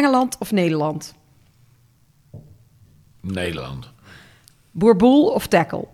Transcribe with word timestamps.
Engeland 0.00 0.36
of 0.38 0.50
Nederland? 0.50 1.14
Nederland. 3.20 3.84
Boerboel 4.70 5.34
of 5.34 5.46
tackle? 5.46 5.88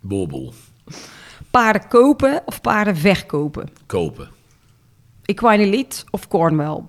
Boerboel. 0.00 0.52
Paarden 1.50 1.88
kopen 1.88 2.42
of 2.44 2.60
paarden 2.60 2.96
verkopen? 2.96 3.68
Kopen. 3.86 4.28
Equine 5.24 5.86
of 6.10 6.28
Cornwall? 6.28 6.88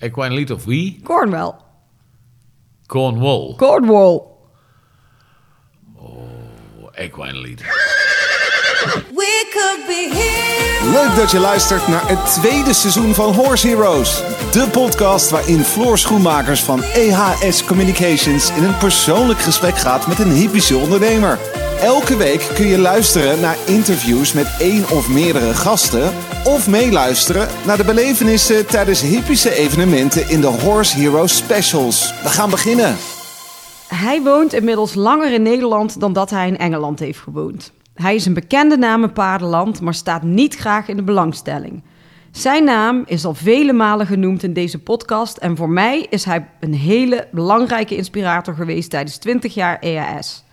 Equine 0.00 0.34
Lead 0.34 0.50
of 0.50 0.64
wie? 0.64 1.00
Cornwall. 1.02 1.54
Cornwall. 2.86 3.56
Cornwall. 3.56 4.32
Equine 6.98 7.40
Lead. 7.40 7.62
We 9.16 9.44
could 9.52 9.86
be 9.86 10.10
here. 10.14 10.53
Leuk 10.92 11.16
dat 11.16 11.30
je 11.30 11.38
luistert 11.38 11.88
naar 11.88 12.08
het 12.08 12.32
tweede 12.32 12.72
seizoen 12.72 13.14
van 13.14 13.34
Horse 13.34 13.68
Heroes. 13.68 14.22
De 14.52 14.68
podcast 14.72 15.30
waarin 15.30 15.60
Floor 15.60 15.98
Schoenmakers 15.98 16.62
van 16.62 16.82
EHS 16.82 17.64
Communications 17.64 18.50
in 18.50 18.64
een 18.64 18.76
persoonlijk 18.76 19.38
gesprek 19.38 19.76
gaat 19.76 20.06
met 20.06 20.18
een 20.18 20.30
hippische 20.30 20.76
ondernemer. 20.76 21.38
Elke 21.80 22.16
week 22.16 22.50
kun 22.54 22.66
je 22.66 22.78
luisteren 22.78 23.40
naar 23.40 23.56
interviews 23.66 24.32
met 24.32 24.56
één 24.58 24.90
of 24.90 25.08
meerdere 25.08 25.54
gasten. 25.54 26.12
Of 26.44 26.68
meeluisteren 26.68 27.48
naar 27.66 27.76
de 27.76 27.84
belevenissen 27.84 28.66
tijdens 28.66 29.00
hippische 29.00 29.54
evenementen 29.54 30.28
in 30.28 30.40
de 30.40 30.46
Horse 30.46 30.98
Heroes 30.98 31.36
Specials. 31.36 32.14
We 32.22 32.28
gaan 32.28 32.50
beginnen. 32.50 32.96
Hij 33.86 34.22
woont 34.22 34.52
inmiddels 34.52 34.94
langer 34.94 35.32
in 35.32 35.42
Nederland 35.42 36.00
dan 36.00 36.12
dat 36.12 36.30
hij 36.30 36.48
in 36.48 36.58
Engeland 36.58 36.98
heeft 36.98 37.18
gewoond. 37.18 37.72
Hij 37.94 38.14
is 38.14 38.26
een 38.26 38.34
bekende 38.34 38.76
naam 38.76 39.02
in 39.02 39.12
paardenland, 39.12 39.80
maar 39.80 39.94
staat 39.94 40.22
niet 40.22 40.56
graag 40.56 40.88
in 40.88 40.96
de 40.96 41.02
belangstelling. 41.02 41.82
Zijn 42.30 42.64
naam 42.64 43.02
is 43.06 43.24
al 43.24 43.34
vele 43.34 43.72
malen 43.72 44.06
genoemd 44.06 44.42
in 44.42 44.52
deze 44.52 44.78
podcast 44.78 45.36
en 45.36 45.56
voor 45.56 45.68
mij 45.68 46.06
is 46.10 46.24
hij 46.24 46.48
een 46.60 46.74
hele 46.74 47.28
belangrijke 47.32 47.96
inspirator 47.96 48.54
geweest 48.54 48.90
tijdens 48.90 49.16
20 49.16 49.54
jaar 49.54 49.78
EAS. 49.78 50.44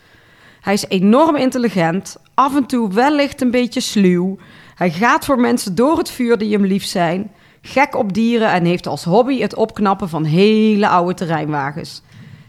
Hij 0.62 0.74
is 0.74 0.86
enorm 0.88 1.36
intelligent, 1.36 2.18
af 2.34 2.56
en 2.56 2.66
toe 2.66 2.94
wellicht 2.94 3.42
een 3.42 3.52
beetje 3.52 3.80
sluw. 3.80 4.38
Hij 4.76 4.92
gaat 4.92 5.26
voor 5.26 5.40
mensen 5.40 5.76
door 5.76 5.98
het 5.98 6.12
vuur 6.12 6.38
die 6.38 6.52
hem 6.54 6.66
lief 6.66 6.86
zijn, 6.86 7.32
gek 7.62 7.96
op 7.96 8.14
dieren 8.14 8.52
en 8.52 8.66
heeft 8.66 8.88
als 8.88 9.04
hobby 9.04 9.40
het 9.40 9.56
opknappen 9.56 10.10
van 10.10 10.24
hele 10.24 10.88
oude 10.88 11.14
terreinwagens. 11.14 12.02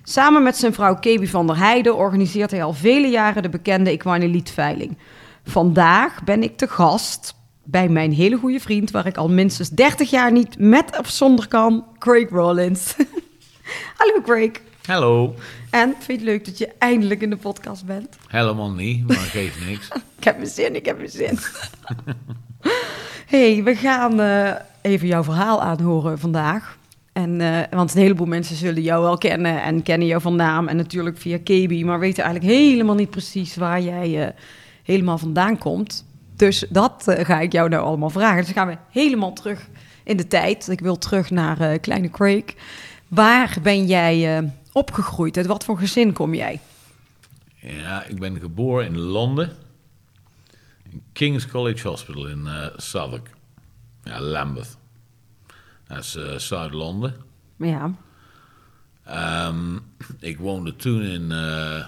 Samen 0.05 0.43
met 0.43 0.57
zijn 0.57 0.75
vrouw 0.75 0.95
Kebi 0.95 1.27
van 1.27 1.47
der 1.47 1.57
Heijden 1.57 1.97
organiseert 1.97 2.51
hij 2.51 2.65
al 2.65 2.73
vele 2.73 3.09
jaren 3.09 3.43
de 3.43 3.49
bekende 3.49 3.91
Equinelite 3.91 4.53
veiling. 4.53 4.99
Vandaag 5.45 6.25
ben 6.25 6.43
ik 6.43 6.57
te 6.57 6.69
gast 6.69 7.35
bij 7.65 7.89
mijn 7.89 8.13
hele 8.13 8.37
goede 8.37 8.61
vriend, 8.61 8.91
waar 8.91 9.07
ik 9.07 9.17
al 9.17 9.29
minstens 9.29 9.69
30 9.69 10.11
jaar 10.11 10.33
niet 10.33 10.59
met 10.59 10.99
of 10.99 11.09
zonder 11.09 11.49
kan, 11.49 11.85
Craig 11.99 12.31
Rollins. 12.31 12.97
Hallo 13.99 14.21
Craig. 14.23 14.51
Hallo. 14.87 15.35
En 15.71 15.95
vind 15.99 16.07
je 16.07 16.13
het 16.13 16.23
leuk 16.23 16.45
dat 16.45 16.59
je 16.59 16.69
eindelijk 16.79 17.21
in 17.21 17.31
de 17.31 17.37
podcast 17.37 17.85
bent? 17.85 18.17
Helemaal 18.29 18.71
niet, 18.71 19.07
maar 19.07 19.17
geeft 19.17 19.67
niks. 19.67 19.89
Ik 20.19 20.25
heb 20.25 20.37
mijn 20.37 20.51
zin, 20.51 20.75
ik 20.75 20.87
heb 20.87 20.97
mijn 20.97 21.11
zin. 21.11 21.39
hey, 23.35 23.63
we 23.63 23.77
gaan 23.77 24.21
eh, 24.21 24.55
even 24.81 25.07
jouw 25.07 25.25
verhaal 25.25 25.63
aanhoren 25.63 26.19
vandaag. 26.19 26.77
En, 27.13 27.41
eh, 27.41 27.61
want 27.71 27.95
een 27.95 28.01
heleboel 28.01 28.27
mensen 28.27 28.57
zullen 28.57 28.83
jou 28.83 29.03
wel 29.03 29.19
kennen 29.19 29.63
en 29.63 29.83
kennen 29.83 30.09
jou 30.09 30.21
van 30.21 30.37
naam 30.37 30.69
en 30.69 30.77
natuurlijk 30.77 31.19
via 31.19 31.39
KB, 31.39 31.85
maar 31.85 31.99
weten 31.99 32.25
eigenlijk 32.25 32.55
helemaal 32.55 32.95
niet 32.95 33.11
precies 33.11 33.57
waar 33.57 33.81
jij 33.81 34.27
eh, 34.27 34.35
helemaal 34.83 35.19
vandaan 35.19 35.59
komt. 35.59 36.05
Dus 36.37 36.65
dat 36.69 37.09
eh, 37.09 37.25
ga 37.25 37.41
ik 37.41 37.53
jou 37.53 37.69
nou 37.69 37.85
allemaal 37.85 38.11
vragen. 38.11 38.45
Dus 38.45 38.53
gaan 38.53 38.67
we 38.67 38.77
helemaal 38.91 39.33
terug 39.33 39.69
in 40.05 40.17
de 40.17 40.27
tijd. 40.27 40.69
Ik 40.69 40.81
wil 40.81 40.99
terug 40.99 41.31
naar 41.31 41.79
kleine 41.79 42.11
Craig. 42.11 42.45
Waar 43.09 43.57
ben 43.63 43.87
jij 43.87 44.51
opgegroeid? 44.73 45.37
Uit 45.37 45.47
wat 45.47 45.65
voor 45.65 45.79
gezin 45.79 46.13
kom 46.13 46.35
jij? 46.35 46.61
Ja, 47.57 48.05
ik 48.05 48.19
ben 48.19 48.41
geboren 48.41 48.87
in 48.87 48.99
Londen. 48.99 49.53
In 50.91 51.03
King's 51.13 51.47
College 51.47 51.89
Hospital 51.89 52.27
in 52.27 52.49
Southwark. 52.77 53.31
Ja, 54.03 54.21
Lambeth. 54.21 54.77
Dat 55.95 56.17
is 56.17 56.47
Zuid-Londen. 56.49 57.15
Ja, 57.57 57.95
Ehm, 59.05 59.79
ik 60.19 60.39
woonde 60.39 60.77
toen 60.77 61.03
in 61.03 61.33
eh 61.33 61.87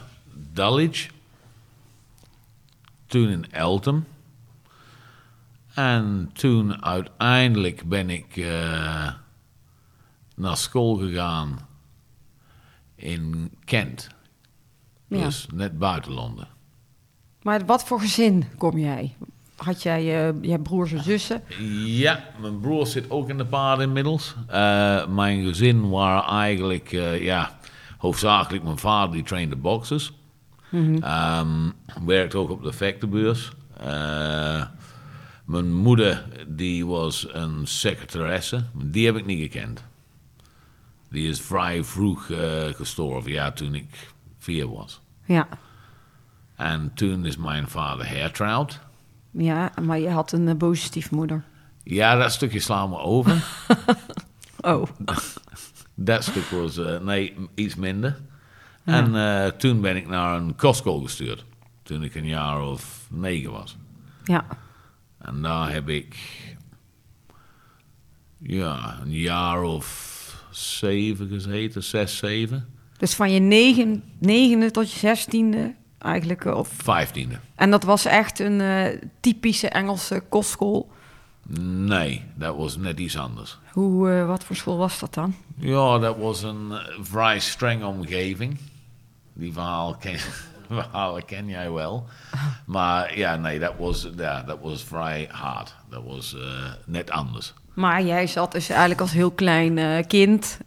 Dulwich. 0.52 1.10
Toen 3.06 3.28
in 3.28 3.50
Eltham. 3.52 4.04
En 5.74 6.30
toen 6.32 6.84
uiteindelijk 6.84 7.88
ben 7.88 8.10
ik 8.10 8.36
eh, 8.36 9.12
naar 10.36 10.56
school 10.56 10.96
gegaan 10.96 11.58
in 12.94 13.50
Kent. 13.64 14.08
Ja. 15.06 15.24
Dus 15.24 15.46
net 15.52 15.78
buiten 15.78 16.12
Londen. 16.12 16.48
maar 17.42 17.66
wat 17.66 17.84
voor 17.84 18.00
gezin 18.00 18.44
kom 18.58 18.78
jij? 18.78 19.16
Had 19.56 19.82
jij 19.82 20.04
je 20.40 20.58
broers 20.62 20.92
en 20.92 21.02
zussen? 21.02 21.42
Ja, 21.84 22.24
mijn 22.40 22.60
broer 22.60 22.86
zit 22.86 23.10
ook 23.10 23.28
in 23.28 23.38
de 23.38 23.46
paarden 23.46 23.86
inmiddels. 23.86 24.34
Eh, 24.46 25.06
mijn 25.06 25.44
gezin 25.44 25.90
waren 25.90 26.24
eigenlijk, 26.24 26.92
eh, 26.92 27.22
ja, 27.22 27.58
hoofdzakelijk 27.98 28.64
mijn 28.64 28.78
vader 28.78 29.12
die 29.12 29.22
trainde 29.22 29.56
boxers. 29.56 30.12
Ehm, 31.00 31.70
werkte 32.04 32.38
ook 32.38 32.50
op 32.50 32.62
de 32.62 32.72
vechterbeurs. 32.72 33.52
Eh, 33.80 34.66
mijn 35.44 35.74
moeder 35.74 36.26
die 36.48 36.86
was 36.86 37.26
een 37.32 37.66
secretaresse. 37.66 38.64
Die 38.72 39.06
heb 39.06 39.16
ik 39.16 39.26
niet 39.26 39.40
gekend. 39.40 39.84
Die 41.10 41.28
is 41.28 41.40
vrij 41.40 41.84
vroeg 41.84 42.26
gestorven, 42.76 43.32
ja, 43.32 43.52
toen 43.52 43.74
ik 43.74 44.12
vier 44.38 44.68
was. 44.68 45.00
Ja. 45.24 45.48
En 46.56 46.90
toen 46.94 47.26
is 47.26 47.36
mijn 47.36 47.68
vader 47.68 48.08
hertrouwd. 48.08 48.80
Ja, 49.36 49.72
maar 49.82 49.98
je 49.98 50.10
had 50.10 50.32
een 50.32 50.48
eh, 50.48 50.54
boze 50.54 50.82
stiefmoeder. 50.82 51.44
Ja, 51.82 52.16
dat 52.16 52.32
stukje 52.32 52.60
slaan 52.60 52.90
we 52.90 52.98
over. 52.98 53.44
Oh, 54.60 54.88
Dat 55.94 56.24
stuk 56.24 56.44
was, 56.44 56.78
eh, 56.78 57.00
nee, 57.00 57.34
iets 57.54 57.74
minder. 57.74 58.20
En 58.84 59.14
eh, 59.16 59.46
toen 59.46 59.80
ben 59.80 59.96
ik 59.96 60.08
naar 60.08 60.40
een 60.40 60.56
kostschool 60.56 61.00
gestuurd. 61.00 61.44
Toen 61.82 62.02
ik 62.02 62.14
een 62.14 62.26
jaar 62.26 62.62
of 62.62 63.06
negen 63.10 63.50
was. 63.52 63.76
ja. 64.24 64.46
En 65.18 65.42
daar 65.42 65.72
heb 65.72 65.88
ik, 65.88 66.16
ja, 68.38 68.98
een 69.02 69.12
jaar 69.12 69.62
of 69.62 70.46
zeven 70.50 71.28
gezeten, 71.28 71.82
zes, 71.82 72.16
zeven. 72.16 72.68
Dus 72.98 73.14
van 73.14 73.32
je 73.32 73.40
negen, 73.40 74.02
negende 74.18 74.70
tot 74.70 74.92
je 74.92 74.98
zestiende 74.98 75.74
eigenlijk. 76.04 76.44
eh, 76.44 76.56
Of, 76.56 76.68
Vijftiende. 76.76 77.38
en 77.54 77.70
dat 77.70 77.82
was 77.82 78.04
echt 78.04 78.38
een 78.38 78.60
eh, 78.60 79.00
typische 79.20 79.68
Engelse 79.68 80.22
kostschool. 80.28 80.90
Nee, 81.68 82.24
dat 82.34 82.56
was 82.56 82.76
net 82.76 82.98
iets 82.98 83.18
anders. 83.18 83.58
Hoe, 83.72 84.10
eh, 84.10 84.26
wat 84.26 84.44
voor 84.44 84.56
school 84.56 84.76
was 84.76 84.98
dat 84.98 85.14
dan? 85.14 85.34
Ja, 85.56 85.98
dat 85.98 86.16
was 86.16 86.42
een 86.42 86.72
vrij 87.00 87.38
strenge 87.38 87.86
omgeving. 87.86 88.58
Die 89.32 89.52
verhaal 89.52 89.94
ken, 89.96 90.18
verhalen 90.70 91.24
ken 91.24 91.46
jij 91.48 91.70
wel. 91.70 92.06
Maar 92.66 93.18
ja, 93.18 93.36
nee, 93.36 93.58
dat 93.58 93.72
was, 93.78 94.08
ja, 94.16 94.42
dat 94.42 94.58
was 94.62 94.82
vrij 94.84 95.28
hard. 95.32 95.74
Dat 95.90 96.02
was 96.04 96.36
net 96.86 97.10
anders. 97.10 97.54
Maar 97.74 98.02
jij 98.02 98.26
zat 98.26 98.52
dus 98.52 98.68
eigenlijk 98.68 99.00
als 99.00 99.12
heel 99.12 99.30
klein 99.30 100.06
kind... 100.06 100.58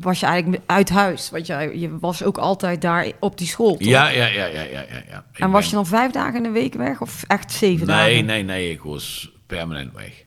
was 0.00 0.20
je 0.20 0.26
eigenlijk 0.26 0.62
uit 0.66 0.88
huis. 0.90 1.30
Want 1.30 1.46
jij, 1.46 1.78
je 1.78 1.98
was 1.98 2.22
ook 2.22 2.38
altijd 2.38 2.80
daar 2.80 3.06
op 3.20 3.38
die 3.38 3.46
school, 3.46 3.76
toch? 3.76 3.88
Ja, 3.88 4.08
ja, 4.08 4.26
ja, 4.26 4.44
ja, 4.46 4.62
ja, 4.62 4.84
ja. 5.08 5.24
En 5.32 5.50
was 5.50 5.66
je 5.66 5.74
dan 5.74 5.86
vijf 5.86 6.12
dagen 6.12 6.36
in 6.36 6.42
de 6.42 6.50
week 6.50 6.74
weg? 6.74 7.00
Of 7.00 7.22
echt 7.26 7.52
zeven 7.52 7.86
Nee, 7.86 7.96
dagen? 8.12 8.24
nee, 8.24 8.42
nee, 8.42 8.70
ik 8.70 8.82
was 8.82 9.30
permanent 9.46 9.92
weg. 9.92 10.24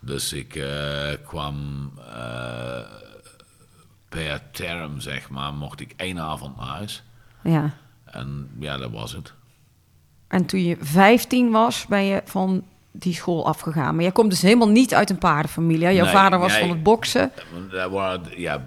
Dus 0.00 0.32
ik 0.32 0.54
eh, 0.54 1.08
kwam 1.26 1.90
eh, 2.14 2.78
per 4.08 4.42
term, 4.50 5.00
zeg 5.00 5.30
maar, 5.30 5.54
mocht 5.54 5.80
ik 5.80 5.92
één 5.96 6.18
avond 6.18 6.56
naar 6.56 6.66
huis. 6.66 7.02
Ja. 7.42 7.74
En 8.04 8.50
ja, 8.58 8.76
dat 8.76 8.90
was 8.90 9.12
het. 9.12 9.32
En 10.28 10.46
toen 10.46 10.62
je 10.64 10.76
15 10.80 11.50
was, 11.50 11.86
ben 11.86 12.04
je 12.04 12.22
van 12.24 12.64
die 12.98 13.14
school 13.14 13.46
afgegaan. 13.46 13.94
Maar 13.94 14.02
jij 14.02 14.12
komt 14.12 14.30
dus 14.30 14.42
helemaal 14.42 14.68
niet 14.68 14.94
uit 14.94 15.10
een 15.10 15.18
paardenfamilie. 15.18 15.92
Jouw 15.94 16.04
Nee, 16.04 16.14
vader 16.14 16.38
was 16.38 16.52
nee. 16.52 16.60
van 16.60 16.70
het 16.70 16.82
boksen. 16.82 17.32
Er 17.72 17.90
waren, 17.90 18.40
ja, 18.40 18.66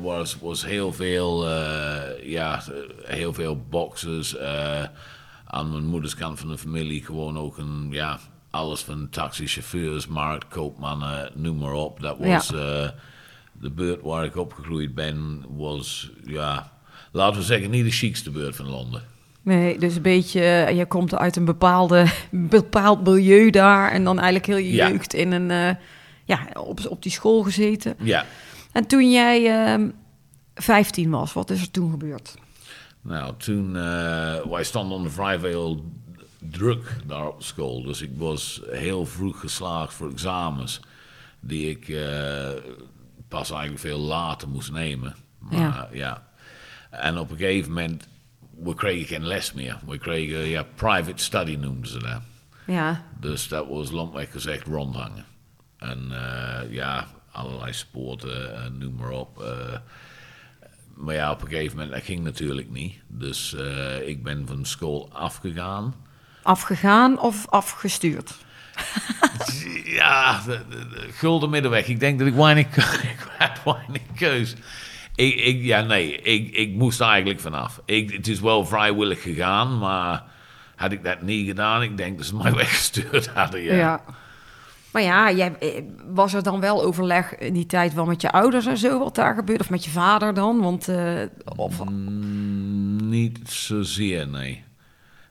was, 0.00 0.36
was 0.40 0.64
heel 0.64 0.92
veel, 0.92 1.48
eh, 1.48 2.30
ja, 2.30 2.62
heel 3.04 3.32
veel 3.32 3.64
boxers. 3.70 4.36
eh, 4.36 4.82
aan 5.46 5.70
mijn 5.70 5.86
moeders 5.86 6.14
kant 6.14 6.38
van 6.38 6.48
de 6.48 6.58
familie 6.58 7.04
gewoon 7.04 7.38
ook 7.38 7.58
een, 7.58 7.88
ja, 7.90 8.18
alles 8.50 8.80
van 8.80 9.08
taxichauffeurs, 9.10 10.06
marktkoopmannen, 10.06 11.30
noem 11.34 11.58
maar 11.58 11.72
op. 11.72 12.00
Dat 12.00 12.18
was 12.18 12.52
eh, 12.52 12.88
de 13.52 13.70
buurt 13.70 14.02
waar 14.02 14.24
ik 14.24 14.36
opgegroeid 14.36 14.94
ben, 14.94 15.44
was, 15.48 16.10
ja, 16.24 16.72
laten 17.12 17.38
we 17.38 17.44
zeggen, 17.46 17.70
niet 17.70 17.84
de 17.84 17.90
chicste 17.90 18.30
buurt 18.30 18.56
van 18.56 18.68
Londen. 18.68 19.02
Nee, 19.42 19.78
dus 19.78 19.96
een 19.96 20.02
beetje, 20.02 20.40
eh, 20.40 20.76
je 20.76 20.86
komt 20.86 21.14
uit 21.14 21.36
een 21.36 21.44
bepaalde, 21.44 22.06
bepaald 22.30 23.04
milieu 23.04 23.50
daar 23.50 23.90
en 23.90 24.04
dan 24.04 24.16
eigenlijk 24.16 24.46
heel 24.46 24.56
je 24.56 24.72
Ja. 24.72 24.88
jeugd 24.88 25.14
in 25.14 25.32
een, 25.32 25.50
eh, 25.50 25.74
ja, 26.24 26.46
op, 26.54 26.80
op 26.88 27.02
die 27.02 27.12
school 27.12 27.42
gezeten. 27.42 27.94
Ja, 27.98 28.24
En 28.72 28.86
toen 28.86 29.10
jij 29.10 29.64
ehm 29.64 29.88
15 30.54 31.10
was, 31.10 31.32
wat 31.32 31.50
is 31.50 31.60
er 31.62 31.70
toen 31.70 31.90
gebeurd? 31.90 32.34
nou 33.04 33.34
toen, 33.36 33.76
eh 33.76 34.46
wij 34.50 34.64
stonden 34.64 34.96
onder 34.96 35.12
vrij 35.12 35.38
veel 35.38 35.84
druk 36.38 36.96
daar 37.06 37.26
op 37.28 37.42
school. 37.42 37.82
Dus 37.82 38.02
ik 38.02 38.10
was 38.16 38.60
heel 38.70 39.06
vroeg 39.06 39.40
geslaagd 39.40 39.94
voor 39.94 40.10
examens 40.10 40.80
die 41.40 41.70
ik 41.70 41.96
pas 43.28 43.50
eigenlijk 43.50 43.80
veel 43.80 43.98
later 43.98 44.48
moest 44.48 44.72
nemen. 44.72 45.14
Maar 45.38 45.58
Ja. 45.58 45.88
ja. 45.92 46.22
En 46.90 47.18
op 47.18 47.30
een 47.30 47.36
gegeven 47.36 47.68
moment, 47.72 48.08
we 48.58 48.74
kregen 48.74 49.06
geen 49.06 49.26
les 49.26 49.52
meer. 49.52 49.78
We 49.86 49.98
kregen, 49.98 50.38
ja, 50.38 50.62
private 50.74 51.22
study 51.22 51.54
noemden 51.56 51.90
ze 51.90 51.98
dat. 51.98 52.20
Ja, 52.66 53.04
Dus 53.20 53.48
dat 53.48 53.66
was 53.68 53.90
lomweg 53.90 54.30
gezegd 54.30 54.66
rondhangen. 54.66 55.24
En 55.78 56.08
eh, 56.10 56.72
ja, 56.72 57.06
allerlei 57.32 57.72
sporten, 57.72 58.54
eh, 58.64 58.70
noem 58.70 58.94
maar 58.94 59.10
op. 59.10 59.42
eh. 59.42 59.78
maar 60.94 61.14
ja, 61.14 61.30
op 61.30 61.42
een 61.42 61.48
gegeven 61.48 61.76
moment, 61.76 61.94
dat 61.94 62.04
ging 62.04 62.20
natuurlijk 62.24 62.70
niet. 62.70 62.94
Dus 63.08 63.56
ik 64.06 64.22
ben 64.22 64.46
van 64.46 64.64
school 64.64 65.10
afgegaan. 65.12 65.94
afgegaan 66.42 67.18
of 67.20 67.48
afgestuurd? 67.48 68.34
Ja, 69.84 70.40
de, 70.46 70.60
de- 70.68 70.88
de 70.88 71.08
gulden 71.12 71.50
middenweg. 71.50 71.86
Ik 71.86 72.00
denk 72.00 72.18
dat 72.18 72.28
ik 72.28 72.34
weinig, 72.34 72.66
ik 73.12 73.26
had 73.38 73.62
weinig 73.64 74.02
keus. 74.14 74.54
Ik, 75.14 75.34
ik, 75.34 75.62
ja, 75.62 75.80
nee, 75.80 76.16
ik, 76.16 76.54
ik 76.54 76.72
moest 76.74 77.00
eigenlijk 77.00 77.40
vanaf. 77.40 77.80
Ik, 77.84 78.12
het 78.12 78.28
is 78.28 78.40
wel 78.40 78.66
vrijwillig 78.66 79.22
gegaan, 79.22 79.78
maar 79.78 80.24
had 80.76 80.92
ik 80.92 81.04
dat 81.04 81.22
niet 81.22 81.46
gedaan, 81.46 81.82
ik 81.82 81.96
denk 81.96 82.16
dat 82.16 82.26
ze 82.26 82.36
mij 82.36 82.54
weggestuurd 82.62 83.26
hadden. 83.26 83.62
Ja. 83.62 84.00
Maar 84.92 85.02
ja, 85.02 85.32
jij, 85.32 85.56
eh, 85.58 85.82
was 86.06 86.34
er 86.34 86.42
dan 86.42 86.60
wel 86.60 86.82
overleg 86.82 87.38
in 87.38 87.52
die 87.52 87.66
tijd 87.66 87.94
wel 87.94 88.04
met 88.04 88.20
je 88.20 88.32
ouders 88.32 88.66
en 88.66 88.78
zo 88.78 88.98
wat 88.98 89.14
daar 89.14 89.34
gebeurde? 89.34 89.62
Of 89.62 89.70
met 89.70 89.84
je 89.84 89.90
vader 89.90 90.34
dan? 90.34 90.60
Want, 90.60 90.88
eh, 90.88 91.22
of, 91.56 91.84
Mm, 91.84 93.08
niet 93.08 93.38
zozeer, 93.48 94.28
nee. 94.28 94.64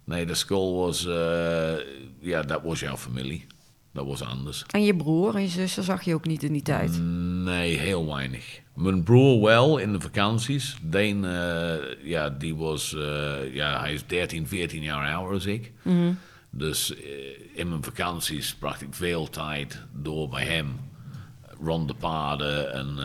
Nee, 0.03 0.25
de 0.25 0.35
school 0.35 0.77
was, 0.85 1.05
eh, 1.05 1.73
ja, 2.19 2.41
dat 2.41 2.61
was 2.63 2.79
jouw 2.79 2.97
familie. 2.97 3.47
Dat 3.93 4.05
was 4.05 4.23
anders. 4.23 4.63
en 4.71 4.83
je 4.83 4.95
broer 4.95 5.35
en 5.35 5.41
je 5.41 5.47
zussen 5.47 5.83
zag 5.83 6.03
je 6.03 6.13
ook 6.13 6.25
niet 6.25 6.43
in 6.43 6.53
die 6.53 6.61
tijd? 6.61 7.01
Nee, 7.43 7.77
heel 7.77 8.05
weinig. 8.05 8.61
Mijn 8.73 9.03
broer 9.03 9.41
wel 9.41 9.77
in 9.77 9.91
de 9.91 9.99
vakanties. 9.99 10.77
Deen, 10.81 11.25
eh, 11.25 12.03
ja, 12.03 12.29
die 12.29 12.55
was, 12.55 12.95
eh, 12.95 13.53
ja, 13.53 13.79
hij 13.79 13.93
is 13.93 14.05
13, 14.05 14.47
14 14.47 14.81
jaar 14.81 15.13
ouder 15.13 15.33
als 15.33 15.45
ik. 15.45 15.71
Dus 16.49 16.95
eh, 16.95 17.03
in 17.53 17.69
mijn 17.69 17.83
vakanties 17.83 18.55
bracht 18.55 18.81
ik 18.81 18.93
veel 18.93 19.29
tijd 19.29 19.81
door 19.93 20.29
bij 20.29 20.45
hem. 20.45 20.79
Rond 21.63 21.87
de 21.87 21.93
paden 21.93 22.73
en 22.73 22.95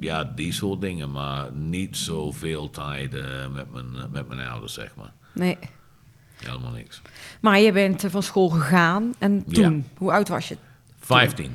ja, 0.00 0.24
die 0.24 0.52
soort 0.52 0.80
dingen. 0.80 1.10
Maar 1.10 1.52
niet 1.52 1.96
zoveel 1.96 2.70
tijd 2.70 3.12
met, 3.52 3.72
mijn, 3.72 4.10
met 4.10 4.28
mijn 4.28 4.48
ouders, 4.48 4.72
zeg 4.72 4.94
maar. 4.96 5.12
Nee. 5.34 5.58
Helemaal 6.46 6.70
niks. 6.72 7.02
Maar 7.40 7.58
je 7.60 7.72
bent 7.72 8.04
eh, 8.04 8.10
van 8.10 8.22
school 8.22 8.48
gegaan 8.48 9.14
en 9.18 9.44
Ja. 9.46 9.62
toen, 9.62 9.86
hoe 9.96 10.12
oud 10.12 10.28
was 10.28 10.48
je? 10.48 10.56
15. 11.00 11.50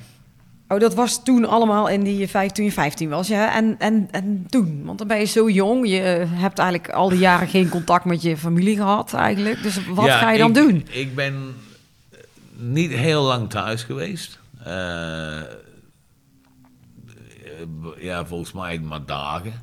Oh, 0.69 0.79
dat 0.79 0.93
was 0.93 1.23
toen 1.23 1.45
allemaal 1.45 1.87
in 1.89 2.03
die 2.03 2.27
vijf, 2.27 2.51
toen 2.51 2.65
je 2.65 2.71
15 2.71 3.09
was, 3.09 3.27
ja. 3.27 3.55
En, 3.55 3.75
en, 3.79 4.07
en 4.11 4.45
toen, 4.49 4.81
want 4.85 4.97
dan 4.97 5.07
ben 5.07 5.19
je 5.19 5.25
zo 5.25 5.49
jong. 5.49 5.87
Je 5.89 5.99
hebt 6.29 6.59
eigenlijk 6.59 6.89
al 6.93 7.09
die 7.09 7.19
jaren 7.19 7.47
geen 7.47 7.69
contact 7.69 8.05
met 8.05 8.21
je 8.21 8.37
familie 8.37 8.75
gehad 8.75 9.13
eigenlijk. 9.13 9.63
Dus 9.63 9.87
wat 9.87 10.05
Ja, 10.05 10.17
ga 10.19 10.31
je 10.31 10.37
dan 10.37 10.47
ik- 10.49 10.53
doen? 10.55 10.87
Ik 10.91 11.15
ben 11.15 11.53
niet 12.55 12.91
heel 12.91 13.23
lang 13.23 13.49
thuis 13.49 13.83
geweest. 13.83 14.39
Eh, 14.63 15.39
eh, 15.39 15.45
ja, 17.99 18.25
volgens 18.25 18.51
mij 18.51 18.79
maar 18.79 19.05
dagen. 19.05 19.53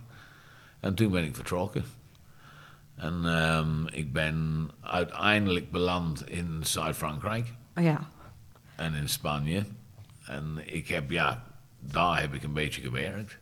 En 0.80 0.94
toen 0.94 1.10
ben 1.10 1.24
ik 1.24 1.34
vertrokken. 1.34 1.84
En 2.96 3.20
ehm, 3.24 3.86
ik 3.86 4.12
ben 4.12 4.68
uiteindelijk 4.80 5.70
beland 5.70 6.28
in 6.28 6.58
Zuid-Frankrijk 6.62 7.52
Oh, 7.76 7.84
ja. 7.84 8.08
en 8.76 8.94
in 8.94 9.08
Spanje. 9.08 9.64
En 10.26 10.60
ik 10.64 10.88
heb, 10.88 11.10
ja, 11.10 11.44
daar 11.80 12.20
heb 12.20 12.34
ik 12.34 12.42
een 12.42 12.52
beetje 12.52 12.80
gewerkt. 12.82 13.38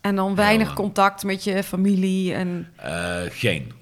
En 0.00 0.16
dan 0.16 0.34
weinig 0.34 0.72
contact 0.72 1.24
met 1.24 1.44
je 1.44 1.62
familie. 1.62 2.34
En... 2.34 2.68
Eh, 2.76 3.22
geen. 3.28 3.72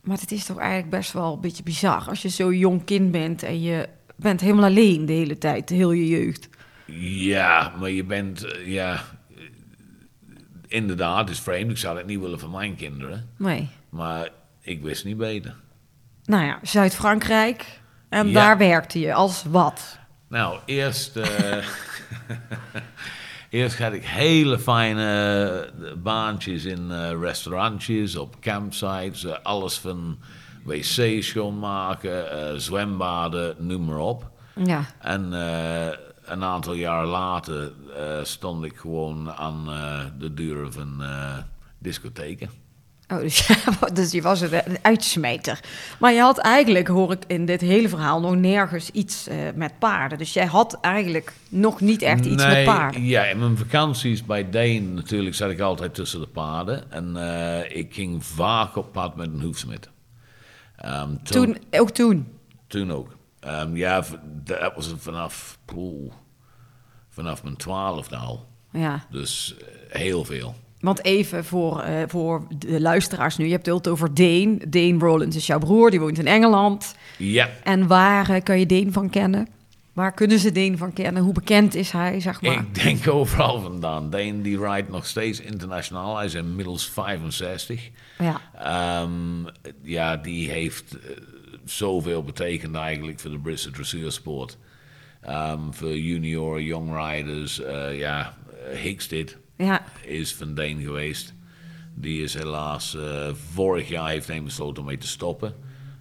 Maar 0.00 0.18
het 0.18 0.32
is 0.32 0.44
toch 0.44 0.58
eigenlijk 0.58 0.90
best 0.90 1.12
wel 1.12 1.32
een 1.34 1.40
beetje 1.40 1.62
bizar 1.62 2.08
als 2.08 2.22
je 2.22 2.28
zo 2.28 2.52
jong 2.52 2.84
kind 2.84 3.10
bent 3.10 3.42
en 3.42 3.60
je 3.62 3.88
bent 4.16 4.40
helemaal 4.40 4.64
alleen 4.64 5.06
de 5.06 5.12
hele 5.12 5.38
tijd, 5.38 5.68
de 5.68 5.74
hele 5.74 5.96
je 5.96 6.06
jeugd. 6.06 6.48
Ja, 7.02 7.72
maar 7.78 7.90
je 7.90 8.04
bent, 8.04 8.44
eh, 8.44 8.66
ja, 8.66 9.02
inderdaad, 10.70 11.18
het 11.18 11.28
is 11.30 11.40
vreemd. 11.40 11.70
Ik 11.70 11.78
zou 11.78 11.96
het 11.96 12.06
niet 12.06 12.20
willen 12.20 12.38
voor 12.40 12.50
mijn 12.50 12.76
kinderen. 12.76 13.30
Nee. 13.36 13.68
Maar 13.88 14.28
ik 14.60 14.82
wist 14.82 15.04
niet 15.04 15.16
beter. 15.16 15.54
Nou 16.24 16.44
ja, 16.44 16.58
Zuid-Frankrijk. 16.62 17.80
En 18.08 18.26
Ja. 18.28 18.32
daar 18.32 18.58
werkte 18.58 19.00
je 19.00 19.14
als 19.14 19.44
wat? 19.48 19.98
Nou, 20.28 20.58
eerst, 20.66 21.16
eh, 21.16 21.56
eerst 23.50 23.78
had 23.78 23.92
ik 23.92 24.04
hele 24.04 24.58
fijne 24.58 25.70
eh, 25.82 25.92
baantjes 25.96 26.64
in 26.64 26.90
eh, 26.90 27.10
restaurantjes, 27.20 28.16
op 28.16 28.40
campsites. 28.40 29.42
alles 29.42 29.78
van 29.78 30.18
wc's 30.64 31.26
schoonmaken, 31.28 32.60
zwembaden, 32.60 33.54
noem 33.58 33.84
maar 33.84 33.98
op. 33.98 34.30
Ja. 34.64 34.84
En 35.00 35.32
eh, 35.32 35.88
een 36.30 36.44
aantal 36.44 36.72
jaar 36.72 37.06
later 37.06 37.72
eh, 37.96 38.18
stond 38.22 38.64
ik 38.64 38.76
gewoon 38.76 39.30
aan 39.32 39.64
eh, 39.68 40.04
de 40.18 40.34
deuren 40.34 40.72
van 40.72 41.02
eh, 41.02 41.36
discotheken. 41.78 42.50
Oh, 43.08 43.18
dus, 43.18 43.50
dus 43.92 44.12
je 44.12 44.22
was 44.22 44.40
een 44.40 44.78
uitsmijter. 44.82 45.60
Maar 45.98 46.12
je 46.12 46.20
had 46.20 46.38
eigenlijk, 46.38 46.88
hoor 46.88 47.12
ik 47.12 47.24
in 47.26 47.46
dit 47.46 47.60
hele 47.60 47.88
verhaal, 47.88 48.20
nog 48.20 48.34
nergens 48.34 48.90
iets 48.90 49.28
met 49.54 49.78
paarden. 49.78 50.18
Dus 50.18 50.32
jij 50.32 50.46
had 50.46 50.78
eigenlijk 50.80 51.32
nog 51.48 51.80
niet 51.80 52.02
echt 52.02 52.24
iets 52.24 52.44
met 52.44 52.64
paarden. 52.64 53.04
Ja, 53.04 53.24
in 53.24 53.38
mijn 53.38 53.56
vakanties 53.56 54.24
bij 54.24 54.50
Deen 54.50 54.94
natuurlijk 54.94 55.34
zat 55.34 55.50
ik 55.50 55.60
altijd 55.60 55.94
tussen 55.94 56.20
de 56.20 56.26
paarden. 56.26 56.92
En 56.92 57.16
ik 57.68 57.94
ging 57.94 58.24
vaak 58.24 58.76
op 58.76 58.92
pad 58.92 59.16
met 59.16 59.26
een 59.26 59.40
hoefsmid. 59.40 59.88
Ehm, 60.76 61.16
Toen, 61.22 61.56
ook 61.70 61.90
toen. 61.90 62.26
Toen 62.66 62.92
ook. 62.92 63.18
Ehm, 63.40 63.76
ja, 63.76 64.04
dat 64.44 64.72
was 64.74 64.94
vanaf, 64.98 65.58
poeh, 65.64 66.12
vanaf 67.08 67.42
mijn 67.42 67.56
twaalfde 67.56 68.16
al. 68.16 68.46
Ja. 68.72 69.04
Dus 69.10 69.54
eh, 69.58 70.00
heel 70.00 70.24
veel. 70.24 70.54
Want 70.80 71.04
even 71.04 71.44
voor, 71.44 71.80
eh, 71.80 72.02
voor 72.06 72.46
de 72.58 72.80
luisteraars 72.80 73.36
nu. 73.36 73.44
Je 73.44 73.52
hebt 73.52 73.66
het 73.66 73.88
over 73.88 74.14
Deen. 74.14 74.62
Deen 74.68 75.00
Rollins 75.00 75.36
is 75.36 75.46
jouw 75.46 75.58
broer, 75.58 75.90
die 75.90 76.00
woont 76.00 76.18
in 76.18 76.26
Engeland. 76.26 76.94
Ja, 77.18 77.48
En 77.64 77.86
waar 77.86 78.30
eh, 78.30 78.42
kan 78.42 78.58
je 78.58 78.66
Deen 78.66 78.92
van 78.92 79.10
kennen? 79.10 79.48
Waar 79.92 80.12
kunnen 80.12 80.38
ze 80.38 80.52
Deen 80.52 80.78
van 80.78 80.92
kennen? 80.92 81.22
Hoe 81.22 81.32
bekend 81.32 81.74
is 81.74 81.90
hij, 81.90 82.20
zeg 82.20 82.42
maar? 82.42 82.52
ik 82.52 82.74
denk 82.84 83.08
overal 83.18 83.60
vandaan. 83.60 84.10
Deen 84.10 84.42
die 84.42 84.58
rijdt 84.58 84.88
nog 84.88 85.06
steeds 85.06 85.40
internationaal. 85.40 86.16
Hij 86.16 86.26
is 86.26 86.34
inmiddels 86.34 86.88
65. 86.90 87.90
Ja. 88.18 88.40
Ehm, 88.54 89.52
ja, 89.82 90.16
die 90.16 90.50
heeft 90.50 90.96
zoveel 91.70 92.22
betekend 92.22 92.74
eigenlijk 92.74 93.20
voor 93.20 93.30
de 93.30 93.38
Britse 93.38 93.70
dressuursport. 93.70 94.58
Ehm, 95.20 95.70
voor 95.70 95.96
junior, 95.96 96.60
young 96.62 96.96
riders. 97.06 97.60
eh, 97.60 97.98
ja, 97.98 98.36
eh, 98.70 98.78
Hickstead 98.78 99.36
Ja. 99.56 99.84
is 100.04 100.34
van 100.34 100.54
Deen 100.54 100.80
geweest. 100.80 101.34
Die 101.94 102.22
is 102.22 102.34
helaas 102.34 102.96
eh, 102.96 103.34
vorig 103.34 103.88
jaar 103.88 104.08
heeft 104.08 104.26
hij 104.26 104.42
besloten 104.42 104.82
om 104.82 104.88
mee 104.88 104.98
te 104.98 105.06
stoppen. 105.06 105.54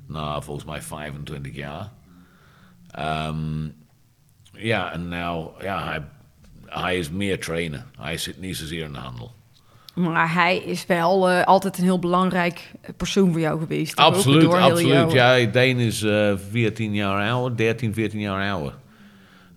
Na 0.07 0.41
volgens 0.41 0.65
mij 0.65 0.81
25 0.81 1.55
jaar. 1.55 1.91
Ehm, 2.91 3.67
ja, 4.51 4.91
en 4.91 5.07
nou, 5.07 5.63
ja, 5.63 5.83
hij, 5.83 6.03
hij 6.65 6.97
is 6.97 7.09
meer 7.09 7.39
trainer. 7.39 7.85
Hij 7.97 8.17
zit 8.17 8.39
niet 8.39 8.57
zozeer 8.57 8.83
in 8.85 8.91
de 8.93 8.97
handel. 8.99 9.33
Maar 9.96 10.34
hij 10.34 10.58
is 10.58 10.86
wel 10.86 11.29
eh, 11.29 11.43
altijd 11.43 11.77
een 11.77 11.84
heel 11.84 12.00
belangrijk 12.00 12.72
persoon 12.98 13.31
voor 13.31 13.39
jou 13.39 13.60
geweest. 13.60 13.96
Absoluut, 13.96 14.41
door 14.41 14.60
absoluut. 14.60 15.12
Ja, 15.12 15.46
Deen 15.46 15.77
is 15.77 16.03
eh 16.03 16.34
14 16.51 16.93
jaar 16.93 17.29
ouder, 17.29 17.58
13, 17.58 17.93
14 17.93 18.19
jaar 18.19 18.51
ouder. 18.51 18.74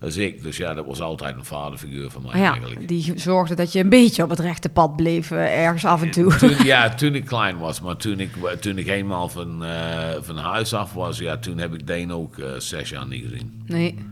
als 0.01 0.17
ik. 0.17 0.43
Dus 0.43 0.57
ja, 0.57 0.73
dat 0.73 0.85
was 0.85 1.01
altijd 1.01 1.35
een 1.35 1.45
vaderfiguur 1.45 2.11
voor 2.11 2.21
mij 2.21 2.39
ja, 2.41 2.51
eigenlijk. 2.51 2.87
die 2.87 3.13
zorgde 3.15 3.55
dat 3.55 3.71
je 3.73 3.79
een 3.79 3.89
beetje 3.89 4.23
op 4.23 4.29
het 4.29 4.39
rechte 4.39 4.69
pad 4.69 4.95
bleef, 4.95 5.31
eh, 5.31 5.63
ergens 5.63 5.85
af 5.85 6.01
en 6.01 6.11
toe. 6.11 6.35
Toen, 6.37 6.65
ja, 6.73 6.89
toen 6.89 7.15
ik 7.15 7.25
klein 7.25 7.57
was, 7.57 7.81
maar 7.81 7.95
toen 7.95 8.19
ik, 8.19 8.31
toen 8.59 8.77
ik 8.77 8.87
eenmaal 8.87 9.29
van, 9.29 9.63
eh, 9.65 10.09
van 10.21 10.37
huis 10.37 10.73
af 10.73 10.93
was, 10.93 11.17
ja, 11.17 11.37
toen 11.37 11.57
heb 11.57 11.73
ik 11.73 11.87
Deen 11.87 12.13
ook 12.13 12.37
eh, 12.37 12.45
zes 12.57 12.89
jaar 12.89 13.07
niet 13.07 13.23
gezien. 13.23 13.63
Nee. 13.65 14.11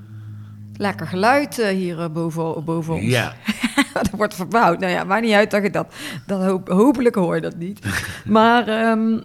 Lekker 0.78 1.08
geluid 1.08 1.60
eh, 1.60 1.70
hier 1.70 2.00
eh, 2.00 2.10
boven, 2.10 2.63
boven 2.63 2.94
ons. 2.94 3.04
Ja, 3.04 3.34
dat 4.01 4.10
wordt 4.10 4.36
verbouwd. 4.36 4.79
Nou 4.79 4.91
ja, 4.91 5.03
maakt 5.03 5.24
niet 5.24 5.33
uit 5.33 5.51
dat 5.51 5.63
je 5.63 5.69
dat... 5.69 5.93
dat 6.25 6.43
hoop, 6.43 6.67
hopelijk 6.69 7.15
hoor 7.15 7.36
je 7.36 7.41
dat 7.41 7.55
niet. 7.55 7.79
maar 8.25 8.67
ehm, 8.67 9.19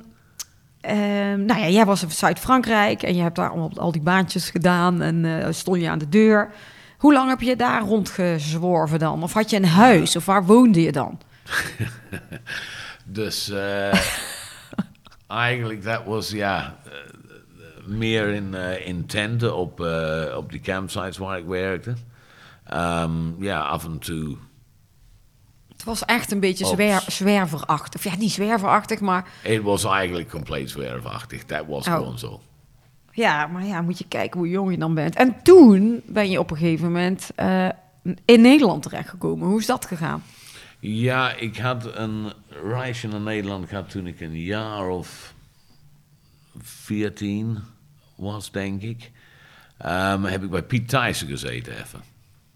ehm, 0.80 1.44
nou 1.44 1.60
ja, 1.60 1.68
jij 1.68 1.84
was 1.84 2.02
in 2.02 2.10
Zuid-Frankrijk 2.10 3.02
en 3.02 3.14
je 3.14 3.22
hebt 3.22 3.36
daar 3.36 3.50
al 3.50 3.92
die 3.92 4.02
baantjes 4.02 4.50
gedaan 4.50 5.02
en 5.02 5.24
eh, 5.24 5.52
stond 5.52 5.80
je 5.80 5.90
aan 5.90 5.98
de 5.98 6.08
deur. 6.08 6.50
Hoe 6.98 7.12
lang 7.12 7.28
heb 7.28 7.40
je 7.40 7.56
daar 7.56 7.82
rondgezworven 7.82 8.98
dan? 8.98 9.22
Of 9.22 9.32
had 9.32 9.50
je 9.50 9.56
een 9.56 9.64
huis? 9.64 10.16
Of 10.16 10.26
waar 10.26 10.44
woonde 10.44 10.82
je 10.82 10.92
dan? 10.92 11.18
Dus 13.08 13.50
eh, 13.50 14.00
eigenlijk, 15.26 15.84
dat 15.84 16.04
was 16.04 16.30
ja, 16.30 16.76
eh, 16.84 16.92
meer 17.86 18.28
in, 18.28 18.54
in 18.84 19.06
tenten 19.06 19.56
op, 19.56 19.80
op 20.36 20.50
die 20.50 20.60
campsites 20.60 21.18
waar 21.18 21.38
ik 21.38 21.46
werkte. 21.46 21.94
Ehm, 22.66 23.42
ja, 23.42 23.60
af 23.60 23.84
en 23.84 23.98
toe. 23.98 24.36
Het 25.76 25.84
was 25.84 26.04
echt 26.04 26.32
een 26.32 26.40
beetje 26.40 26.66
zwer, 26.66 27.04
zwerverachtig. 27.08 28.04
Ja, 28.04 28.16
niet 28.16 28.32
zwerverachtig, 28.32 29.00
maar 29.00 29.28
Het 29.42 29.62
was 29.62 29.84
eigenlijk 29.84 30.30
compleet 30.30 30.70
zwerfachtig. 30.70 31.44
Dat 31.46 31.66
was 31.66 31.86
Oh. 31.88 31.94
gewoon 31.94 32.18
zo. 32.18 32.40
ja, 33.12 33.46
maar 33.46 33.64
ja, 33.64 33.80
moet 33.82 33.98
je 33.98 34.08
kijken 34.08 34.38
hoe 34.38 34.48
jong 34.48 34.70
je 34.70 34.78
dan 34.78 34.94
bent. 34.94 35.16
En 35.16 35.36
toen 35.42 36.02
ben 36.06 36.30
je 36.30 36.38
op 36.38 36.50
een 36.50 36.56
gegeven 36.56 36.84
moment 36.86 37.30
eh, 37.34 37.68
in 38.24 38.40
Nederland 38.40 38.82
terechtgekomen. 38.82 39.48
Hoe 39.48 39.58
is 39.60 39.66
dat 39.66 39.86
gegaan? 39.86 40.22
Ja, 40.80 41.32
ik 41.32 41.56
had 41.56 41.96
een 41.96 42.32
reisje 42.62 43.08
naar 43.08 43.20
Nederland 43.20 43.68
gehad 43.68 43.90
toen 43.90 44.06
ik 44.06 44.20
een 44.20 44.40
jaar 44.42 44.88
of 44.88 45.34
14 46.58 47.58
was, 48.14 48.50
denk 48.50 48.82
ik. 48.82 49.10
Ehm, 49.78 50.22
heb 50.22 50.42
ik 50.42 50.50
bij 50.50 50.62
Piet 50.62 50.88
Thijssen 50.88 51.28
gezeten 51.28 51.72
even. 51.82 52.00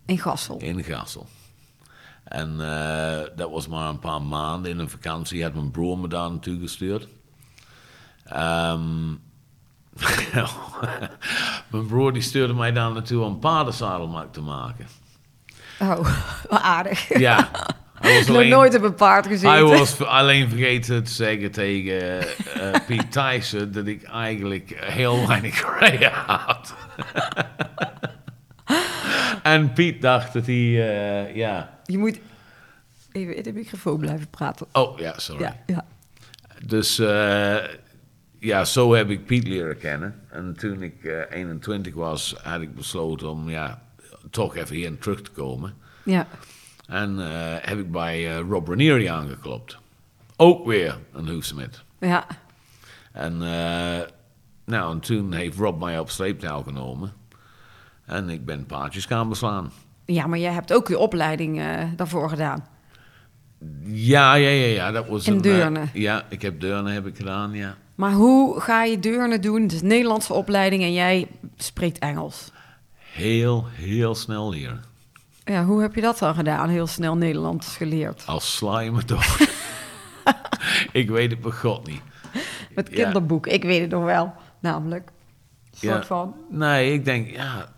In 0.06 0.18
Gassel. 0.18 0.58
in 0.58 0.84
Gassel. 0.84 1.26
En 2.30 2.60
eh, 2.60 3.18
dat 3.36 3.50
was 3.50 3.68
maar 3.68 3.88
een 3.88 3.98
paar 3.98 4.22
maanden 4.22 4.70
in 4.70 4.78
een 4.78 4.90
vakantie. 4.90 5.42
Had 5.42 5.54
mijn 5.54 5.70
broer 5.70 5.98
me 5.98 6.08
daar 6.08 6.30
naartoe 6.30 6.60
gestuurd. 6.60 7.08
Ehm, 8.24 9.06
mijn 11.70 11.86
broer 11.86 12.12
die 12.12 12.22
stuurde 12.22 12.54
mij 12.54 12.72
daar 12.72 12.92
naartoe 12.92 13.22
om 13.22 13.38
paardenzadelmak 13.38 14.32
te 14.32 14.40
maken. 14.40 14.86
Oh, 15.78 15.98
wat 16.50 16.60
aardig. 16.60 17.18
Ja, 17.18 17.50
hij 18.00 18.14
was 18.16 18.26
Nog 18.26 18.36
alleen, 18.36 18.48
nooit 18.48 18.74
op 18.74 18.82
een 18.82 18.94
paard 18.94 19.26
gezeten. 19.26 19.50
hij 19.50 19.62
was 19.62 20.00
alleen 20.00 20.48
vergeten 20.48 21.04
te 21.04 21.12
zeggen 21.12 21.50
tegen 21.50 22.20
eh 22.20 22.86
Piet 22.86 23.12
Thijssen 23.12 23.72
dat 23.72 23.86
ik 23.86 24.02
eigenlijk 24.02 24.76
heel 24.80 25.26
weinig 25.26 25.60
gereden 25.60 26.12
had. 26.12 26.74
en 29.42 29.72
Piet 29.72 30.02
dacht 30.02 30.32
dat 30.32 30.46
hij, 30.46 31.34
ja... 31.34 31.78
Je 31.90 31.98
moet 31.98 32.20
even 33.12 33.36
in 33.36 33.42
de 33.42 33.52
microfoon 33.52 33.98
blijven 33.98 34.28
praten. 34.28 34.66
Oh 34.72 34.98
ja, 34.98 35.18
sorry. 35.18 35.42
Ja, 35.42 35.56
ja. 35.66 35.86
Dus 36.64 36.98
eh, 36.98 37.56
ja, 38.38 38.64
zo 38.64 38.94
heb 38.94 39.10
ik 39.10 39.26
Piet 39.26 39.46
leren 39.46 39.78
kennen. 39.78 40.20
En 40.28 40.56
toen 40.58 40.82
ik 40.82 41.04
eh, 41.04 41.36
21 41.36 41.94
was, 41.94 42.34
had 42.42 42.60
ik 42.60 42.74
besloten 42.74 43.30
om 43.30 43.50
ja, 43.50 43.82
toch 44.30 44.56
even 44.56 44.76
hier 44.76 44.98
terug 44.98 45.22
te 45.22 45.30
komen. 45.30 45.74
ja. 46.04 46.26
En 46.86 47.18
eh, 47.20 47.56
heb 47.60 47.78
ik 47.78 47.90
bij 47.90 48.36
eh, 48.36 48.48
Rob 48.48 48.68
Ranieri 48.68 49.06
aangeklopt. 49.06 49.78
Ook 50.36 50.66
weer 50.66 50.98
een 51.12 51.28
hoefsmid. 51.28 51.82
Ja. 52.00 52.26
En, 53.12 53.32
eh, 53.32 54.06
nou, 54.64 54.92
en 54.92 55.00
toen 55.00 55.32
heeft 55.32 55.58
Rob 55.58 55.82
mij 55.82 55.98
op 55.98 56.10
sleeptouw 56.10 56.62
genomen. 56.62 57.12
En 58.04 58.28
ik 58.28 58.44
ben 58.44 58.66
paardjes 58.66 59.04
gaan 59.04 59.28
beslaan. 59.28 59.72
Ja, 60.12 60.26
maar 60.26 60.38
jij 60.38 60.52
hebt 60.52 60.72
ook 60.72 60.88
je 60.88 60.98
opleiding 60.98 61.60
eh, 61.60 61.84
daarvoor 61.96 62.28
gedaan. 62.28 62.66
Ja, 63.84 64.34
ja, 64.34 64.48
ja, 64.48 64.66
ja. 64.66 64.90
Dat 64.90 65.06
was 65.08 65.26
In 65.26 65.44
een, 65.44 65.76
eh, 65.76 65.82
ja, 65.92 66.24
ik 66.28 66.42
heb 66.42 66.60
Deurne 66.60 66.90
heb 66.92 67.06
ik 67.06 67.16
gedaan, 67.16 67.52
ja. 67.52 67.76
Maar 67.94 68.12
hoe 68.12 68.60
ga 68.60 68.84
je 68.84 68.98
deurne 69.00 69.38
doen? 69.38 69.62
Het 69.62 69.72
is 69.72 69.80
een 69.80 69.86
Nederlandse 69.86 70.32
opleiding 70.32 70.82
en 70.82 70.92
jij 70.92 71.26
spreekt 71.56 71.98
Engels. 71.98 72.52
Heel, 73.12 73.66
heel 73.72 74.14
snel 74.14 74.52
hier. 74.52 74.80
Ja, 75.44 75.64
hoe 75.64 75.80
heb 75.80 75.94
je 75.94 76.00
dat 76.00 76.18
dan 76.18 76.34
gedaan? 76.34 76.68
Heel 76.68 76.86
snel 76.86 77.16
Nederlands 77.16 77.76
geleerd. 77.76 78.22
Als 78.26 78.56
slijmen 78.56 79.06
dood. 79.06 79.48
ik 80.92 81.10
weet 81.10 81.30
het 81.30 81.40
bij 81.40 81.50
God 81.50 81.86
niet. 81.86 82.00
Met 82.74 82.88
Ja. 82.90 83.02
kinderboek. 83.04 83.46
Ik 83.46 83.62
weet 83.62 83.80
het 83.80 83.90
nog 83.90 84.04
wel, 84.04 84.32
namelijk. 84.60 85.08
Een 85.70 85.78
soort 85.88 86.00
Ja. 86.00 86.06
van. 86.06 86.34
Nee, 86.50 86.92
ik 86.92 87.04
denk, 87.04 87.30
ja. 87.30 87.72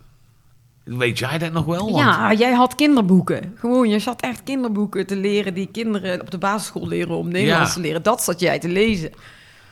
Weet 0.85 1.19
jij 1.19 1.39
dat 1.39 1.53
nog 1.53 1.65
wel? 1.65 1.79
Want- 1.93 1.97
Ja, 1.97 2.33
jij 2.33 2.53
had 2.53 2.75
kinderboeken. 2.75 3.55
Gewoon, 3.59 3.89
je 3.89 3.99
zat 3.99 4.21
echt 4.23 4.43
kinderboeken 4.43 5.07
te 5.07 5.17
leren 5.17 5.55
die 5.55 5.67
kinderen 5.73 6.21
op 6.21 6.31
de 6.31 6.39
basisschool 6.39 6.89
leren 6.89 7.17
om 7.17 7.29
Nederlands 7.29 7.69
Ja. 7.69 7.75
te 7.75 7.81
leren. 7.81 8.03
Dat 8.03 8.23
zat 8.23 8.41
jij 8.41 8.59
te 8.59 8.69
lezen. 8.69 9.13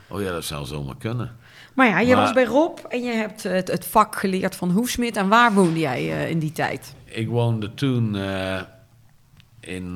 Oh 0.09 0.21
ja, 0.23 0.31
dat 0.31 0.45
zou 0.45 0.67
zomaar 0.67 0.97
kunnen. 0.99 1.37
Maar 1.75 1.87
ja, 1.89 2.01
je 2.01 2.15
Maar- 2.15 2.23
was 2.25 2.33
bij 2.33 2.45
Rob 2.45 2.79
en 2.89 3.03
je 3.03 3.13
hebt 3.13 3.45
eh, 3.45 3.53
het, 3.53 3.69
het 3.69 3.87
vak 3.87 4.17
geleerd 4.17 4.57
van 4.57 4.71
hoefsmid. 4.71 5.17
En 5.17 5.29
waar 5.29 5.53
woonde 5.53 5.79
jij 5.79 6.13
eh, 6.13 6.31
in 6.31 6.39
die 6.39 6.53
tijd? 6.53 6.95
Ik 7.05 7.29
woonde 7.29 7.75
toen 7.75 8.17
eh, 8.17 8.61
in, 9.61 9.93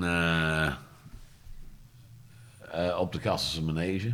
op 2.98 3.12
de 3.12 3.18
Kasselse 3.20 3.62
Manege. 3.62 4.12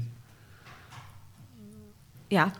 Ja, 2.29 2.51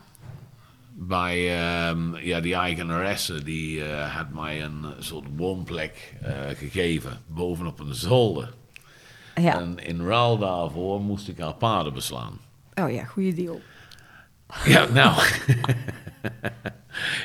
Bij 1.03 1.59
ehm, 1.59 2.15
ja, 2.15 2.39
die 2.39 2.55
eigenaresse, 2.55 3.43
die 3.43 3.83
eh, 3.83 4.15
had 4.15 4.33
mij 4.33 4.63
een 4.63 4.85
soort 4.99 5.25
woonplek 5.35 6.13
eh, 6.21 6.33
gegeven. 6.55 7.17
Bovenop 7.27 7.79
een 7.79 7.95
zolder. 7.95 8.53
ja. 9.35 9.59
En 9.59 9.77
in 9.77 10.01
ruil 10.01 10.37
daarvoor 10.37 11.01
moest 11.01 11.27
ik 11.27 11.37
haar 11.37 11.53
paarden 11.53 11.93
beslaan. 11.93 12.39
Oh 12.73 12.91
ja, 12.91 13.03
goede 13.03 13.33
deal. 13.33 13.61
Ja, 14.65 14.85
nou. 14.85 15.13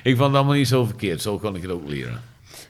ik 0.09 0.16
vond 0.16 0.26
het 0.26 0.35
allemaal 0.35 0.54
niet 0.54 0.68
zo 0.68 0.85
verkeerd. 0.85 1.23
Zo 1.23 1.38
kon 1.38 1.56
ik 1.56 1.62
het 1.62 1.71
ook 1.71 1.88
leren. 1.88 2.23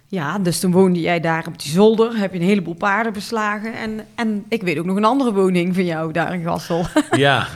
Ja, 0.09 0.39
dus 0.39 0.61
toen 0.61 0.73
woonde 0.73 1.01
jij 1.01 1.21
daar 1.21 1.47
op 1.47 1.59
die 1.63 1.71
zolder, 1.71 2.17
heb 2.17 2.33
je 2.33 2.39
een 2.39 2.45
heleboel 2.47 2.75
paarden 2.75 3.13
beslagen. 3.13 3.75
En, 3.75 4.07
en 4.15 4.45
ik 4.49 4.63
weet 4.63 4.79
ook 4.79 4.85
nog 4.85 4.97
een 4.97 5.05
andere 5.05 5.33
woning 5.33 5.75
van 5.75 5.85
jou 5.85 6.13
daar 6.13 6.35
in 6.35 6.43
Gassel. 6.43 6.87
Ja, 7.17 7.47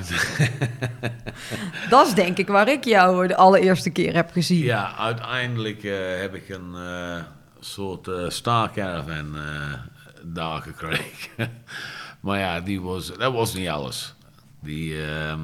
Dat 1.90 2.06
is 2.06 2.14
denk 2.14 2.38
ik 2.38 2.48
waar 2.48 2.68
ik 2.68 2.84
jou 2.84 3.26
de 3.26 3.36
allereerste 3.36 3.90
keer 3.90 4.14
heb 4.14 4.30
gezien. 4.30 4.64
ja 4.64 4.96
uiteindelijk 4.96 5.84
eh, 5.84 6.20
heb 6.20 6.34
ik 6.34 6.48
een 6.48 6.74
eh, 6.74 7.22
soort 7.60 8.08
eh 8.08 8.28
staarcaravan 8.28 9.36
daar 10.24 10.60
gekregen. 10.62 11.62
maar 12.20 12.38
ja, 12.38 12.60
die 12.60 12.80
was, 12.80 13.12
dat 13.18 13.32
was 13.32 13.54
niet 13.54 13.68
alles. 13.68 14.14
Die, 14.62 15.02
ehm, 15.06 15.40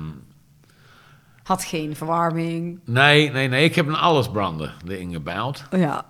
Had 1.42 1.64
geen 1.64 1.96
verwarming. 1.96 2.80
nee, 2.84 3.30
nee, 3.30 3.48
nee. 3.48 3.64
Ik 3.64 3.75
heb 3.75 3.86
een 3.86 3.94
allesbrander 3.96 4.75
erin 4.88 5.12
gebouwd. 5.12 5.64
Ja, 5.70 6.04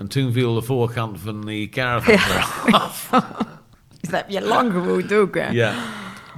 En 0.00 0.08
toen 0.08 0.32
viel 0.32 0.54
de 0.54 0.62
voorkant 0.62 1.20
van 1.20 1.46
die 1.46 1.68
caravan 1.68 2.14
eraf. 2.14 3.08
daar 4.10 4.20
heb 4.20 4.30
je 4.30 4.42
lang 4.42 4.72
gewoond 4.72 5.12
ook, 5.12 5.34
hè? 5.34 5.48
Ja, 5.48 5.74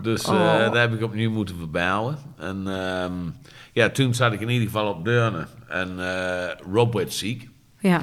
dus 0.03 0.25
eh 0.25 0.31
Oh. 0.31 0.73
daar 0.73 0.81
heb 0.81 0.93
ik 0.93 1.03
opnieuw 1.03 1.31
moeten 1.31 1.57
verbouwen. 1.57 2.19
En 2.37 2.67
ehm, 2.67 3.13
ja, 3.73 3.91
toen 3.91 4.15
zat 4.15 4.33
ik 4.33 4.41
in 4.41 4.49
ieder 4.49 4.67
geval 4.67 4.89
op 4.89 5.05
Deurne. 5.05 5.47
En 5.69 6.15
eh, 6.15 6.51
Rob 6.73 6.95
werd 6.95 7.13
ziek. 7.13 7.49
Ja. 7.79 8.03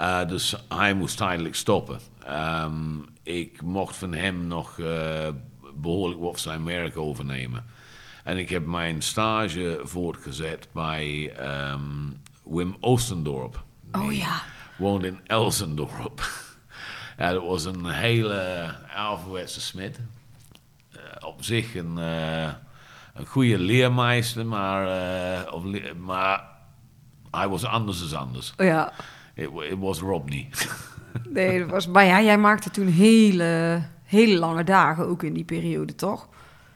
Uh, 0.00 0.28
dus 0.28 0.56
hij 0.68 0.94
moest 0.94 1.16
tijdelijk 1.16 1.54
stoppen. 1.54 1.98
Ehm, 2.24 2.98
ik 3.22 3.62
mocht 3.62 3.96
van 3.96 4.14
hem 4.14 4.46
nog 4.46 4.78
eh, 4.78 5.28
behoorlijk 5.74 6.20
wat 6.20 6.30
van 6.30 6.38
zijn 6.38 6.64
werk 6.64 6.96
overnemen. 6.96 7.64
En 8.24 8.38
ik 8.38 8.48
heb 8.48 8.66
mijn 8.66 9.02
stage 9.02 9.80
voortgezet 9.82 10.68
bij 10.72 11.32
ehm, 11.36 11.80
Wim 12.44 12.76
Oostendorp. 12.80 13.64
Oh 13.92 14.12
ja. 14.12 14.54
Woonde 14.76 15.06
in 15.06 15.20
Elsendorp. 15.26 16.30
ja, 17.18 17.32
dat 17.32 17.42
was 17.42 17.64
een 17.64 17.86
hele 17.86 18.70
ouderwetse 18.94 19.60
smid. 19.60 20.00
Eh, 20.92 21.28
op 21.28 21.44
zich 21.44 21.74
een, 21.74 21.98
eh, 21.98 22.52
een 23.14 23.26
goede 23.26 23.58
leermeester, 23.58 24.46
maar, 24.46 24.86
eh, 24.86 25.52
of 25.52 25.62
maar 25.96 26.44
hij 27.30 27.48
was 27.48 27.64
anders 27.64 28.08
dan 28.08 28.20
anders. 28.20 28.54
Oh 28.56 28.66
ja. 28.66 28.92
It 29.34 29.78
was 29.78 29.98
Rob 29.98 30.28
niet. 30.28 30.68
Nee, 31.28 31.58
dat 31.58 31.70
was, 31.70 31.86
maar 31.86 32.04
ja, 32.04 32.22
jij 32.22 32.38
maakte 32.38 32.70
toen 32.70 32.86
hele, 32.86 33.82
hele 34.04 34.38
lange 34.38 34.64
dagen 34.64 35.06
ook 35.06 35.22
in 35.22 35.32
die 35.32 35.44
periode, 35.44 35.94
toch? 35.94 36.28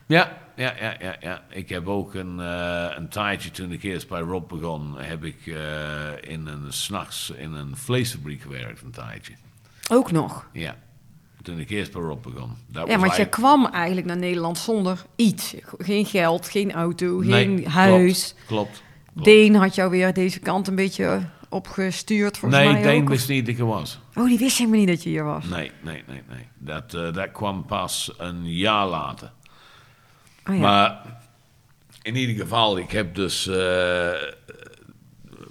ja, 0.07 0.39
ja, 0.61 0.75
ja, 0.81 0.97
ja, 1.01 1.17
ja. 1.21 1.43
Ik 1.49 1.69
heb 1.69 1.89
ook 1.89 2.15
een, 2.15 2.41
eh, 2.41 2.87
een 2.97 3.09
tijdje 3.09 3.51
toen 3.51 3.73
ik 3.73 3.83
eerst 3.83 4.09
bij 4.09 4.21
Rob 4.21 4.49
begon, 4.49 4.99
heb 4.99 5.25
ik 5.25 5.47
eh, 5.47 6.33
in 6.33 6.47
een 6.47 6.73
s'nachts 6.73 7.31
in 7.31 7.53
een 7.53 7.77
vleesfabriek 7.77 8.43
gewerkt 8.43 8.83
een 8.83 8.91
tijdje. 8.91 9.33
Ook 9.91 10.13
nog. 10.13 10.47
Ja, 10.53 10.77
toen 11.43 11.59
ik 11.59 11.71
eerst 11.71 11.93
bij 11.93 12.03
Rob 12.03 12.23
begon. 12.23 12.51
Dat 12.67 12.89
Ja, 12.89 12.99
want 12.99 13.17
je 13.17 13.29
kwam 13.29 13.67
eigenlijk 13.67 14.07
naar 14.07 14.17
Nederland 14.17 14.59
zonder 14.59 15.05
iets. 15.17 15.55
Geen 15.79 16.07
geld, 16.07 16.49
geen 16.49 16.73
auto, 16.73 17.19
geen 17.19 17.67
huis. 17.67 18.35
Klopt. 18.47 18.83
klopt. 19.13 19.25
Deen 19.25 19.55
had 19.55 19.75
jou 19.75 19.91
weer 19.91 20.13
deze 20.13 20.39
kant 20.39 20.69
een 20.69 20.75
beetje 20.75 21.29
opgestuurd, 21.49 22.39
volgens 22.39 22.63
nee, 22.63 22.73
mij 22.73 22.83
Deen 22.83 23.09
wist 23.09 23.29
niet 23.29 23.47
dat 23.47 23.55
ik 23.55 23.61
er 23.61 23.67
was. 23.67 24.01
Oh, 24.15 24.27
die 24.27 24.39
wist 24.39 24.59
helemaal 24.59 24.79
niet 24.79 24.89
dat 24.89 25.03
je 25.03 25.09
hier 25.09 25.25
was. 25.25 25.45
Nee, 25.45 25.71
nee, 25.81 26.03
nee, 26.07 26.23
nee. 26.29 26.47
Dat, 26.59 26.95
eh, 26.95 27.13
dat 27.13 27.33
kwam 27.33 27.65
pas 27.65 28.15
een 28.19 28.55
jaar 28.55 28.87
later. 28.87 29.33
Oh, 30.51 30.57
ja. 30.57 30.61
Maar 30.61 31.03
in 32.03 32.17
ieder 32.17 32.37
geval, 32.37 32.79
ik 32.79 32.91
heb 32.91 33.15
dus 33.15 33.47
eh, 33.47 34.11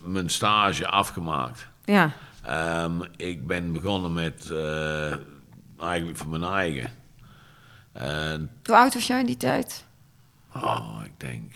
mijn 0.04 0.30
stage 0.30 0.88
afgemaakt. 0.88 1.68
Ja. 1.86 2.12
Ehm, 2.44 3.02
ik 3.16 3.48
ben 3.48 3.72
begonnen 3.72 4.14
met 4.14 4.50
eh, 4.50 5.14
eigenlijk 5.80 6.18
voor 6.18 6.28
mijn 6.30 6.44
eigen. 6.44 6.92
En, 7.92 8.52
Hoe 8.64 8.76
oud 8.76 8.94
was 8.94 9.08
jij 9.08 9.20
in 9.20 9.26
die 9.26 9.38
tijd? 9.38 9.86
oh, 10.56 11.02
ik 11.06 11.12
denk, 11.18 11.54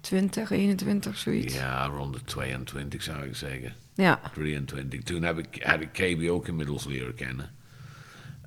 20, 0.00 0.50
21, 0.50 1.16
zoiets. 1.16 1.54
ja, 1.54 1.84
rond 1.86 2.14
de 2.14 2.24
22 2.24 3.02
zou 3.02 3.22
ik 3.22 3.36
zeggen. 3.36 3.74
Ja. 3.94 4.20
23. 4.34 5.02
Toen 5.02 5.22
heb 5.22 5.38
ik, 5.38 5.54
heb 5.62 5.80
ik 5.80 5.92
KB 5.92 6.28
ook 6.30 6.48
inmiddels 6.48 6.84
leren 6.84 7.14
kennen. 7.14 7.50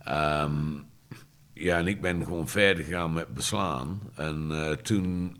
Ehm, 0.03 0.72
ja, 1.63 1.77
en 1.77 1.88
ik 1.88 2.01
ben 2.01 2.24
gewoon 2.24 2.48
verder 2.48 2.84
gegaan 2.84 3.13
met 3.13 3.34
beslaan. 3.34 4.00
En 4.15 4.48
eh, 4.51 4.72
toen 4.72 5.38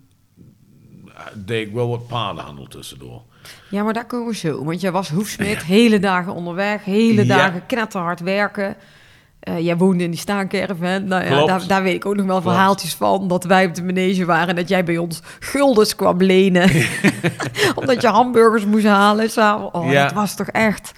eh, 1.08 1.26
deed 1.36 1.68
ik 1.68 1.74
wel 1.74 1.90
wat 1.90 2.08
paardenhandel 2.08 2.68
tussendoor. 2.68 3.22
Ja, 3.70 3.84
maar 3.84 3.94
daar 3.94 4.06
komen 4.06 4.28
we 4.28 4.36
zo. 4.36 4.64
Want 4.64 4.82
jij 4.82 4.92
was 4.92 5.10
hoefsmid, 5.10 5.64
hele 5.64 6.00
dagen 6.00 6.34
onderweg, 6.34 6.84
hele 6.86 7.26
Ja. 7.26 7.36
dagen 7.38 7.66
knetterhard 7.66 8.20
werken. 8.20 8.76
Eh, 9.40 9.60
jij 9.60 9.78
woonde 9.78 10.04
in 10.04 10.12
die 10.12 10.20
staancaravan. 10.20 11.06
Nou 11.08 11.24
ja, 11.26 11.46
daar, 11.46 11.68
daar 11.68 11.84
weet 11.84 11.96
ik 11.96 12.06
ook 12.06 12.16
nog 12.16 12.26
wel 12.26 12.40
Klopt. 12.42 12.56
verhaaltjes 12.56 12.94
van. 12.96 13.28
Dat 13.28 13.44
wij 13.44 13.66
op 13.66 13.76
de 13.76 13.84
manege 13.84 14.26
waren 14.26 14.48
en 14.50 14.56
dat 14.56 14.70
jij 14.70 14.84
bij 14.84 14.98
ons 14.98 15.22
guldens 15.40 15.96
kwam 15.96 16.22
lenen. 16.22 16.70
Omdat 17.80 18.02
je 18.02 18.08
hamburgers 18.08 18.66
moest 18.66 18.86
halen. 18.86 19.30
s'avonds. 19.30 19.72
Oh, 19.78 19.92
Ja. 19.92 20.04
dat 20.04 20.14
was 20.14 20.36
toch 20.36 20.48
echt, 20.48 20.92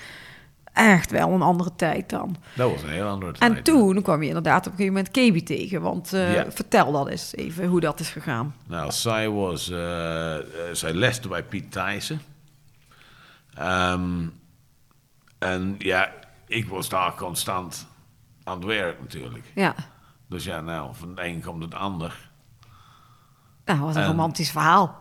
echt 0.75 1.11
wel 1.11 1.29
een 1.31 1.41
andere 1.41 1.71
tijd 1.75 2.09
dan. 2.09 2.35
Dat 2.55 2.71
was 2.71 2.81
een 2.83 2.89
heel 2.89 3.07
andere 3.07 3.31
tijd. 3.31 3.57
En 3.57 3.63
toen 3.63 4.01
kwam 4.01 4.21
je 4.21 4.27
inderdaad 4.27 4.59
op 4.59 4.71
een 4.71 4.77
gegeven 4.77 4.93
moment 4.93 5.11
Kebi 5.11 5.43
tegen. 5.43 5.81
Want 5.81 6.13
eh, 6.13 6.41
vertel 6.49 6.91
dat 6.91 7.07
eens 7.07 7.35
even 7.35 7.67
hoe 7.67 7.79
dat 7.79 7.99
is 7.99 8.09
gegaan. 8.09 8.55
Nou, 8.67 8.91
zij 8.91 9.29
was... 9.29 9.69
eh, 9.69 10.35
eh, 10.37 10.43
zij 10.73 10.93
leste 10.93 11.27
bij 11.27 11.43
Piet 11.43 11.71
Thijssen. 11.71 12.21
Ehm, 13.53 14.25
en 15.37 15.75
ja, 15.77 16.09
ik 16.47 16.67
was 16.67 16.89
daar 16.89 17.15
constant 17.15 17.87
aan 18.43 18.55
het 18.57 18.65
werk 18.65 18.99
natuurlijk. 18.99 19.45
Ja, 19.55 19.75
Dus 20.29 20.43
ja, 20.43 20.61
nou, 20.61 20.89
van 20.95 21.11
een 21.15 21.41
komt 21.41 21.63
het 21.63 21.73
ander. 21.73 22.29
nou, 23.65 23.79
wat 23.79 23.95
een 23.95 24.01
En- 24.01 24.07
romantisch 24.07 24.51
verhaal. 24.51 24.99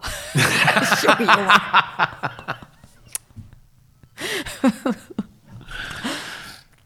Sorry, 1.02 1.24
jongen. 1.24 1.60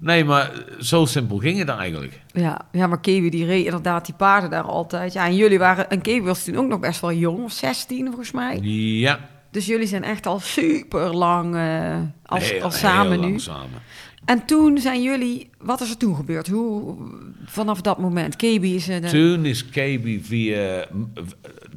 Nee, 0.00 0.24
maar 0.24 0.52
zo 0.80 1.04
simpel 1.04 1.38
ging 1.38 1.58
het 1.58 1.68
eigenlijk. 1.68 2.20
Ja, 2.32 2.60
ja, 2.72 2.86
maar 2.86 3.00
Kewi 3.00 3.30
die 3.30 3.44
reed 3.46 3.64
inderdaad 3.64 4.06
die 4.06 4.14
paarden 4.14 4.50
daar 4.50 4.62
altijd. 4.62 5.12
Ja, 5.12 5.26
en 5.26 5.36
jullie 5.36 5.58
waren... 5.58 5.90
En 5.90 6.00
Kewi 6.00 6.20
was 6.20 6.44
toen 6.44 6.56
ook 6.56 6.68
nog 6.68 6.80
best 6.80 7.00
wel 7.00 7.12
jong, 7.12 7.52
16 7.52 8.06
volgens 8.06 8.30
mij. 8.30 8.58
Ja, 8.62 9.20
Dus 9.50 9.66
jullie 9.66 9.86
zijn 9.86 10.04
echt 10.04 10.26
al 10.26 10.40
super 10.40 11.14
lang 11.16 11.54
eh, 11.56 11.96
als, 12.26 12.50
heel- 12.50 12.62
als 12.62 12.80
heel 12.80 12.90
samen 12.90 13.18
lang 13.18 13.32
nu. 13.32 13.38
samen. 13.38 13.80
En 14.24 14.44
toen 14.44 14.78
zijn 14.78 15.02
jullie... 15.02 15.50
Wat 15.58 15.80
is 15.80 15.90
er 15.90 15.96
toen 15.96 16.16
gebeurd? 16.16 16.48
Hoe, 16.48 16.96
vanaf 17.44 17.80
dat 17.80 17.98
moment? 17.98 18.36
Kebi 18.36 18.74
is... 18.74 18.88
eh, 18.88 19.00
de- 19.02 19.08
Toen 19.08 19.44
is 19.44 19.64
KB 19.68 20.24
via... 20.26 20.86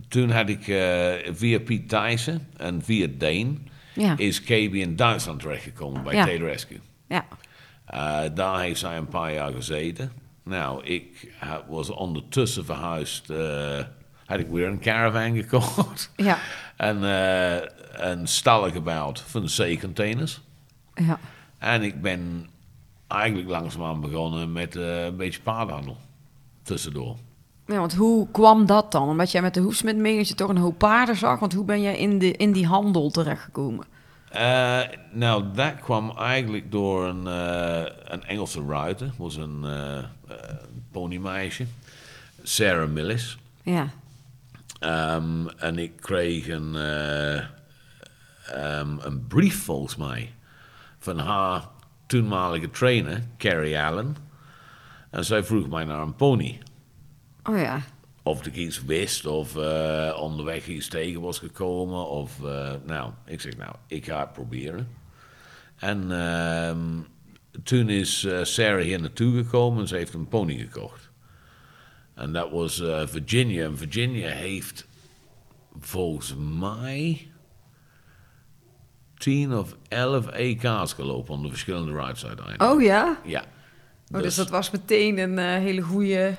Toen 0.08 0.30
had 0.32 0.50
ik 0.50 0.68
eh, 0.68 1.13
via 1.34 1.60
Piet 1.60 1.90
Thijssen 1.90 2.48
en 2.58 2.82
via 2.84 3.08
Deen... 3.18 3.68
Ja. 3.94 4.13
is 4.18 4.42
KB 4.44 4.50
in 4.74 4.96
Duitsland 4.96 5.40
terechtgekomen 5.40 6.04
bij 6.04 6.16
Ja. 6.16 6.25
Taylor 6.25 6.48
Rescue. 6.50 6.80
Ja, 7.08 7.25
Eh, 7.92 8.22
daar 8.34 8.60
heeft 8.60 8.80
zij 8.80 8.98
een 8.98 9.08
paar 9.08 9.34
jaar 9.34 9.52
gezeten. 9.52 10.12
Nou, 10.44 10.84
ik 10.86 11.34
ha- 11.40 11.64
was 11.70 11.90
ondertussen 11.90 12.66
verhuisd. 12.66 13.30
eh, 13.30 13.80
had 14.26 14.40
ik 14.40 14.48
weer 14.48 14.68
een 14.68 14.80
caravan 14.80 15.36
gekocht. 15.36 16.12
ja, 16.30 16.38
en 16.78 17.04
eh, 17.04 17.62
een 17.92 18.28
stallen 18.28 18.72
gebouwd 18.72 19.20
van 19.22 19.46
C-containers. 19.46 20.42
ja. 20.96 21.20
En 21.58 21.82
ik 21.84 22.02
ben 22.02 22.48
eigenlijk 23.08 23.50
langzaamaan 23.50 24.01
begonnen 24.01 24.51
met 24.51 24.75
eh, 24.75 25.04
een 25.06 25.18
beetje 25.18 25.42
paardenhandel. 25.42 25.98
Tussendoor. 26.64 27.16
Ja, 27.66 27.77
want 27.80 27.94
hoe 27.96 28.27
kwam 28.32 28.66
dat 28.66 28.92
dan? 28.92 29.08
Omdat 29.10 29.32
jij 29.32 29.42
met 29.42 29.54
de 29.54 29.60
hoefsmid 29.60 29.98
mee, 29.98 30.18
dat 30.18 30.27
je 30.27 30.36
toch 30.36 30.50
een 30.50 30.58
hoop 30.58 30.77
paarden 30.77 31.16
zag. 31.16 31.40
Want 31.40 31.54
hoe 31.54 31.66
ben 31.66 31.82
jij 31.82 31.98
in, 31.98 32.20
de, 32.20 32.32
in 32.32 32.51
die 32.51 32.66
handel 32.68 33.10
terechtgekomen? 33.12 33.86
Eh, 34.31 34.81
nou, 35.11 35.44
dat 35.53 35.75
kwam 35.79 36.17
eigenlijk 36.17 36.72
door 36.72 37.07
een, 37.07 37.25
een 38.13 38.24
Engelse 38.24 38.65
ruiter. 38.67 39.11
was 39.17 39.35
een 39.35 39.63
eh, 39.63 40.03
ponymeisje. 40.91 41.65
Sarah 42.44 42.89
Millis. 42.89 43.37
Ja, 43.63 43.87
Ehm, 44.81 45.48
en 45.48 45.77
ik 45.77 45.96
kreeg 45.96 46.48
een, 46.48 46.75
ehm, 48.46 48.98
een 49.00 49.27
brief 49.27 49.63
volgens 49.63 49.96
mij 49.96 50.33
van 51.00 51.20
haar 51.20 51.61
toenmalige 52.05 52.70
trainer, 52.70 53.22
Carrie 53.37 53.79
Allen. 53.79 54.15
En 55.09 55.25
zij 55.25 55.44
vroeg 55.44 55.70
mij 55.70 55.83
naar 55.85 56.01
een 56.01 56.15
pony. 56.15 56.59
oh 57.44 57.57
ja. 57.57 57.81
Of 58.24 58.46
ik 58.46 58.55
iets 58.55 58.84
wist, 58.84 59.25
of 59.25 59.55
eh, 59.55 60.18
onderweg 60.20 60.68
iets 60.68 60.88
tegen 60.88 61.22
was 61.22 61.40
gekomen. 61.40 62.07
Of, 62.07 62.44
eh, 62.44 62.74
nou, 62.86 63.12
ik 63.25 63.42
zeg, 63.42 63.57
nou, 63.57 63.75
ik 63.88 64.05
ga 64.05 64.20
het 64.20 64.34
proberen. 64.34 64.88
En 65.75 66.12
ehm, 66.12 66.79
toen 67.64 67.90
is 67.90 68.24
eh, 68.24 68.44
Sarah 68.44 68.84
hier 68.84 69.01
naartoe 69.01 69.44
gekomen 69.44 69.81
en 69.81 69.88
ze 69.88 69.96
heeft 69.96 70.14
een 70.14 70.27
pony 70.27 70.57
gekocht. 70.57 71.10
En 72.14 72.34
dat 72.34 72.51
was 72.51 72.75
Virginia. 73.05 73.64
En 73.66 73.77
Virginia 73.77 74.29
heeft 74.29 74.88
volgens 75.79 76.36
mij 76.60 77.31
tien 79.18 79.53
of 79.53 79.75
elf 79.88 80.27
EK's 80.27 80.94
gelopen 80.94 81.34
onder 81.34 81.51
verschillende 81.51 81.92
rides 81.92 82.25
uiteindelijk. 82.25 82.74
Oh 82.74 82.81
ja? 82.81 83.20
Ja. 83.25 83.44
Oh, 84.14 84.22
dus, 84.22 84.36
dat 84.36 84.50
was 84.50 84.72
meteen 84.72 85.18
een 85.18 85.38
hele 85.38 85.81
goede... 85.81 86.36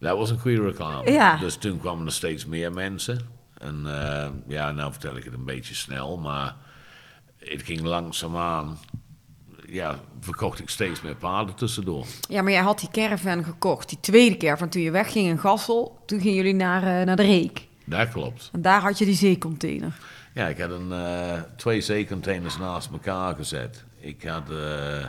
Dat 0.00 0.16
was 0.16 0.30
een 0.30 0.38
goede 0.38 0.62
reclame. 0.62 1.10
Ja. 1.10 1.36
Dus 1.36 1.56
toen 1.56 1.80
kwamen 1.80 2.06
er 2.06 2.12
steeds 2.12 2.46
meer 2.46 2.72
mensen. 2.72 3.20
En 3.58 3.82
eh, 3.86 4.28
ja, 4.46 4.70
nou 4.70 4.92
vertel 4.92 5.16
ik 5.16 5.24
het 5.24 5.34
een 5.34 5.44
beetje 5.44 5.74
snel, 5.74 6.18
maar 6.18 6.56
het 7.38 7.62
ging 7.62 7.80
langzaamaan. 7.80 8.78
Ja, 9.66 9.98
verkocht 10.20 10.58
ik 10.58 10.68
steeds 10.68 11.00
meer 11.00 11.16
paarden 11.16 11.54
tussendoor. 11.54 12.06
Ja, 12.28 12.42
maar 12.42 12.52
jij 12.52 12.62
had 12.62 12.78
die 12.78 12.90
caravan 12.90 13.44
gekocht, 13.44 13.88
die 13.88 14.00
tweede 14.00 14.36
caravan. 14.36 14.68
Toen 14.68 14.82
je 14.82 14.90
wegging 14.90 15.28
in 15.28 15.38
Gassel, 15.38 16.02
toen 16.06 16.20
gingen 16.20 16.36
jullie 16.36 16.54
naar, 16.54 16.82
eh, 16.82 17.06
naar 17.06 17.16
de 17.16 17.22
Reek. 17.22 17.66
Dat 17.84 18.08
klopt. 18.08 18.48
En 18.52 18.62
daar 18.62 18.80
had 18.80 18.98
je 18.98 19.04
die 19.04 19.14
zeecontainer. 19.14 19.92
Ja, 20.34 20.48
ik 20.48 20.58
had 20.58 20.70
een, 20.70 20.92
eh, 20.92 21.40
twee 21.56 21.80
zeecontainers 21.80 22.58
naast 22.58 22.90
elkaar 22.90 23.34
gezet. 23.34 23.84
Ik 23.98 24.22
had 24.22 24.50
eh, 24.50 25.04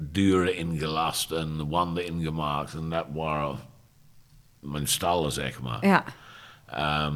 deuren 0.00 0.56
ingelast 0.56 1.30
en 1.30 1.68
wanden 1.68 2.06
ingemaakt. 2.06 2.74
En 2.74 2.90
dat 2.90 3.06
waren 3.14 3.58
mijn 4.60 4.88
stallen, 4.88 5.32
zeg 5.32 5.60
maar. 5.60 5.86
Ja, 5.86 6.04
Ehm, 6.66 7.14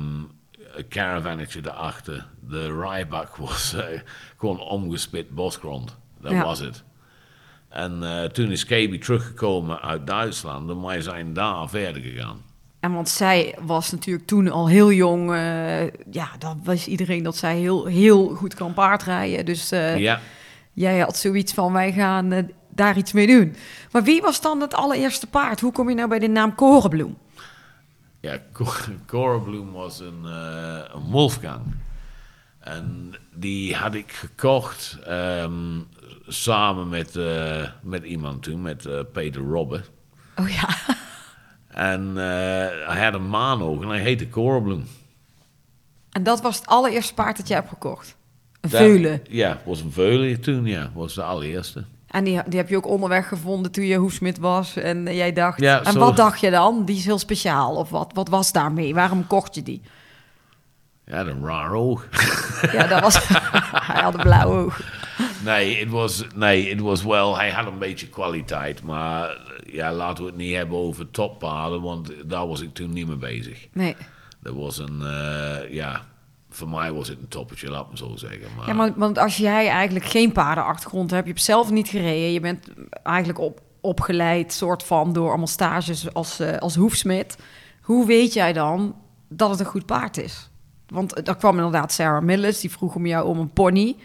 een 0.75 0.89
caravannetje 0.89 1.61
erachter. 1.65 2.27
De 2.49 2.79
rijbak 2.81 3.37
was 3.37 3.75
eh, 3.75 4.01
gewoon 4.39 4.61
omgespit 4.61 5.31
bosgrond. 5.31 5.97
Dat 6.21 6.33
Ja. 6.33 6.45
was 6.45 6.59
het. 6.59 6.85
En 7.69 8.03
eh, 8.03 8.25
toen 8.29 8.51
is 8.51 8.65
KB 8.65 9.01
teruggekomen 9.03 9.81
uit 9.81 10.07
Duitsland 10.07 10.71
en 10.71 10.83
wij 10.83 11.01
zijn 11.01 11.33
daar 11.33 11.69
verder 11.69 12.03
gegaan. 12.03 12.43
en 12.81 12.93
want 12.93 13.09
zij 13.09 13.59
was 13.61 13.91
natuurlijk 13.91 14.27
toen 14.27 14.49
al 14.51 14.69
heel 14.69 14.93
jong. 14.93 15.33
eh, 15.33 15.87
ja, 16.11 16.29
dan 16.39 16.61
wist 16.65 16.87
iedereen 16.87 17.23
dat 17.23 17.37
zij 17.37 17.57
heel, 17.59 17.85
heel 17.87 18.29
goed 18.29 18.55
kan 18.55 18.75
paardrijden. 18.75 19.45
Dus 19.45 19.69
ja, 19.97 20.21
jij 20.73 20.99
had 20.99 21.17
zoiets 21.17 21.53
van, 21.55 21.73
wij 21.73 21.93
gaan 21.93 22.49
daar 22.75 22.97
iets 22.97 23.13
mee 23.13 23.27
doen. 23.27 23.57
Maar 23.91 24.03
wie 24.03 24.23
was 24.23 24.41
dan 24.41 24.61
het 24.61 24.75
allereerste 24.75 25.27
paard? 25.27 25.61
Hoe 25.61 25.73
kom 25.73 25.89
je 25.89 25.95
nou 25.95 26.09
bij 26.09 26.19
de 26.19 26.29
naam 26.29 26.55
Korenbloem? 26.55 27.17
ja 28.25 28.39
Cora 29.07 29.39
Bloom 29.39 29.73
was 29.73 30.01
een, 30.01 30.21
eh, 30.25 30.95
een 30.95 31.11
Wolfgang. 31.11 31.63
En 32.59 33.15
die 33.35 33.75
had 33.75 33.95
ik 33.95 34.13
gekocht 34.13 34.99
ehm, 35.07 35.81
samen 36.27 36.89
met, 36.89 37.17
eh, 37.17 37.69
met 37.83 38.05
iemand 38.05 38.43
toen, 38.43 38.63
met 38.63 38.87
eh, 38.87 39.01
Peter 39.13 39.43
Robben. 39.43 39.85
Oh 40.37 40.49
ja, 40.49 40.69
En 41.69 42.17
hij 42.87 43.05
had 43.05 43.15
een 43.15 43.29
maanoog 43.31 43.83
en 43.83 43.89
hij 43.89 44.01
heette 44.01 44.29
Cora 44.29 44.61
Bloom. 44.61 44.85
en 46.11 46.23
dat 46.23 46.41
was 46.41 46.57
het 46.57 46.67
allereerste 46.67 47.15
paard 47.15 47.37
dat 47.37 47.49
jij 47.49 47.57
hebt 47.57 47.69
gekocht? 47.69 48.17
Een 48.61 48.71
veulen. 48.71 49.23
Ja, 49.29 49.61
was 49.65 49.81
een 49.81 49.93
veulen 49.93 50.41
toen, 50.41 50.67
ja. 50.67 50.91
Was 50.95 51.15
de 51.15 51.23
allereerste. 51.23 51.85
En 52.15 52.25
die, 52.25 52.41
die 52.47 52.59
heb 52.59 52.69
je 52.69 52.77
ook 52.77 52.87
onderweg 52.87 53.29
gevonden 53.29 53.73
toen 53.73 53.85
je 53.85 53.97
hoefsmid 53.97 54.39
was. 54.39 54.77
En 54.77 55.15
jij 55.15 55.33
dacht. 55.33 55.61
Ja, 55.61 55.83
en 55.83 55.93
zo- 55.93 55.99
wat 55.99 56.17
dacht 56.17 56.41
je 56.41 56.51
dan? 56.51 56.85
Die 56.85 56.97
is 56.97 57.05
heel 57.05 57.19
speciaal. 57.19 57.75
Of 57.77 57.91
wat, 57.91 58.11
wat 58.15 58.29
was 58.29 58.53
daarmee? 58.53 58.95
Waarom 58.95 59.27
kocht 59.27 59.55
je 59.55 59.63
die? 59.63 59.83
Ja, 61.07 61.21
een 61.21 61.45
raar 61.45 61.73
oog. 61.73 62.07
Ja, 62.73 62.87
dat 62.87 63.01
was. 63.01 63.29
hij 63.93 64.03
had 64.03 64.15
een 64.15 64.21
blauw 64.21 64.53
oog. 64.65 64.81
Nee, 65.45 65.79
het 65.81 65.89
was, 65.91 66.25
nee, 66.35 66.69
het 66.71 66.81
was 66.81 67.03
wel, 67.05 67.37
hij 67.39 67.51
had 67.51 67.67
een 67.67 67.79
beetje 67.79 68.09
kwaliteit. 68.09 68.83
Maar 68.83 69.37
ja, 69.67 69.93
laten 69.93 70.25
we 70.25 70.31
het 70.31 70.39
niet 70.39 70.55
hebben 70.57 70.79
over 70.79 71.11
toppaden, 71.11 71.83
want 71.83 72.13
daar 72.25 72.47
was 72.49 72.61
ik 72.61 72.75
toen 72.75 72.93
niet 72.93 73.07
mee 73.07 73.17
bezig. 73.17 73.67
Nee. 73.73 73.97
Dat 74.43 74.55
was 74.55 74.79
een, 74.79 75.01
eh, 75.03 75.73
ja, 75.75 76.01
voor 76.55 76.69
mij 76.69 76.93
was 76.93 77.09
het 77.09 77.19
een 77.19 77.29
toppetje, 77.29 77.71
laat 77.71 77.91
me 77.91 77.97
zo 77.97 78.17
zeggen. 78.17 78.49
Maar, 78.57 78.67
Ja, 78.67 78.75
maar, 78.75 78.93
want 78.97 79.19
als 79.19 79.37
jij 79.37 79.69
eigenlijk 79.69 80.05
geen 80.05 80.33
paardenachtergrond 80.33 81.11
hebt, 81.11 81.25
je 81.25 81.33
hebt 81.33 81.45
zelf 81.45 81.71
niet 81.71 81.89
gereden, 81.89 82.33
je 82.33 82.41
bent 82.41 82.69
eigenlijk 83.03 83.39
op, 83.39 83.61
opgeleid, 83.81 84.53
soort 84.53 84.83
van, 84.83 85.13
door 85.13 85.29
allemaal 85.29 85.47
stages 85.47 86.15
als, 86.15 86.41
eh, 86.41 86.59
als 86.59 86.75
hoefsmid. 86.75 87.37
Hoe 87.81 88.07
weet 88.07 88.33
jij 88.33 88.53
dan 88.53 88.97
dat 89.29 89.51
het 89.51 89.61
een 89.61 89.67
goed 89.67 89.87
paard 89.87 90.17
is? 90.17 90.51
Want 90.87 91.29
er 91.29 91.37
kwam 91.37 91.57
inderdaad 91.57 91.93
Sarah 91.93 92.23
Millis, 92.23 92.61
die 92.61 92.71
vroeg 92.71 92.95
om 92.95 93.07
jou 93.07 93.27
om 93.27 93.39
een 93.39 93.53
pony. 93.53 93.97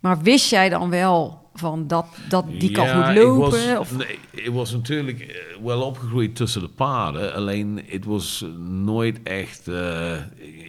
Maar 0.00 0.18
wist 0.18 0.50
jij 0.50 0.68
dan 0.68 0.90
wel 0.90 1.45
van 1.58 1.86
dat, 1.86 2.06
dat 2.28 2.44
die 2.58 2.70
kan 2.70 2.86
Ja, 2.86 3.06
goed 3.06 3.16
ik 3.16 3.22
lopen? 3.22 3.50
was- 3.50 3.78
of, 3.78 3.96
nee, 3.96 4.18
ik 4.30 4.50
was 4.50 4.72
natuurlijk 4.72 5.20
eh, 5.20 5.36
wel 5.62 5.82
opgegroeid 5.82 6.36
tussen 6.36 6.60
de 6.60 6.68
paarden. 6.68 7.34
Alleen, 7.34 7.82
het 7.86 8.04
was 8.04 8.44
nooit 8.68 9.22
echt... 9.22 9.68
eh, 9.68 10.16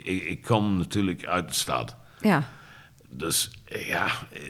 ik, 0.03 0.23
ik 0.23 0.41
kwam 0.41 0.77
natuurlijk 0.77 1.25
uit 1.25 1.47
de 1.47 1.53
stad. 1.53 1.95
ja, 2.21 2.49
Dus 3.09 3.51
eh, 3.65 3.87
ja, 3.87 4.07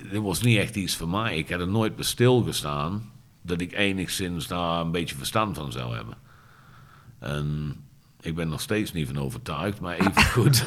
het 0.07 0.21
was 0.21 0.41
niet 0.41 0.57
echt 0.57 0.75
iets 0.75 0.95
voor 0.95 1.09
mij. 1.09 1.37
Ik 1.37 1.49
had 1.49 1.59
er 1.59 1.67
nooit 1.67 1.95
bij 1.95 2.05
stilgestaan 2.05 3.11
dat 3.41 3.61
ik 3.61 3.73
enigszins 3.73 4.47
daar 4.47 4.81
een 4.81 4.91
beetje 4.91 5.15
verstand 5.15 5.57
van 5.57 5.71
zou 5.71 5.95
hebben. 5.95 6.15
En 7.19 7.75
ik 8.21 8.35
ben 8.35 8.49
nog 8.49 8.61
steeds 8.61 8.93
niet 8.93 9.07
van 9.07 9.17
overtuigd, 9.19 9.79
maar 9.79 9.95
even 9.95 10.23
goed. 10.41 10.65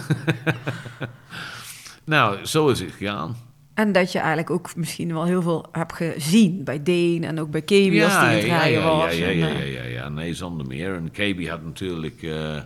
nou, 2.04 2.44
zo 2.46 2.68
is 2.68 2.80
het 2.80 2.92
gegaan. 2.92 3.37
En 3.74 3.92
dat 3.92 4.12
je 4.12 4.18
eigenlijk 4.18 4.50
ook 4.50 4.76
misschien 4.76 5.12
wel 5.12 5.24
heel 5.24 5.42
veel 5.42 5.66
hebt 5.72 5.92
gezien 5.92 6.64
bij 6.64 6.83
Deen 6.83 7.24
en 7.24 7.40
ook 7.40 7.50
bij 7.50 7.62
Kebi 7.62 8.02
als 8.02 8.20
die 8.20 8.28
in 8.28 8.37
het 8.37 8.44
rijden 8.44 8.80
ja, 8.80 8.96
was. 8.96 9.16
Ja, 9.16 9.28
ja, 9.28 9.48
eh, 9.48 9.74
ja, 9.74 9.83
ja, 9.83 9.88
ja, 9.88 10.09
nee, 10.09 10.35
zonder 10.35 10.66
meer. 10.66 10.94
En 10.94 11.11
KB 11.11 11.48
had 11.48 11.64
natuurlijk, 11.64 12.22
eh, 12.22 12.56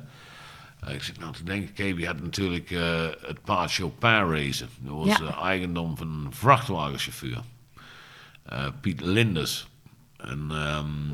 ik 0.93 1.03
zit 1.03 1.19
nou 1.19 1.33
te 1.33 1.45
denken, 1.45 1.73
KB 1.73 2.05
had 2.05 2.21
natuurlijk 2.21 2.71
eh, 2.71 3.07
het 3.21 3.43
paard 3.43 3.73
Chopin 3.73 4.31
racen. 4.31 4.69
Dat 4.79 4.95
was 4.95 5.21
eh, 5.21 5.43
eigendom 5.43 5.97
van 5.97 6.09
een 6.09 6.33
vrachtwagenchauffeur, 6.33 7.41
eh, 8.43 8.67
Piet 8.81 9.01
Linders. 9.01 9.67
En 10.17 10.47
ehm, 10.51 11.11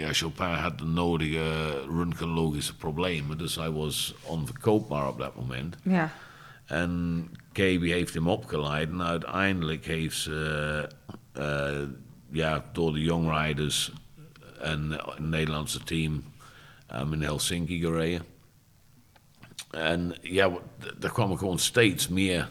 ja, 0.00 0.12
Chopin 0.12 0.46
had 0.46 0.78
de 0.78 0.84
nodige 0.84 1.70
röntgenologische 1.88 2.76
problemen, 2.76 3.38
dus 3.38 3.56
hij 3.56 3.70
was 3.70 4.14
onverkoopbaar 4.22 5.08
op 5.08 5.18
dat 5.18 5.36
moment. 5.36 5.76
ja. 5.82 6.12
En 6.64 7.28
KB 7.60 7.82
heeft 7.82 8.14
hem 8.14 8.28
opgeleid. 8.28 8.90
En 8.90 9.02
uiteindelijk 9.02 9.84
heeft 9.86 10.16
ze, 10.18 10.88
eh, 11.32 11.82
ja, 12.30 12.64
door 12.72 12.92
de 12.92 13.00
Young 13.00 13.38
Riders 13.38 13.92
en 14.60 14.90
het 14.90 15.18
Nederlandse 15.18 15.82
team 15.82 16.22
um, 16.94 17.12
in 17.12 17.22
Helsinki 17.22 17.80
gereden. 17.80 18.22
En 19.70 20.14
ja, 20.22 20.50
er 21.00 21.10
kwamen 21.12 21.38
gewoon 21.38 21.58
steeds 21.58 22.08
meer 22.08 22.50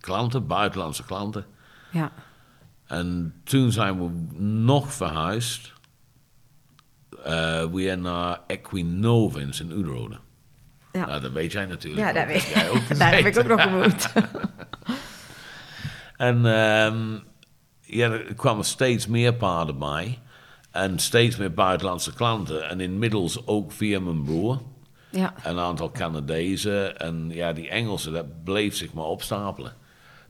klanten, 0.00 0.46
buitenlandse 0.46 1.04
klanten. 1.04 1.46
ja. 1.92 2.12
En 2.86 3.40
toen 3.44 3.72
zijn 3.72 3.98
we 3.98 4.10
nog 4.42 4.92
verhuisd. 4.92 5.72
eh, 7.24 7.64
weer 7.64 7.98
naar 7.98 8.40
Equinovens 8.46 9.60
in 9.60 9.70
Udrode. 9.70 10.18
Ja. 10.98 11.06
Nou, 11.06 11.20
dat 11.20 11.32
weet 11.32 11.52
jij 11.52 11.66
natuurlijk. 11.66 12.06
Ja, 12.06 12.12
Dat 12.12 12.26
weet, 12.26 12.42
jij 12.54 12.70
ook 12.70 12.88
daar 12.98 13.14
heb 13.14 13.26
ik 13.26 13.38
ook 13.38 13.46
nog 13.46 13.62
gewoond. 13.62 14.08
En 16.16 16.36
ehm, 16.46 17.18
ja, 17.80 18.10
er 18.10 18.34
kwamen 18.36 18.64
steeds 18.64 19.06
meer 19.06 19.34
paarden 19.34 19.78
bij. 19.78 20.18
En 20.70 20.98
steeds 20.98 21.36
meer 21.36 21.52
buitenlandse 21.54 22.14
klanten. 22.14 22.68
En 22.68 22.80
inmiddels 22.80 23.46
ook 23.46 23.72
via 23.72 24.00
mijn 24.00 24.22
broer. 24.22 24.60
ja. 25.10 25.34
Een 25.44 25.58
aantal 25.58 25.90
Canadezen. 25.90 26.98
En 26.98 27.30
ja, 27.32 27.52
die 27.52 27.68
Engelsen, 27.68 28.12
dat 28.12 28.44
bleef 28.44 28.76
zich 28.76 28.92
maar 28.92 29.04
opstapelen. 29.04 29.72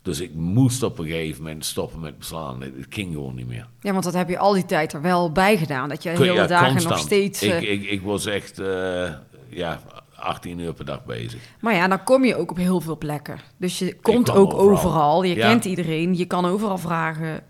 Dus 0.02 0.20
ik 0.20 0.34
moest 0.34 0.82
op 0.82 0.98
een 0.98 1.06
gegeven 1.06 1.42
moment 1.42 1.64
stoppen 1.64 2.00
met 2.00 2.18
beslaan. 2.18 2.60
Het, 2.62 2.72
ging 2.88 3.12
gewoon 3.12 3.34
niet 3.34 3.46
meer. 3.48 3.66
ja, 3.80 3.92
want 3.92 4.04
dat 4.04 4.14
heb 4.14 4.28
je 4.28 4.38
al 4.38 4.52
die 4.52 4.64
tijd 4.64 4.92
er 4.92 5.02
wel 5.02 5.32
bij 5.32 5.56
gedaan. 5.56 5.88
Dat 5.88 6.02
je 6.02 6.08
hele 6.08 6.32
Ja, 6.32 6.46
dagen 6.46 6.68
constant. 6.70 6.94
nog 6.94 7.04
steeds... 7.04 7.42
Ik, 7.42 7.52
eh, 7.52 7.72
ik, 7.72 7.82
ik 7.84 8.02
was 8.02 8.26
echt 8.26 8.58
eh, 8.58 9.12
ja, 9.48 9.80
18 10.18 10.58
uur 10.58 10.72
per 10.72 10.84
dag 10.84 11.04
bezig. 11.04 11.40
Maar 11.60 11.74
ja, 11.74 11.88
dan 11.88 12.04
kom 12.04 12.24
je 12.24 12.36
ook 12.36 12.50
op 12.50 12.56
heel 12.56 12.80
veel 12.80 12.98
plekken. 12.98 13.38
Dus 13.56 13.78
je 13.78 13.96
komt 14.00 14.30
ook 14.30 14.54
overal. 14.54 14.70
overal. 14.70 15.22
Je 15.22 15.34
Ja. 15.34 15.48
kent 15.48 15.64
iedereen. 15.64 16.16
Je 16.16 16.24
kan 16.26 16.44
overal 16.44 16.78
vragen 16.78 17.40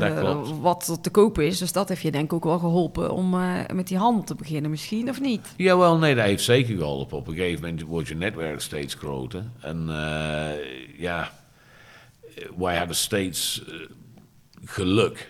eh, 0.00 0.42
wat 0.60 0.88
er 0.88 1.00
te 1.00 1.10
koop 1.10 1.38
is. 1.38 1.58
Dus 1.58 1.72
dat 1.72 1.88
heeft 1.88 2.02
je 2.02 2.10
denk 2.10 2.24
ik 2.24 2.32
ook 2.32 2.44
wel 2.44 2.58
geholpen 2.58 3.10
om 3.10 3.34
eh, 3.34 3.60
met 3.72 3.88
die 3.88 3.98
handel 3.98 4.24
te 4.24 4.34
beginnen. 4.34 4.70
Misschien 4.70 5.08
of 5.08 5.20
niet? 5.20 5.54
Jawel, 5.56 5.98
nee, 5.98 6.14
dat 6.14 6.24
heeft 6.24 6.42
zeker 6.44 6.76
geholpen. 6.76 7.16
Op 7.18 7.28
een 7.28 7.34
gegeven 7.34 7.60
moment 7.62 7.82
wordt 7.82 8.08
je 8.08 8.14
netwerk 8.14 8.60
steeds 8.60 8.94
groter. 8.94 9.42
En 9.60 9.88
eh, 9.88 10.98
ja, 10.98 11.30
wij 12.56 12.76
hadden 12.76 12.96
steeds 12.96 13.62
geluk 14.64 15.28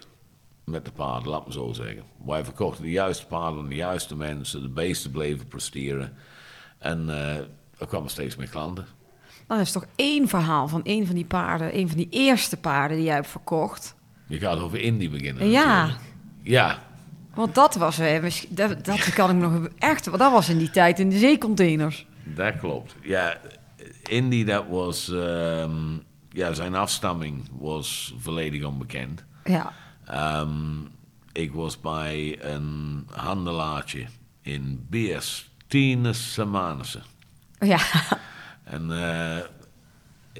met 0.64 0.85
de 0.85 0.90
paarden, 0.90 1.31
laat 1.31 1.46
me 1.46 1.53
zo 1.53 1.72
zeggen. 1.72 2.03
Wij 2.27 2.44
verkochten 2.44 2.85
de 2.85 2.90
juiste 2.90 3.27
paarden 3.27 3.61
aan 3.62 3.68
de 3.68 3.75
juiste 3.75 4.16
mensen. 4.16 4.62
De 4.62 4.68
beesten 4.68 5.11
bleven 5.11 5.49
presteren. 5.49 6.16
En 6.78 7.08
eh, 7.10 7.34
er 7.78 7.86
kwamen 7.88 8.10
steeds 8.10 8.36
meer 8.36 8.48
klanten. 8.48 8.86
Dan 9.46 9.58
is 9.60 9.72
toch 9.72 9.86
één 9.96 10.28
verhaal 10.28 10.68
van 10.68 10.84
één 10.84 11.06
van 11.06 11.14
die 11.14 11.24
paarden. 11.24 11.78
Een 11.78 11.88
van 11.88 11.96
die 11.96 12.08
eerste 12.10 12.56
paarden 12.56 12.96
die 12.96 13.06
jij 13.06 13.14
hebt 13.14 13.28
verkocht. 13.28 13.94
Je 14.26 14.38
gaat 14.38 14.58
over 14.58 14.80
Indie 14.80 15.10
beginnen. 15.10 15.48
Ja. 15.50 15.80
natuurlijk. 15.80 16.04
Ja, 16.42 16.82
Want 17.34 17.54
dat 17.54 17.74
was, 17.74 17.98
eh, 17.98 18.20
misschien- 18.22 18.54
dat, 18.54 18.84
dat 18.84 19.12
kan 19.12 19.30
ik 19.30 19.36
nog 19.36 19.68
echt, 19.78 20.06
want 20.06 20.18
dat 20.18 20.32
was 20.32 20.48
in 20.48 20.58
die 20.58 20.70
tijd 20.70 20.98
in 20.98 21.10
de 21.10 21.18
zeecontainers. 21.18 22.06
Dat 22.24 22.56
klopt. 22.58 22.94
Ja, 23.02 23.38
Indy, 24.02 24.44
dat 24.44 24.64
was... 24.68 25.08
ehm, 25.12 25.76
ja, 26.30 26.52
zijn 26.52 26.74
afstamming 26.74 27.48
was 27.58 28.14
volledig 28.18 28.64
onbekend. 28.64 29.24
Ja, 29.44 29.72
Ehm, 30.04 30.74
ik 31.32 31.52
was 31.52 31.80
bij 31.80 32.38
een 32.44 33.06
handelaartje 33.12 34.06
in 34.42 34.86
Beers, 34.90 35.45
Tine 35.66 36.12
Samanissen. 36.12 37.02
ja, 37.59 37.81
En 38.64 38.90
eh, 38.90 39.44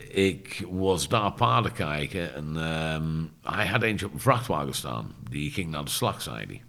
ik 0.09 0.67
was 0.71 1.09
daar 1.09 1.33
paarden 1.33 1.73
kijken 1.73 2.35
en 2.35 2.57
ehm, 2.57 3.25
hij 3.55 3.67
had 3.67 3.83
eentje 3.83 4.07
op 4.07 4.13
een 4.13 4.21
vrachtwagen 4.21 4.75
staan. 4.75 5.15
Die 5.31 5.51
ging 5.51 5.71
naar 5.71 5.85
de 5.85 5.91
slag, 5.91 6.23
zei 6.23 6.47
hij. 6.47 6.63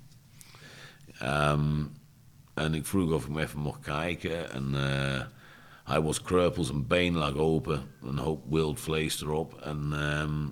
Ehm, 1.20 1.84
en 2.54 2.74
ik 2.74 2.86
vroeg 2.86 3.12
of 3.12 3.22
ik 3.22 3.28
hem 3.28 3.38
even 3.38 3.60
mocht 3.60 3.80
kijken. 3.82 4.52
En 4.52 4.76
eh, 4.76 5.22
hij 5.84 6.02
was 6.02 6.22
kreupel, 6.22 6.64
zijn 6.64 6.88
been 6.88 7.14
lag 7.16 7.34
open, 7.34 7.82
een 8.04 8.18
hoop 8.18 8.44
wild 8.50 8.80
vlees 8.80 9.22
erop. 9.22 9.62
En 9.62 9.90
ehm, 9.92 10.48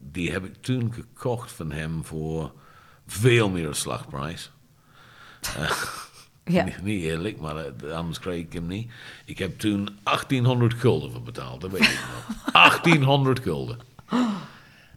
die 0.00 0.32
heb 0.32 0.44
ik 0.44 0.62
toen 0.62 0.92
gekocht 0.92 1.52
van 1.52 1.72
hem 1.72 2.04
voor 2.04 2.52
veel 3.06 3.48
meer 3.48 3.66
een 3.66 3.74
slagprijs. 3.74 4.50
ja. 6.48 6.64
Niet, 6.64 6.82
niet 6.82 7.02
eerlijk, 7.02 7.40
maar 7.40 7.56
eh, 7.56 7.92
anders 7.92 8.18
kreeg 8.18 8.44
ik 8.44 8.52
hem 8.52 8.66
niet. 8.66 8.90
Ik 9.24 9.38
heb 9.38 9.58
toen 9.58 9.88
1800 10.02 10.74
gulden 10.74 11.10
voor 11.10 11.22
betaald, 11.22 11.60
dat 11.60 11.70
weet 11.70 11.82
ik 11.82 12.00
nog. 12.14 12.52
1800 12.52 13.40
gulden. 13.40 13.78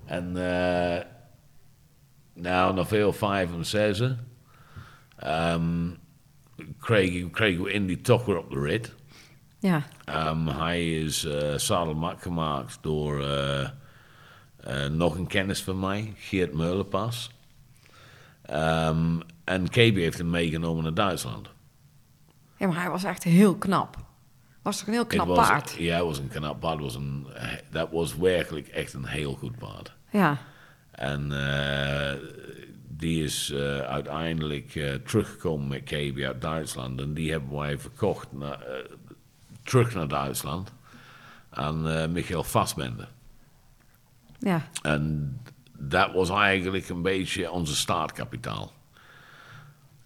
En 0.05 0.27
eh, 0.27 1.03
nou, 2.33 2.73
na 2.73 2.85
veel 2.85 3.13
vijf 3.13 3.53
en 3.53 3.65
zessen 3.65 4.27
ehm, 5.15 5.89
kreeg, 6.79 7.57
we 7.57 7.71
Indy 7.71 8.01
toch 8.01 8.25
weer 8.25 8.37
op 8.37 8.49
de 8.51 8.59
rit. 8.59 8.95
ja. 9.59 9.83
Ehm, 10.05 10.47
hij 10.47 10.93
is 10.99 11.25
eh 11.25 11.55
zadelmak 11.55 12.21
gemaakt 12.21 12.77
door 12.81 13.23
nog 14.91 15.15
een 15.15 15.27
kennis 15.27 15.63
van 15.63 15.79
mij, 15.79 16.13
Geert 16.17 16.53
Meulenpas. 16.53 17.31
Ehm, 18.41 19.19
en 19.43 19.69
KB 19.69 19.75
heeft 19.95 20.17
hem 20.17 20.29
meegenomen 20.29 20.83
naar 20.83 20.93
Duitsland. 20.93 21.49
Ja, 22.57 22.67
maar 22.67 22.81
hij 22.81 22.89
was 22.89 23.03
echt 23.03 23.23
heel 23.23 23.55
knap. 23.55 23.97
Was 24.61 24.77
toch 24.77 24.87
een 24.87 24.93
heel 24.93 25.05
knap 25.05 25.27
was- 25.27 25.47
paard? 25.47 25.71
Ja, 25.77 25.95
het 25.95 26.05
was 26.05 26.17
een 26.19 26.27
knap 26.27 26.59
paard. 26.59 26.79
Was 26.79 26.95
een, 26.95 27.27
dat 27.71 27.91
was 27.91 28.15
werkelijk 28.17 28.67
echt 28.67 28.93
een 28.93 29.05
heel 29.05 29.33
goed 29.33 29.57
paard. 29.57 29.93
Ja, 30.11 30.37
En 30.91 31.31
eh, 31.47 32.17
die 32.87 33.23
is 33.23 33.49
eh, 33.51 33.79
uiteindelijk 33.79 34.75
eh, 34.75 34.93
teruggekomen 34.93 35.67
met 35.67 35.83
KB 35.83 36.19
uit 36.19 36.41
Duitsland. 36.41 37.01
En 37.01 37.13
die 37.13 37.31
hebben 37.31 37.57
wij 37.57 37.77
verkocht 37.79 38.31
naar, 38.31 38.63
terug 39.63 39.93
naar 39.93 40.07
Duitsland 40.07 40.73
aan 41.49 42.11
Michael 42.11 42.43
Fassbender. 42.43 43.09
ja. 44.39 44.61
En 44.81 45.37
dat 45.77 46.13
was 46.13 46.29
eigenlijk 46.29 46.89
een 46.89 47.01
beetje 47.01 47.51
onze 47.51 47.75
startkapitaal. 47.75 48.73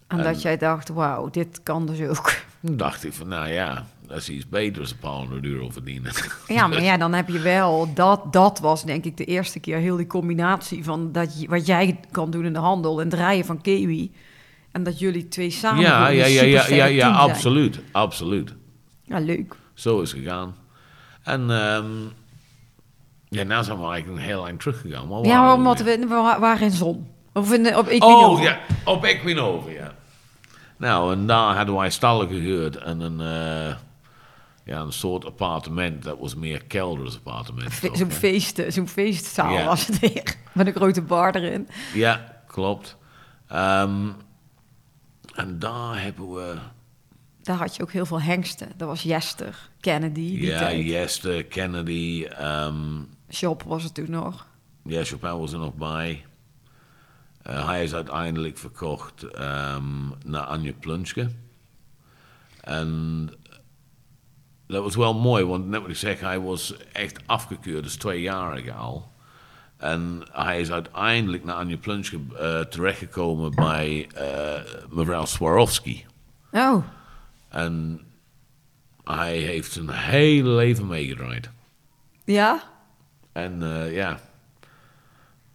En 0.06 0.22
dat 0.22 0.42
jij 0.42 0.56
dacht, 0.56 0.88
wauw, 0.88 1.30
dit 1.30 1.60
kan 1.62 1.86
dus 1.86 2.00
ook. 2.18 2.32
Toen 2.64 2.76
dacht 2.76 3.04
ik 3.04 3.12
van, 3.12 3.28
nou 3.28 3.48
ja, 3.48 3.86
dat 4.06 4.16
is 4.16 4.28
iets 4.28 4.48
beter 4.48 4.82
dan 4.82 4.90
een 4.90 4.98
paar 4.98 5.10
honderd 5.12 5.44
euro 5.44 5.70
verdienen. 5.70 6.12
Ja, 6.46 6.66
maar 6.66 6.82
ja, 6.82 6.96
dan 6.96 7.12
heb 7.14 7.28
je 7.28 7.38
wel... 7.38 7.94
Dat, 7.94 8.32
dat 8.32 8.58
was 8.60 8.84
denk 8.84 9.04
ik 9.04 9.16
de 9.16 9.24
eerste 9.24 9.60
keer 9.60 9.76
heel 9.78 9.96
die 9.96 10.06
combinatie 10.06 10.84
van... 10.84 11.12
Dat 11.12 11.40
je, 11.40 11.48
wat 11.48 11.66
jij 11.66 12.00
kan 12.10 12.30
doen 12.30 12.44
in 12.44 12.52
de 12.52 12.58
handel 12.58 13.00
en 13.00 13.08
draaien 13.08 13.44
van 13.44 13.60
Kiwi. 13.60 14.12
En 14.72 14.82
dat 14.82 14.98
jullie 14.98 15.28
twee 15.28 15.50
samen 15.50 15.82
ja, 15.82 16.08
ja, 16.08 16.26
ja, 16.26 16.66
ja, 16.68 16.84
ja, 16.84 17.10
absoluut. 17.10 17.80
Absoluut. 17.92 18.54
Ja, 19.02 19.18
leuk. 19.18 19.54
Zo 19.74 20.00
is 20.00 20.10
het 20.12 20.20
gegaan. 20.20 20.54
En 21.22 21.40
ehm, 21.50 21.86
ja, 23.28 23.42
nou 23.42 23.64
zijn 23.64 23.78
we 23.80 23.86
eigenlijk 23.86 24.20
een 24.20 24.26
heel 24.28 24.46
eind 24.46 24.60
teruggegaan. 24.60 25.08
Maar 25.08 25.24
Ja, 25.24 25.54
omdat 25.54 25.80
we, 25.80 25.98
we 25.98 26.06
wa- 26.06 26.40
waren 26.40 26.62
in 26.66 26.70
zon. 26.70 27.06
Of 27.32 27.52
in, 27.52 27.76
op 27.76 27.86
Oh, 27.86 27.92
Equinova. 27.92 28.42
ja, 28.42 28.58
op 28.84 29.04
Equinova, 29.04 29.70
ja. 29.70 29.85
Nou, 30.76 31.12
en 31.12 31.26
daar 31.26 31.56
hadden 31.56 31.74
wij 31.74 31.90
stallen 31.90 32.28
gehuurd 32.28 32.76
en 32.76 33.00
een, 33.00 33.20
eh, 33.20 33.76
ja, 34.64 34.80
een 34.80 34.92
soort 34.92 35.24
appartement. 35.24 36.02
Dat 36.02 36.18
was 36.18 36.34
meer 36.34 36.64
keldersappartement. 36.64 37.72
Fe- 37.72 37.90
Zo'n 37.96 38.10
feest, 38.10 38.62
zo'n 38.68 38.88
feestzaal 38.88 39.52
Ja. 39.52 39.64
was 39.64 39.86
het 39.86 39.98
weer. 39.98 40.34
Met 40.52 40.66
een 40.66 40.74
grote 40.74 41.02
bar 41.02 41.34
erin. 41.34 41.68
Ja, 41.94 42.42
klopt. 42.46 42.96
Ehm, 43.48 44.08
en 45.34 45.58
daar 45.58 46.02
hebben 46.02 46.34
we... 46.34 46.54
Daar 47.42 47.56
had 47.56 47.76
je 47.76 47.82
ook 47.82 47.92
heel 47.92 48.06
veel 48.06 48.20
hengsten. 48.20 48.68
Dat 48.76 48.88
was 48.88 49.02
Jester, 49.02 49.70
Kennedy, 49.80 50.20
die 50.20 50.40
ja, 50.46 50.58
tijd. 50.58 50.86
Jester, 50.86 51.44
Kennedy, 51.44 52.24
ehm 52.38 52.76
Shop 53.30 53.62
was 53.62 53.82
het 53.82 53.94
toen 53.94 54.10
nog. 54.10 54.46
ja, 54.84 55.04
Chopin 55.04 55.38
was 55.38 55.52
er 55.52 55.58
nog 55.58 55.74
bij. 55.74 56.24
Eh, 57.46 57.66
hij 57.66 57.82
is 57.82 57.94
uiteindelijk 57.94 58.58
verkocht 58.58 59.22
ehm, 59.22 60.08
naar 60.24 60.42
Anje 60.42 60.72
Plunske. 60.72 61.30
En 62.60 63.28
dat 64.66 64.82
was 64.82 64.96
wel 64.96 65.14
mooi, 65.14 65.44
want 65.44 65.66
net 65.66 65.80
wat 65.80 65.90
ik 65.90 65.96
zeg, 65.96 66.20
hij 66.20 66.40
was 66.40 66.74
echt 66.92 67.20
afgekeurd, 67.26 67.82
dus 67.82 67.96
tweejarig 67.96 68.76
al. 68.76 69.10
En 69.76 70.22
hij 70.32 70.60
is 70.60 70.70
uiteindelijk 70.70 71.44
naar 71.44 71.56
Anje 71.56 71.76
Plunske 71.76 72.18
eh, 72.38 72.60
terechtgekomen 72.60 73.54
bij 73.54 74.08
eh, 74.14 74.62
mevrouw 74.90 75.24
Swarovski. 75.24 76.06
Oh, 76.52 76.84
En 77.48 78.00
hij 79.04 79.36
heeft 79.36 79.72
zijn 79.72 79.90
hele 79.90 80.48
leven 80.48 80.86
meegedraaid. 80.86 81.50
ja? 82.24 82.62
En 83.32 83.60
ja, 83.92 84.20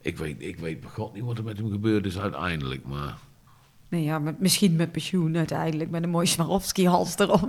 ik 0.01 0.17
weet, 0.17 0.35
ik 0.39 0.59
weet 0.59 0.79
bij 0.79 0.89
god 0.89 1.13
niet 1.13 1.23
wat 1.23 1.37
er 1.37 1.43
met 1.43 1.57
hem 1.57 1.71
gebeurd 1.71 2.05
is 2.05 2.19
uiteindelijk, 2.19 2.85
maar... 2.85 3.17
Nee, 3.89 4.03
ja, 4.03 4.19
met, 4.19 4.39
misschien 4.39 4.75
met 4.75 4.91
pensioen 4.91 5.37
uiteindelijk. 5.37 5.89
Met 5.89 6.03
een 6.03 6.09
mooi 6.09 6.25
Swarovski-hals 6.27 7.17
erop. 7.17 7.47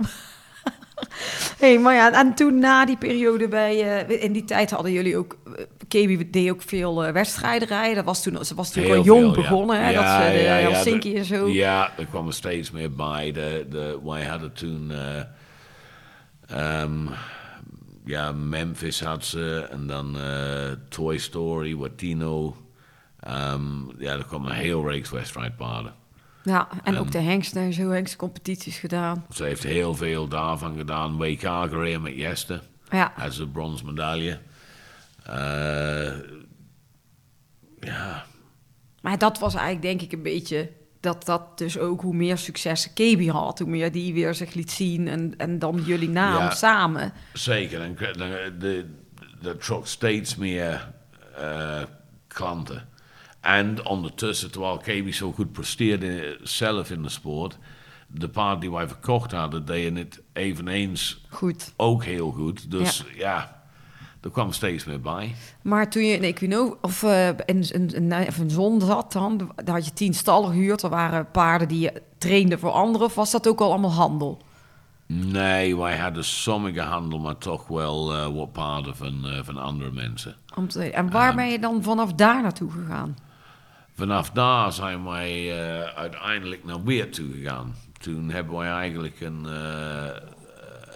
hey, 1.59 1.79
maar 1.79 1.93
ja, 1.93 2.13
en 2.19 2.33
toen 2.35 2.59
na 2.59 2.85
die 2.85 2.97
periode 2.97 3.47
bij... 3.47 4.05
eh, 4.07 4.23
in 4.23 4.31
die 4.31 4.43
tijd 4.43 4.71
hadden 4.71 4.91
jullie 4.91 5.17
ook... 5.17 5.37
KB 5.87 6.31
deed 6.31 6.51
ook 6.51 6.61
veel 6.61 7.05
eh, 7.05 7.13
wedstrijden 7.13 7.67
rijden. 7.67 7.95
Dat 7.95 8.05
was 8.05 8.23
toen, 8.23 8.45
ze 8.45 8.55
was 8.55 8.67
natuurlijk 8.67 8.95
al 8.95 9.05
jong 9.05 9.33
veel, 9.33 9.43
ja. 9.43 9.49
begonnen. 9.49 9.85
Hè, 9.85 9.93
dat 9.93 10.03
ze 10.03 10.31
de 10.31 10.41
ja, 10.41 10.53
Helsinki 10.53 11.15
en 11.17 11.25
zo. 11.25 11.47
Ja, 11.47 11.97
er 11.97 12.05
kwam 12.05 12.27
er 12.27 12.33
steeds 12.33 12.71
meer 12.71 12.93
bij. 12.93 13.31
De, 13.31 13.65
de, 13.69 13.99
wij 14.03 14.25
hadden 14.25 14.53
toen... 14.53 14.91
eh, 14.91 15.21
ehm, 16.81 17.07
ja, 18.05 18.31
Memphis 18.31 19.01
had 19.01 19.25
ze. 19.25 19.67
En 19.71 19.87
dan 19.87 20.19
eh, 20.19 20.71
Toy 20.89 21.17
Story, 21.17 21.75
Watino. 21.75 22.57
Ehm, 23.19 24.01
ja, 24.01 24.13
er 24.13 24.25
kwam 24.25 24.45
een 24.45 24.51
heel 24.51 24.89
reeks 24.89 25.09
wedstrijdpaden. 25.09 25.93
Ja, 26.43 26.67
en 26.83 26.97
ook 26.97 27.11
de 27.11 27.19
hengsten 27.19 27.61
en 27.61 27.73
zo, 27.73 27.89
hengstcompetities 27.89 28.77
gedaan. 28.77 29.25
Ze 29.29 29.43
heeft 29.43 29.63
heel 29.63 29.95
veel 29.95 30.27
daarvan 30.27 30.77
gedaan. 30.77 31.17
WK 31.17 31.41
gereden 31.41 32.01
met 32.01 32.15
Jeste. 32.15 32.61
Ja, 32.89 33.29
ze 33.29 33.41
een 33.41 33.51
brons 33.51 33.83
medaille. 33.83 34.39
Eh, 35.23 36.13
ja, 37.79 38.25
maar 39.01 39.17
dat 39.17 39.39
was 39.39 39.53
eigenlijk 39.53 39.85
denk 39.85 40.01
ik 40.01 40.11
een 40.11 40.23
beetje... 40.23 40.71
Dat 41.03 41.25
dat 41.25 41.57
dus 41.57 41.77
ook 41.77 42.01
hoe 42.01 42.15
meer 42.15 42.37
successen 42.37 42.93
KB 42.93 43.29
had, 43.29 43.59
hoe 43.59 43.67
meer 43.69 43.91
die 43.91 44.13
weer 44.13 44.33
zich 44.35 44.53
liet 44.53 44.71
zien. 44.71 45.07
En, 45.07 45.33
en 45.37 45.59
dan 45.59 45.81
jullie 45.85 46.09
naam 46.09 46.41
Ja. 46.43 46.49
samen. 46.49 47.13
Zeker, 47.33 47.81
en 47.81 47.97
dat 49.41 49.61
trok 49.63 49.87
steeds 49.87 50.35
meer 50.35 50.91
eh, 51.37 51.81
klanten. 52.27 52.87
En 53.41 53.85
ondertussen, 53.85 54.51
terwijl 54.51 54.77
KB 54.77 55.11
zo 55.13 55.31
goed 55.31 55.51
presteerde 55.51 56.39
zelf 56.43 56.91
in 56.91 57.01
de 57.03 57.09
sport, 57.09 57.57
de 58.07 58.29
paard 58.29 58.61
die 58.61 58.71
wij 58.71 58.87
verkocht 58.87 59.31
hadden, 59.31 59.65
deden 59.65 59.95
het 59.95 60.21
eveneens 60.33 61.25
Goed. 61.29 61.73
ook 61.77 62.03
heel 62.03 62.31
goed. 62.31 62.71
Dus 62.71 63.03
ja, 63.15 63.62
er 64.23 64.31
kwam 64.31 64.51
steeds 64.51 64.85
meer 64.85 65.01
bij. 65.01 65.35
Maar 65.61 65.89
toen 65.89 66.03
je 66.05 66.15
in 66.15 66.23
Equino 66.23 66.77
of 66.81 67.03
eh, 67.03 67.27
in, 67.27 67.35
in, 67.45 67.89
in, 67.89 68.13
of 68.27 68.37
in 68.37 68.49
zon 68.49 68.81
zat, 68.81 69.11
dan, 69.11 69.51
had 69.65 69.85
je 69.85 69.93
tien 69.93 70.13
stallen 70.13 70.49
gehuurd. 70.51 70.81
Er 70.83 70.89
waren 70.89 71.31
paarden 71.31 71.67
die 71.67 71.79
je 71.79 72.01
trainde 72.17 72.57
voor 72.57 72.71
anderen. 72.71 73.07
Of 73.07 73.15
was 73.15 73.31
dat 73.31 73.47
ook 73.47 73.61
al 73.61 73.69
allemaal 73.69 73.91
handel? 73.91 74.41
Nee, 75.05 75.77
wij 75.77 75.97
hadden 75.97 76.23
sommige 76.23 76.81
handel, 76.81 77.19
maar 77.19 77.37
toch 77.37 77.67
wel 77.67 78.13
eh, 78.13 78.27
wat 78.35 78.51
paarden 78.51 78.95
van, 78.95 79.27
eh, 79.27 79.39
van 79.43 79.57
andere 79.57 79.91
mensen. 79.91 80.35
Om 80.55 80.67
te- 80.67 80.91
en 80.91 81.11
waar 81.11 81.35
ben 81.35 81.49
je 81.49 81.59
dan 81.59 81.83
vanaf 81.83 82.13
daar 82.13 82.41
naartoe 82.41 82.71
gegaan? 82.71 83.17
Vanaf 83.95 84.29
daar 84.29 84.71
zijn 84.71 85.03
wij 85.03 85.57
uiteindelijk 85.95 86.63
naar 86.65 86.83
Weer 86.83 87.11
toe 87.11 87.31
gegaan. 87.31 87.75
Toen 87.99 88.29
hebben 88.29 88.57
wij 88.57 88.71
eigenlijk 88.71 89.21
een, 89.21 89.47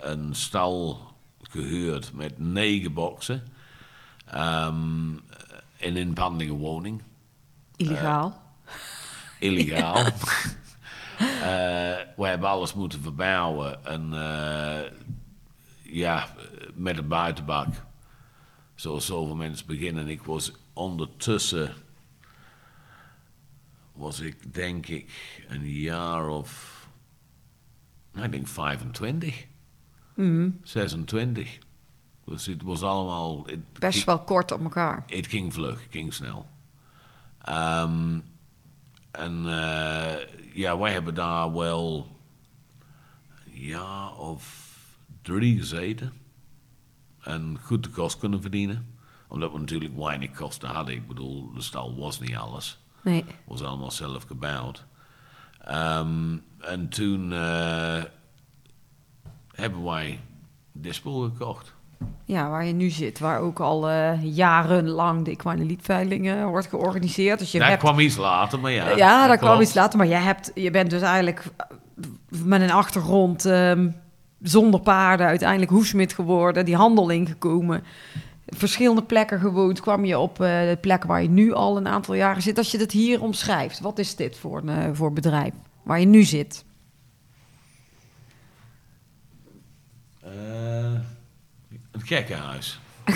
een 0.02 0.36
stal 0.36 1.00
gehuurd 1.50 2.14
met 2.14 2.40
negen 2.40 2.94
boksen. 2.94 3.48
Ehm, 4.26 5.12
in 5.78 5.96
een 5.96 6.14
woning. 6.58 7.02
Illegaal. 7.76 8.42
Illegaal. 9.40 10.06
Eh, 11.18 11.98
we 12.16 12.28
hebben 12.28 12.50
alles 12.50 12.74
moeten 12.74 13.02
verbouwen. 13.02 13.86
En 13.86 14.14
eh, 14.14 14.92
ja, 15.82 16.28
met 16.74 16.98
een 16.98 17.08
buitenbak. 17.08 17.68
Zoals 18.76 19.06
zoveel 19.06 19.36
mensen 19.36 19.68
beginnen. 19.68 20.08
Ik 20.08 20.22
was 20.22 20.52
ondertussen... 20.74 21.74
Was 23.94 24.20
ik 24.20 24.54
denk 24.54 24.88
ik 24.88 25.46
een 25.48 25.70
jaar 25.70 26.28
of... 26.28 26.76
Ik 28.16 28.32
denk 28.32 28.48
25. 28.48 29.48
26. 30.64 31.58
Dus 32.26 32.46
het 32.46 32.62
was 32.62 32.82
allemaal... 32.82 33.44
het- 33.46 33.80
Best 33.80 34.04
wel 34.04 34.20
kort 34.20 34.52
op 34.52 34.64
elkaar. 34.64 35.04
het 35.08 35.28
ging 35.28 35.54
vlug, 35.54 35.82
het 35.84 35.92
ging 35.92 36.14
snel. 36.14 36.48
Ehm, 37.42 38.20
en 39.12 39.46
eh, 39.46 40.14
ja, 40.54 40.78
wij 40.78 40.92
hebben 40.92 41.14
daar 41.14 41.54
wel 41.54 42.08
een 43.46 43.60
jaar 43.62 44.16
of 44.16 44.66
drie 45.22 45.58
gezeten. 45.58 46.14
En 47.22 47.58
goed 47.64 47.84
de 47.84 47.90
kost 47.90 48.18
kunnen 48.18 48.42
verdienen. 48.42 48.96
Omdat 49.28 49.52
we 49.52 49.60
natuurlijk 49.60 49.98
weinig 49.98 50.32
kosten 50.32 50.70
hadden. 50.70 50.96
Ik 50.96 51.08
bedoel, 51.08 51.54
de 51.54 51.62
stal 51.62 51.96
was 51.98 52.20
niet 52.20 52.36
alles. 52.36 52.80
Nee. 53.02 53.26
was 53.46 53.62
allemaal 53.62 53.92
zelf 53.92 54.24
gebouwd. 54.24 54.86
Ehm, 55.60 56.38
en 56.60 56.90
toen 56.90 57.34
eh, 57.34 58.04
hebben 59.58 59.84
wij 59.84 60.20
Dispel 60.72 61.20
gekocht. 61.20 61.74
Ja, 62.26 62.50
waar 62.50 62.66
je 62.66 62.74
nu 62.74 62.90
zit. 62.90 63.20
Waar 63.20 63.40
ook 63.40 63.60
al 63.60 63.90
eh, 63.90 64.36
jarenlang 64.36 65.26
de 65.26 65.32
Equine 65.32 65.62
Elite-veiling 65.62 66.30
eh, 66.30 66.46
wordt 66.46 66.68
georganiseerd. 66.68 67.40
Dus 67.40 67.52
je 67.52 67.64
hebt 67.64 67.80
kwam 67.80 68.00
iets 68.00 68.16
later, 68.16 68.60
maar 68.60 68.72
ja. 68.72 68.90
Ja, 68.90 69.28
dat 69.28 69.38
kwam 69.38 69.62
iets 69.62 69.74
later. 69.74 69.98
Maar 69.98 70.08
jij 70.08 70.22
hebt, 70.22 70.52
je 70.56 70.72
bent 70.72 70.90
dus 70.90 71.02
eigenlijk 71.02 71.44
eh, 71.58 71.66
met 72.44 72.62
een 72.62 72.72
achtergrond 72.72 73.46
ehm, 73.46 73.90
zonder 74.42 74.80
paarden 74.80 75.28
uiteindelijk 75.28 75.72
hoefsmid 75.72 76.14
geworden, 76.14 76.66
die 76.66 76.76
handel 76.76 77.10
ingekomen. 77.10 77.84
Verschillende 78.46 79.04
plekken 79.04 79.40
gewoond, 79.40 79.80
kwam 79.80 80.06
je 80.06 80.20
op 80.20 80.36
de 80.36 80.78
plek 80.82 81.04
waar 81.04 81.22
je 81.22 81.30
nu 81.30 81.54
al 81.54 81.78
een 81.78 81.88
aantal 81.88 82.14
jaren 82.14 82.42
zit. 82.42 82.58
Als 82.58 82.72
je 82.72 82.78
dat 82.78 82.92
hier 82.92 83.22
omschrijft, 83.22 83.80
wat 83.80 84.00
is 84.00 84.16
dit 84.16 84.38
voor 84.38 84.62
een 84.66 84.96
voor 84.96 85.14
bedrijf 85.14 85.54
waar 85.84 86.00
je 86.00 86.06
nu 86.06 86.24
zit? 86.24 86.66
Een 91.92 92.02
gekkenhuis. 92.02 92.80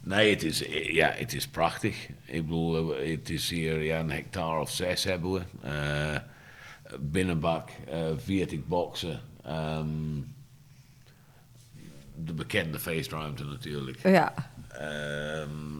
nee, 0.00 0.30
het 0.30 0.42
is, 0.42 0.58
ja, 0.92 1.10
het 1.10 1.32
is 1.34 1.48
prachtig. 1.48 2.08
Ik 2.24 2.42
bedoel, 2.42 2.96
eh, 2.96 3.10
het 3.16 3.30
is 3.30 3.50
hier 3.50 3.82
ja, 3.82 3.98
een 3.98 4.10
hectare 4.10 4.60
of 4.60 4.70
zes 4.70 5.04
hebben 5.04 5.32
we. 5.32 5.42
Eh, 5.62 6.18
binnenbak, 7.00 7.68
eh 7.88 8.06
40 8.16 8.66
boksen. 8.66 9.20
ehm, 9.44 9.88
de 12.24 12.32
bekende 12.32 12.78
feestruimte 12.78 13.44
natuurlijk. 13.44 14.02
Ja, 14.02 14.50
Ehm, 14.68 15.76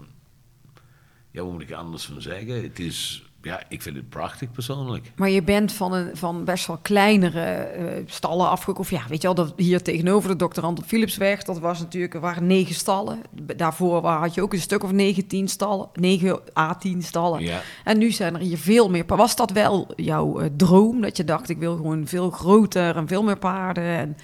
ja, 1.30 1.42
wat 1.42 1.52
moet 1.52 1.62
ik 1.62 1.70
er 1.70 1.76
anders 1.76 2.04
van 2.04 2.22
zeggen? 2.22 2.62
Het 2.62 2.78
is 2.78 3.22
ja, 3.42 3.62
ik 3.68 3.82
vind 3.82 3.96
het 3.96 4.08
prachtig 4.08 4.50
persoonlijk. 4.50 5.12
Maar 5.16 5.30
je 5.30 5.42
bent 5.42 5.72
van, 5.72 5.92
een, 5.92 6.16
van 6.16 6.44
best 6.44 6.66
wel 6.66 6.78
kleinere 6.82 7.40
eh, 7.44 8.02
stallen 8.06 8.48
afgekomen. 8.48 8.80
Of 8.80 8.90
ja, 8.90 9.02
weet 9.08 9.22
je 9.22 9.26
wel, 9.26 9.36
dat 9.46 9.52
hier 9.56 9.82
tegenover 9.82 10.38
de 10.38 10.48
Dr. 10.48 10.60
Anton 10.60 10.84
Philipsweg, 10.84 11.42
dat 11.42 11.58
was 11.58 11.78
natuurlijk, 11.78 12.14
er 12.14 12.20
waren 12.20 12.46
negen 12.46 12.74
stallen. 12.74 13.18
Daarvoor 13.56 14.06
had 14.06 14.34
je 14.34 14.42
ook 14.42 14.52
een 14.52 14.60
stuk 14.60 14.82
of 14.84 14.92
19 14.92 15.48
stallen, 15.48 15.88
9 15.94 16.40
à 16.58 16.74
10 16.74 17.02
stallen. 17.02 17.42
Ja. 17.42 17.60
En 17.84 17.98
nu 17.98 18.10
zijn 18.10 18.34
er 18.34 18.40
hier 18.40 18.58
veel 18.58 18.90
meer. 18.90 19.04
Was 19.06 19.36
dat 19.36 19.50
wel 19.50 19.88
jouw 19.96 20.38
eh, 20.40 20.48
droom? 20.56 21.00
Dat 21.00 21.16
je 21.16 21.24
dacht, 21.24 21.48
ik 21.48 21.58
wil 21.58 21.76
gewoon 21.76 22.06
veel 22.06 22.30
groter 22.30 22.96
en 22.96 23.08
veel 23.08 23.22
meer 23.22 23.38
paarden? 23.38 23.84
En 23.84 24.16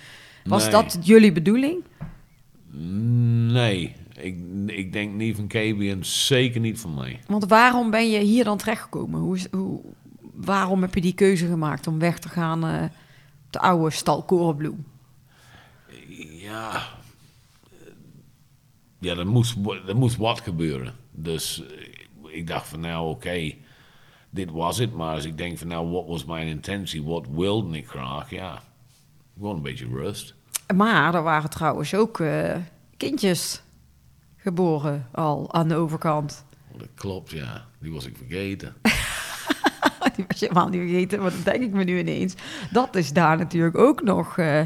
was 0.44 0.62
Nee. 0.62 0.72
dat 0.72 0.98
jullie 1.00 1.32
bedoeling? 1.32 1.84
Nee, 3.52 3.94
ik, 4.20 4.38
ik 4.66 4.92
denk 4.92 5.14
niet 5.14 5.36
van 5.36 5.46
KB 5.46 5.80
en 5.80 6.04
zeker 6.04 6.60
niet 6.60 6.80
van 6.80 6.94
mij. 6.94 7.20
Want 7.26 7.46
waarom 7.46 7.90
ben 7.90 8.10
je 8.10 8.18
hier 8.18 8.44
dan 8.44 8.58
terechtgekomen? 8.58 9.20
Hoe 9.20 9.38
hoe, 9.50 9.80
waarom 10.34 10.82
heb 10.82 10.94
je 10.94 11.00
die 11.00 11.14
keuze 11.14 11.46
gemaakt 11.46 11.86
om 11.86 11.98
weg 11.98 12.18
te 12.18 12.28
gaan 12.28 12.66
eh 12.66 12.84
de 13.50 13.58
oude 13.58 13.90
stal 13.90 14.22
Korenbloem? 14.22 14.86
Ja, 16.30 16.88
ja 18.98 19.16
er, 19.16 19.26
moest, 19.26 19.56
er 19.86 19.96
moest 19.96 20.16
wat 20.16 20.40
gebeuren. 20.40 20.94
Dus 21.10 21.62
eh, 21.66 22.36
ik 22.36 22.46
dacht 22.46 22.68
van 22.68 22.80
nou 22.80 23.08
oké, 23.08 23.54
dit 24.30 24.50
was 24.50 24.78
het. 24.78 24.92
Maar 24.94 25.14
als 25.14 25.24
ik 25.24 25.38
denk 25.38 25.58
van 25.58 25.68
nou, 25.68 25.88
wat 25.90 26.06
was 26.06 26.24
mijn 26.24 26.46
intentie? 26.46 27.02
Wat 27.02 27.26
wilde 27.30 27.76
ik 27.76 27.88
graag? 27.88 28.30
Ja, 28.30 28.62
gewoon 29.34 29.56
een 29.56 29.62
beetje 29.62 29.86
rust. 29.86 30.34
Maar 30.74 31.14
er 31.14 31.22
waren 31.22 31.50
trouwens 31.50 31.94
ook 31.94 32.20
eh, 32.20 32.56
kindjes 32.96 33.62
geboren 34.38 35.08
al 35.12 35.52
aan 35.52 35.68
de 35.68 35.74
overkant. 35.74 36.44
Dat 36.76 36.88
klopt, 36.94 37.30
ja. 37.30 37.66
Die 37.80 37.92
was 37.92 38.06
ik 38.06 38.16
vergeten. 38.16 38.74
Die 40.16 40.24
was 40.28 40.38
je 40.38 40.46
helemaal 40.46 40.68
niet 40.68 40.80
vergeten, 40.80 41.20
maar 41.20 41.30
dat 41.30 41.44
denk 41.44 41.62
ik 41.62 41.72
me 41.72 41.84
nu 41.84 41.98
ineens. 41.98 42.34
Dat 42.72 42.96
is 42.96 43.12
daar 43.12 43.36
natuurlijk 43.38 43.78
ook 43.78 44.02
nog... 44.02 44.38
eh, 44.38 44.60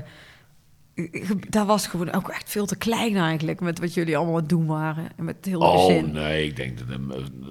ge- 0.95 1.47
daar 1.49 1.67
was 1.67 1.87
gewoon 1.87 2.13
ook 2.13 2.29
echt 2.29 2.51
veel 2.51 2.67
te 2.67 2.77
klein 2.77 3.17
eigenlijk... 3.17 3.61
met 3.61 3.79
wat 3.79 3.95
jullie 3.95 4.17
allemaal 4.17 4.35
aan 4.35 4.41
het 4.41 4.49
doen 4.49 4.67
waren. 4.67 5.09
En 5.17 5.25
met 5.25 5.37
heel 5.45 5.61
Oh 5.61 5.81
gezin. 5.87 6.11
nee, 6.13 6.47
ik 6.47 6.57
denk 6.57 6.79
dat 6.79 6.89
er, 6.89 7.01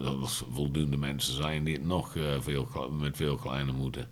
dat 0.04 0.14
er 0.22 0.30
voldoende 0.54 0.98
mensen 0.98 1.36
zijn 1.36 1.64
die 1.64 1.74
het 1.76 1.86
nog 1.86 2.16
eh, 2.16 2.24
veel, 2.40 2.68
met 3.00 3.16
veel 3.18 3.36
kleiner 3.36 3.74
moeten. 3.74 4.08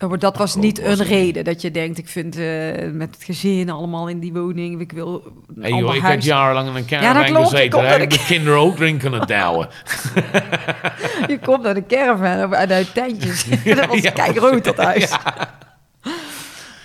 Oh, 0.00 0.08
maar 0.08 0.18
dat 0.18 0.36
was 0.36 0.54
niet 0.56 0.82
was 0.82 0.98
een 0.98 1.04
reden 1.06 1.44
dat 1.44 1.60
je 1.60 1.70
denkt... 1.70 1.98
ik 1.98 2.08
vind 2.08 2.36
eh, 2.36 2.90
met 2.92 3.14
het 3.14 3.24
gezin 3.24 3.70
allemaal 3.70 4.08
in 4.08 4.18
die 4.20 4.32
woning... 4.32 4.80
ik 4.80 4.92
wil 4.92 5.22
Hey, 5.60 5.70
joh, 5.70 5.94
ik 5.94 6.00
huis. 6.00 6.14
heb 6.14 6.22
jarenlang 6.22 6.68
in 6.68 6.74
een 6.74 6.84
caravan 6.86 7.24
ik 7.24 7.36
gezeten. 7.36 7.82
Daar 7.82 7.90
heb 7.92 8.00
ik 8.00 8.10
de 8.10 8.24
kinderen 8.26 8.58
ook 8.58 8.78
erin 8.78 8.98
kunnen 8.98 9.26
douwen. 9.26 9.68
Je 11.28 11.38
komt 11.44 11.62
naar 11.62 11.74
de 11.74 11.86
caravan 11.86 12.54
en 12.54 12.70
uit 12.70 12.94
tentjes. 12.94 13.44
dat 13.64 13.86
was 13.86 14.00
Ja. 14.00 14.10
kijk 14.10 14.36
rood 14.38 14.64
dat 14.64 14.76
huis. 14.76 15.10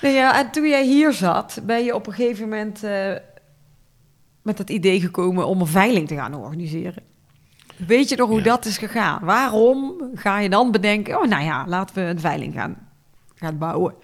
Nee, 0.01 0.13
ja, 0.13 0.39
en 0.39 0.51
toen 0.51 0.67
jij 0.69 0.85
hier 0.85 1.13
zat, 1.13 1.59
ben 1.63 1.83
je 1.83 1.95
op 1.95 2.07
een 2.07 2.13
gegeven 2.13 2.43
moment 2.49 2.83
eh, 2.83 3.11
met 4.41 4.57
het 4.57 4.69
idee 4.69 4.99
gekomen 4.99 5.47
om 5.47 5.61
een 5.61 5.67
veiling 5.67 6.07
te 6.07 6.15
gaan 6.15 6.33
organiseren. 6.35 7.03
Weet 7.87 8.09
je 8.09 8.15
nog 8.15 8.29
hoe 8.29 8.37
Ja. 8.37 8.43
dat 8.43 8.65
is 8.65 8.77
gegaan? 8.77 9.19
Waarom 9.21 9.93
ga 10.15 10.39
je 10.39 10.49
dan 10.49 10.71
bedenken, 10.71 11.17
oh 11.21 11.27
nou 11.27 11.43
ja, 11.43 11.63
laten 11.67 11.95
we 11.95 12.01
een 12.01 12.19
veiling 12.19 12.53
gaan, 12.53 12.77
gaan 13.35 13.57
bouwen? 13.57 13.95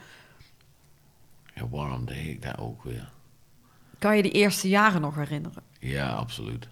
Ja, 1.56 1.68
waarom 1.68 2.06
deed 2.06 2.28
ik 2.28 2.42
dat 2.42 2.58
ook 2.58 2.84
weer? 2.84 3.12
Kan 4.00 4.16
je 4.16 4.24
die 4.24 4.32
eerste 4.32 4.70
jaren 4.70 5.02
nog 5.02 5.16
herinneren? 5.16 5.64
Ja, 5.80 6.10
absoluut. 6.10 6.68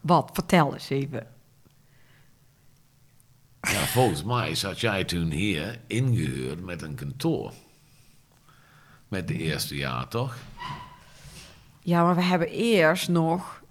Wat? 0.00 0.30
Vertel 0.32 0.72
eens 0.72 0.90
even. 0.90 1.26
Ja, 3.60 3.84
volgens 3.86 4.24
mij 4.24 4.54
zat 4.54 4.80
jij 4.80 5.04
toen 5.04 5.30
hier 5.30 5.78
ingehuurd 5.86 6.60
met 6.64 6.82
een 6.82 6.94
kantoor. 6.94 7.52
Met 9.08 9.28
de 9.28 9.34
eerste 9.38 9.76
jaar, 9.76 10.08
toch? 10.08 10.36
Ja, 11.82 12.02
maar 12.02 12.14
we 12.14 12.22
hebben 12.22 12.48
eerst 12.48 13.08
nog 13.08 13.62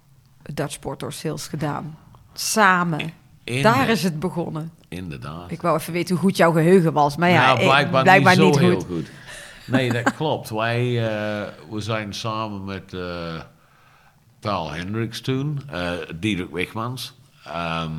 Dutch 0.53 0.71
Sport 0.73 1.03
Sales 1.13 1.47
gedaan. 1.47 1.97
Samen. 2.33 3.13
In 3.43 3.63
Daar 3.63 3.85
de- 3.85 3.91
is 3.91 4.03
het 4.03 4.19
begonnen. 4.19 4.71
Inderdaad. 4.89 5.51
Ik 5.51 5.61
wou 5.61 5.77
even 5.79 5.93
weten 5.93 6.15
hoe 6.15 6.23
goed 6.23 6.37
jouw 6.37 6.51
geheugen 6.51 6.93
was. 6.93 7.15
Maar 7.17 7.29
ja, 7.29 7.45
nou, 7.45 7.59
ik- 7.59 7.65
blijkbaar, 7.65 8.03
blijkbaar 8.03 8.37
niet 8.37 8.45
niet, 8.45 8.55
zo 8.55 8.61
goed. 8.61 8.69
heel 8.87 8.95
goed. 8.95 9.09
Nee, 9.65 9.91
dat 9.91 10.13
klopt. 10.17 10.49
Wij 10.49 10.79
eh, 11.07 11.47
we 11.69 11.79
zijn 11.79 12.13
samen 12.13 12.63
met 12.63 12.93
eh 12.93 13.41
Paul 14.39 14.71
Hendricks 14.71 15.21
toen, 15.21 15.61
eh 15.69 15.91
Diederik 16.15 16.51
Wigmans, 16.53 17.13
ehm, 17.45 17.91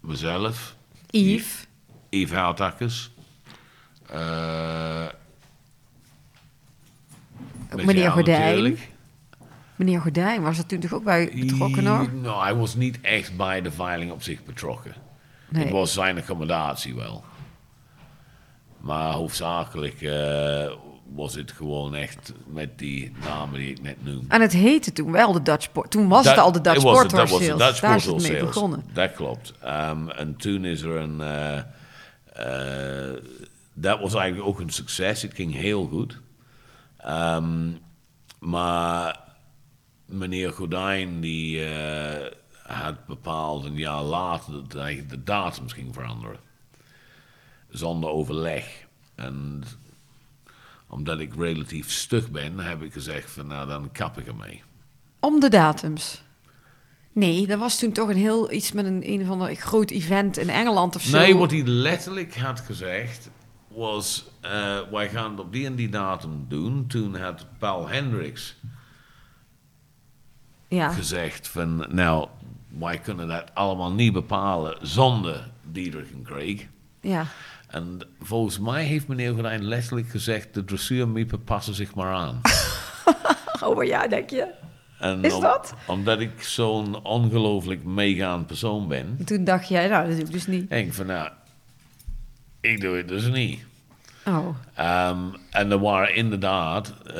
mezelf, 0.00 0.76
Yves. 1.10 1.66
Yves 2.10 2.36
Houtakkers, 2.38 3.10
eh, 4.06 5.06
Meneer 7.74 8.10
Gordijn. 8.10 8.40
natuurlijk. 8.40 8.90
Meneer 9.76 10.00
Gordijn 10.00 10.42
was 10.42 10.58
er 10.58 10.66
toen 10.66 10.80
toch 10.80 10.92
ook 10.94 11.04
bij 11.04 11.32
betrokken 11.34 11.86
hoor? 11.86 12.08
Nou, 12.12 12.42
hij 12.42 12.54
was 12.54 12.74
niet 12.74 13.00
echt 13.00 13.36
bij 13.36 13.62
de 13.62 13.70
veiling 13.70 14.10
op 14.12 14.22
zich 14.22 14.44
betrokken. 14.44 14.94
Nee. 15.52 15.62
Het 15.64 15.72
was 15.72 15.92
zijn 15.92 16.18
accommodatie 16.18 16.94
wel. 16.94 17.24
Maar 18.80 19.12
hoofdzakelijk 19.12 20.00
eh, 20.02 20.72
was 21.14 21.34
het 21.34 21.52
gewoon 21.52 21.94
echt 21.94 22.32
met 22.46 22.78
die 22.78 23.12
namen 23.24 23.58
die 23.58 23.70
ik 23.70 23.82
net 23.82 24.04
noemde. 24.04 24.24
En 24.28 24.40
het 24.40 24.52
heette 24.52 24.92
toen 24.92 25.12
wel 25.12 25.32
de 25.32 25.42
Dutch 25.42 25.62
Sport. 25.62 25.90
Toen 25.90 26.08
was 26.08 26.26
het 26.26 26.34
Dat- 26.34 26.44
al 26.44 26.52
de 26.52 26.60
Dutch 26.60 26.76
the- 26.80 27.06
that 27.16 27.30
was 27.30 27.44
Sales. 27.44 27.58
Dutch 27.66 27.80
Daar 27.80 27.96
is 27.96 28.02
Sport 28.02 28.22
het 28.22 28.30
mee 28.30 28.38
Sales. 28.40 28.54
begonnen. 28.54 28.84
Dat 28.92 29.12
klopt. 29.12 29.52
Ehm, 29.60 30.08
en 30.08 30.36
toen 30.36 30.64
is 30.64 30.82
er 30.82 30.96
een... 30.96 31.20
eh, 31.20 31.58
eh, 32.32 33.16
dat 33.74 34.00
was 34.00 34.14
eigenlijk 34.14 34.48
ook 34.48 34.60
een 34.60 34.70
succes. 34.70 35.22
Het 35.22 35.34
ging 35.34 35.54
heel 35.54 35.86
goed. 35.86 36.20
Ehm, 36.96 37.68
maar 38.38 39.20
meneer 40.06 40.52
Gordijn 40.52 41.20
die 41.20 41.60
had 42.72 43.06
bepaald 43.06 43.64
een 43.64 43.76
jaar 43.76 44.02
later 44.02 44.52
dat 44.52 44.72
hij 44.72 45.04
de 45.08 45.22
datums 45.22 45.72
ging 45.72 45.94
veranderen. 45.94 46.38
Zonder 47.68 48.10
overleg. 48.10 48.86
En 49.14 49.64
omdat 50.86 51.20
ik 51.20 51.34
relatief 51.34 51.90
stug 51.90 52.30
ben, 52.30 52.58
heb 52.58 52.82
ik 52.82 52.92
gezegd 52.92 53.30
van 53.30 53.46
nou 53.46 53.68
dan 53.68 53.92
kap 53.92 54.18
ik 54.18 54.26
ermee. 54.26 54.62
Om 55.20 55.40
de 55.40 55.48
datums. 55.48 56.22
Nee, 57.12 57.46
dat 57.46 57.58
was 57.58 57.78
toen 57.78 57.92
toch 57.92 58.08
een 58.08 58.16
heel 58.16 58.52
iets 58.52 58.72
met 58.72 58.84
een, 58.84 59.10
een 59.10 59.22
of 59.22 59.28
ander 59.28 59.54
groot 59.54 59.90
event 59.90 60.38
in 60.38 60.48
Engeland 60.48 60.96
of 60.96 61.02
zo. 61.02 61.18
Nee, 61.18 61.36
wat 61.36 61.50
hij 61.50 61.62
letterlijk 61.64 62.36
had 62.36 62.60
gezegd 62.60 63.30
was: 63.68 64.24
eh, 64.40 64.78
wij 64.90 65.08
gaan 65.08 65.30
het 65.30 65.40
op 65.40 65.52
die 65.52 65.66
en 65.66 65.74
die 65.74 65.88
datum 65.88 66.44
doen. 66.48 66.86
Toen 66.86 67.16
had 67.16 67.46
Paul 67.58 67.88
Hendricks 67.88 68.56
Ja, 70.68 70.92
gezegd: 70.92 71.48
van 71.48 71.86
nou, 71.88 72.28
wij 72.78 72.98
kunnen 72.98 73.28
dat 73.28 73.44
allemaal 73.54 73.92
niet 73.92 74.12
bepalen 74.12 74.76
zonder 74.82 75.50
Diederik 75.70 76.10
en 76.12 76.22
Craig. 76.22 76.66
ja. 77.00 77.26
En 77.68 77.98
volgens 78.20 78.58
mij 78.58 78.84
heeft 78.84 79.06
meneer 79.08 79.32
Gordijn 79.32 79.64
letterlijk 79.64 80.08
gezegd: 80.08 80.54
de 80.54 80.64
dressuurmiepen 80.64 81.44
passen 81.44 81.74
zich 81.74 81.94
maar 81.94 82.12
aan. 82.14 82.40
Oh, 83.64 83.76
maar 83.76 83.86
ja, 83.86 84.08
denk 84.08 84.30
je? 84.30 84.46
En 84.98 85.24
Is 85.24 85.32
om- 85.32 85.40
dat? 85.40 85.74
Omdat 85.86 86.20
ik 86.20 86.42
zo'n 86.42 87.04
ongelooflijk 87.04 87.84
meegaand 87.84 88.46
persoon 88.46 88.88
ben, 88.88 89.14
En 89.18 89.24
toen 89.24 89.44
dacht 89.44 89.68
jij, 89.68 89.88
nou, 89.88 90.06
dat 90.08 90.16
doe 90.16 90.24
ik 90.26 90.32
dus 90.32 90.46
niet. 90.46 90.68
denk 90.70 90.86
ik 90.86 90.94
van 90.94 91.06
nou, 91.06 91.28
ik 92.60 92.80
doe 92.80 92.96
het 92.96 93.08
dus 93.08 93.26
niet. 93.26 93.64
Oh, 94.26 94.48
Ehm, 94.74 95.18
en 95.50 95.70
er 95.70 95.78
waren 95.78 96.14
inderdaad 96.14 96.94
eh, 97.06 97.14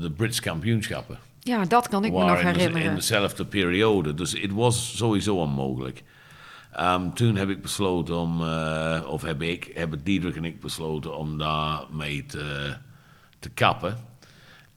de 0.00 0.12
Brits 0.16 0.40
kampioenschappen. 0.40 1.18
Ja, 1.44 1.64
dat 1.64 1.88
kan 1.88 2.04
ik 2.04 2.12
me 2.12 2.18
nog 2.24 2.40
de- 2.40 2.46
herinneren. 2.46 2.88
in 2.88 2.94
dezelfde 2.94 3.46
periode. 3.46 4.14
Dus 4.14 4.40
het 4.40 4.52
was 4.52 4.96
sowieso 4.96 5.36
onmogelijk. 5.36 6.02
Ehm, 6.72 7.10
toen 7.10 7.36
heb 7.36 7.48
ik 7.48 7.62
besloten 7.62 8.16
om, 8.16 8.42
eh, 8.42 9.02
of 9.06 9.22
heb 9.22 9.42
ik, 9.42 9.70
hebben 9.74 10.04
Diederik 10.04 10.36
en 10.36 10.44
ik 10.44 10.60
besloten 10.60 11.16
om 11.16 11.38
daarmee 11.38 12.26
te, 12.26 12.76
te 13.38 13.50
kappen. 13.50 13.98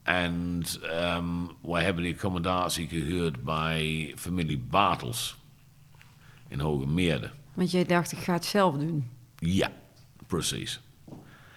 En 0.02 0.62
ehm, 0.82 1.24
wij 1.62 1.84
hebben 1.84 2.02
die 2.02 2.14
accommodatie 2.14 2.88
gehuurd 2.88 3.44
bij 3.44 4.12
familie 4.16 4.58
Bartels 4.58 5.36
in 6.48 6.60
Hoge 6.60 6.86
Meerde. 6.86 7.30
Want 7.54 7.70
jij 7.70 7.84
dacht, 7.84 8.12
ik 8.12 8.18
ga 8.18 8.32
het 8.32 8.44
zelf 8.44 8.74
doen. 8.76 9.10
Ja, 9.38 9.70
precies. 10.26 10.80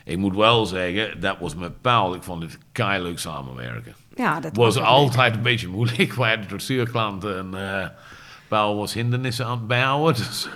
Ik 0.04 0.18
moet 0.18 0.36
wel 0.36 0.66
zeggen, 0.66 1.20
dat 1.20 1.40
was 1.40 1.56
met 1.56 1.82
Paul. 1.82 2.14
Ik 2.16 2.24
vond 2.24 2.44
het 2.44 2.58
leuk 2.78 3.20
samenwerken. 3.20 3.96
Ja, 4.16 4.34
dat 4.34 4.44
Het 4.44 4.58
was 4.58 4.78
altijd 4.78 5.36
een 5.36 5.42
beetje 5.42 5.68
moeilijk. 5.68 6.14
Wij 6.14 6.30
hadden 6.30 6.48
dressuurklanten 6.48 7.38
en 7.38 7.80
eh 7.82 7.88
Paul 8.48 8.76
was 8.78 8.94
hindernissen 8.94 9.46
aan 9.46 9.58
het 9.58 9.68
bouwen. 9.68 10.14
Dus 10.22 10.50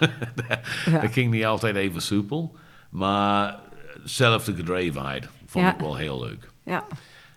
Ja. 0.85 0.99
dat 0.99 1.11
ging 1.13 1.31
niet 1.31 1.45
altijd 1.45 1.75
even 1.75 2.01
soepel. 2.01 2.55
Maar 2.89 3.55
zelf 4.03 4.43
de 4.43 4.55
gedrevenheid 4.55 5.29
vond 5.45 5.65
Ja. 5.65 5.73
ik 5.73 5.79
wel 5.79 5.95
heel 5.95 6.19
leuk. 6.23 6.49
Ja. 6.63 6.83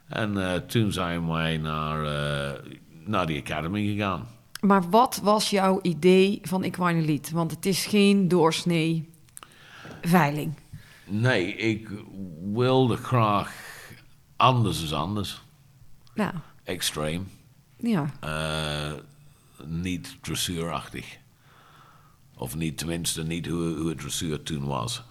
En 0.09 0.51
eh, 0.53 0.61
toen 0.61 0.93
zijn 0.93 1.29
wij 1.29 1.57
naar, 1.57 2.05
eh, 2.05 2.59
naar 3.05 3.27
die 3.27 3.41
academy 3.41 3.87
gegaan. 3.87 4.27
Maar 4.61 4.91
wat 4.91 5.21
was 5.23 5.51
jouw 5.51 5.79
idee 5.83 6.39
van 6.43 6.63
Equine 6.63 7.01
Elite? 7.03 7.35
Want 7.35 7.51
het 7.51 7.67
is 7.67 7.87
geen 7.87 8.29
doorsnee 8.29 9.09
veiling. 10.03 10.53
Nee, 11.05 11.55
ik 11.55 11.89
wilde 12.53 12.97
graag 12.97 13.53
anders 14.37 14.83
is 14.83 14.93
anders. 14.93 15.43
Ja, 16.19 16.43
Extreme. 16.65 17.25
ja. 17.77 18.11
Eh, 18.21 18.93
niet 19.67 20.17
dressuurachtig. 20.21 21.17
Of 22.35 22.57
niet, 22.57 22.79
tenminste, 22.79 23.23
niet 23.23 23.47
hoe, 23.47 23.77
hoe 23.77 23.89
het 23.89 23.99
dressuur 23.99 24.43
toen 24.43 24.67
was. 24.67 25.03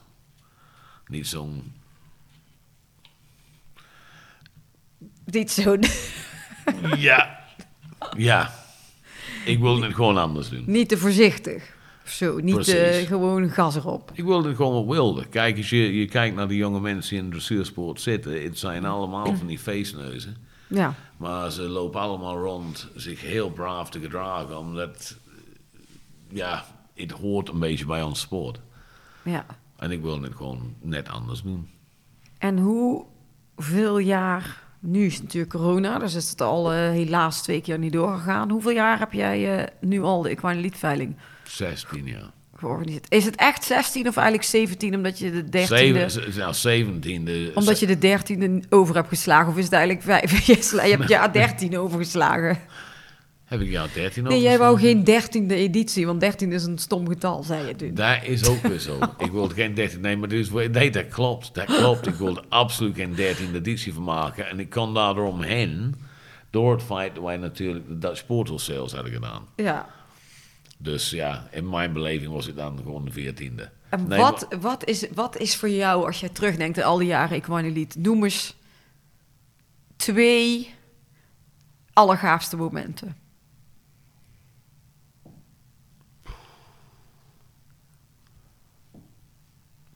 Niet 1.07 1.27
zo'n... 1.27 1.73
Niet 5.25 5.51
zo, 5.51 5.77
Ja. 6.97 7.39
Ja. 8.17 8.53
Ik 9.45 9.59
wilde 9.59 9.85
het 9.85 9.95
gewoon 9.95 10.17
anders 10.17 10.49
doen. 10.49 10.63
niet 10.65 10.89
te 10.89 10.97
voorzichtig. 10.97 11.75
Of 12.05 12.11
zo, 12.11 12.37
niet 12.39 12.67
eh, 12.67 13.07
gewoon 13.07 13.49
gas 13.49 13.75
erop. 13.75 14.11
Ik 14.13 14.23
wilde 14.23 14.47
het 14.47 14.57
gewoon 14.57 14.85
wat 14.85 14.95
wilde. 14.95 15.25
Kijk, 15.27 15.57
als 15.57 15.69
je, 15.69 15.99
je 15.99 16.05
kijkt 16.05 16.35
naar 16.35 16.47
de 16.47 16.55
jonge 16.55 16.79
mensen 16.79 17.09
die 17.09 17.19
in 17.19 17.25
de 17.25 17.31
dressuursport 17.35 18.01
zitten, 18.01 18.43
het 18.43 18.57
zijn 18.59 18.85
allemaal 18.85 19.35
van 19.37 19.47
die 19.47 19.59
feestneuzen. 19.59 20.46
Ja, 20.67 20.93
Maar 21.17 21.51
ze 21.51 21.61
lopen 21.61 21.99
allemaal 22.01 22.37
rond 22.37 22.87
zich 22.95 23.21
heel 23.21 23.49
braaf 23.49 23.89
te 23.89 23.99
gedragen, 23.99 24.57
omdat, 24.57 25.17
ja, 26.29 26.65
het 26.93 27.11
hoort 27.11 27.49
een 27.49 27.59
beetje 27.59 27.85
bij 27.85 28.03
ons 28.03 28.19
sport. 28.19 28.59
ja. 29.23 29.45
En 29.77 29.91
ik 29.91 30.01
wilde 30.01 30.27
het 30.27 30.35
gewoon 30.35 30.73
net 30.81 31.09
anders 31.09 31.41
doen. 31.41 31.69
En 32.37 32.57
hoeveel 32.57 33.97
jaar... 33.97 34.65
Nu 34.79 35.05
is 35.05 35.13
het 35.13 35.23
natuurlijk 35.23 35.51
corona, 35.53 35.99
dus 35.99 36.13
is 36.13 36.29
het 36.29 36.41
al 36.41 36.71
eh, 36.73 36.77
helaas 36.77 37.41
twee 37.41 37.61
keer 37.61 37.77
niet 37.77 37.93
doorgegaan. 37.93 38.49
Hoeveel 38.51 38.71
jaar 38.71 38.99
heb 38.99 39.13
jij 39.13 39.57
eh, 39.59 39.67
nu 39.81 40.01
al 40.01 40.21
de 40.21 40.29
Equine 40.29 40.55
Elite 40.57 40.77
veiling 40.77 41.15
16 41.43 42.05
jaar. 42.05 42.31
Georganiseerd? 42.57 43.05
Is 43.09 43.25
het 43.25 43.35
echt 43.35 43.63
16 43.63 44.07
of 44.07 44.15
eigenlijk 44.17 44.47
17 44.47 44.95
omdat 44.95 45.19
je 45.19 45.31
de 45.31 45.59
13e... 45.61 45.63
Zeven, 45.67 46.37
nou, 46.37 46.53
17e. 46.55 47.53
Omdat 47.53 47.79
je 47.79 47.85
de 47.85 47.97
dertiende 47.97 48.61
over 48.69 48.95
hebt 48.95 49.07
geslagen, 49.07 49.47
of 49.51 49.57
is 49.57 49.63
het 49.63 49.73
eigenlijk 49.73 50.03
vijf? 50.03 50.39
Je 50.47 50.61
sla- 50.61 50.83
je 50.83 50.95
hebt 50.95 51.09
jaar 51.09 51.31
dertien 51.33 51.77
overgeslagen. 51.77 52.57
Heb 53.45 53.61
ik 53.61 53.69
jou 53.69 53.89
13 53.93 54.23
Nee, 54.23 54.41
jij 54.41 54.57
wou 54.57 54.79
geen 54.79 55.03
dertiende 55.03 55.55
editie, 55.55 56.05
want 56.05 56.19
dertien 56.19 56.51
is 56.51 56.63
een 56.63 56.77
stom 56.77 57.07
getal, 57.07 57.43
zei 57.43 57.67
je 57.67 57.75
toen. 57.75 57.93
Dat 57.93 58.17
is 58.23 58.47
ook 58.47 58.61
weer 58.67 58.79
zo. 58.79 58.99
ik 59.17 59.31
wilde 59.31 59.53
geen 59.53 59.73
13 59.73 60.01
nee, 60.01 60.17
maar 60.17 60.29
dus, 60.29 60.49
nee, 60.51 60.89
dat 60.91 61.07
klopt. 61.07 61.53
Dat 61.53 61.65
klopt. 61.65 62.07
Ik 62.07 62.13
wilde 62.13 62.43
absoluut 62.49 62.95
geen 62.95 63.15
13 63.15 63.55
editie 63.55 63.93
van 63.93 64.03
maken. 64.03 64.49
En 64.49 64.59
ik 64.59 64.69
kon 64.69 64.93
daaromheen, 64.93 65.95
door 66.49 66.71
het 66.71 66.83
feit 66.83 67.15
dat 67.15 67.23
wij 67.23 67.37
natuurlijk 67.37 67.87
de 67.87 67.97
Dutch 67.97 68.25
Portal 68.25 68.59
Sales 68.59 68.91
hadden 68.93 69.13
gedaan. 69.13 69.41
Ja. 69.55 69.87
Dus 70.77 71.09
ja, 71.09 71.47
in 71.51 71.69
mijn 71.69 71.93
beleving 71.93 72.31
was 72.31 72.45
het 72.45 72.55
dan 72.55 72.77
gewoon 72.77 73.05
de 73.05 73.11
14e. 73.33 73.69
En 73.89 74.07
Nee, 74.07 74.19
wat, 74.19 74.47
wat, 74.59 74.85
is, 74.85 75.09
wat 75.13 75.37
is 75.37 75.55
voor 75.55 75.69
jou, 75.69 76.05
als 76.05 76.19
jij 76.19 76.29
terugdenkt 76.29 76.77
aan 76.77 76.83
al 76.89 76.97
die 76.97 77.07
jaren 77.07 77.37
Equine 77.37 77.67
Elite, 77.67 77.99
noem 77.99 78.23
eens 78.23 78.55
twee 79.95 80.73
allergaafste 81.93 82.57
momenten. 82.57 83.15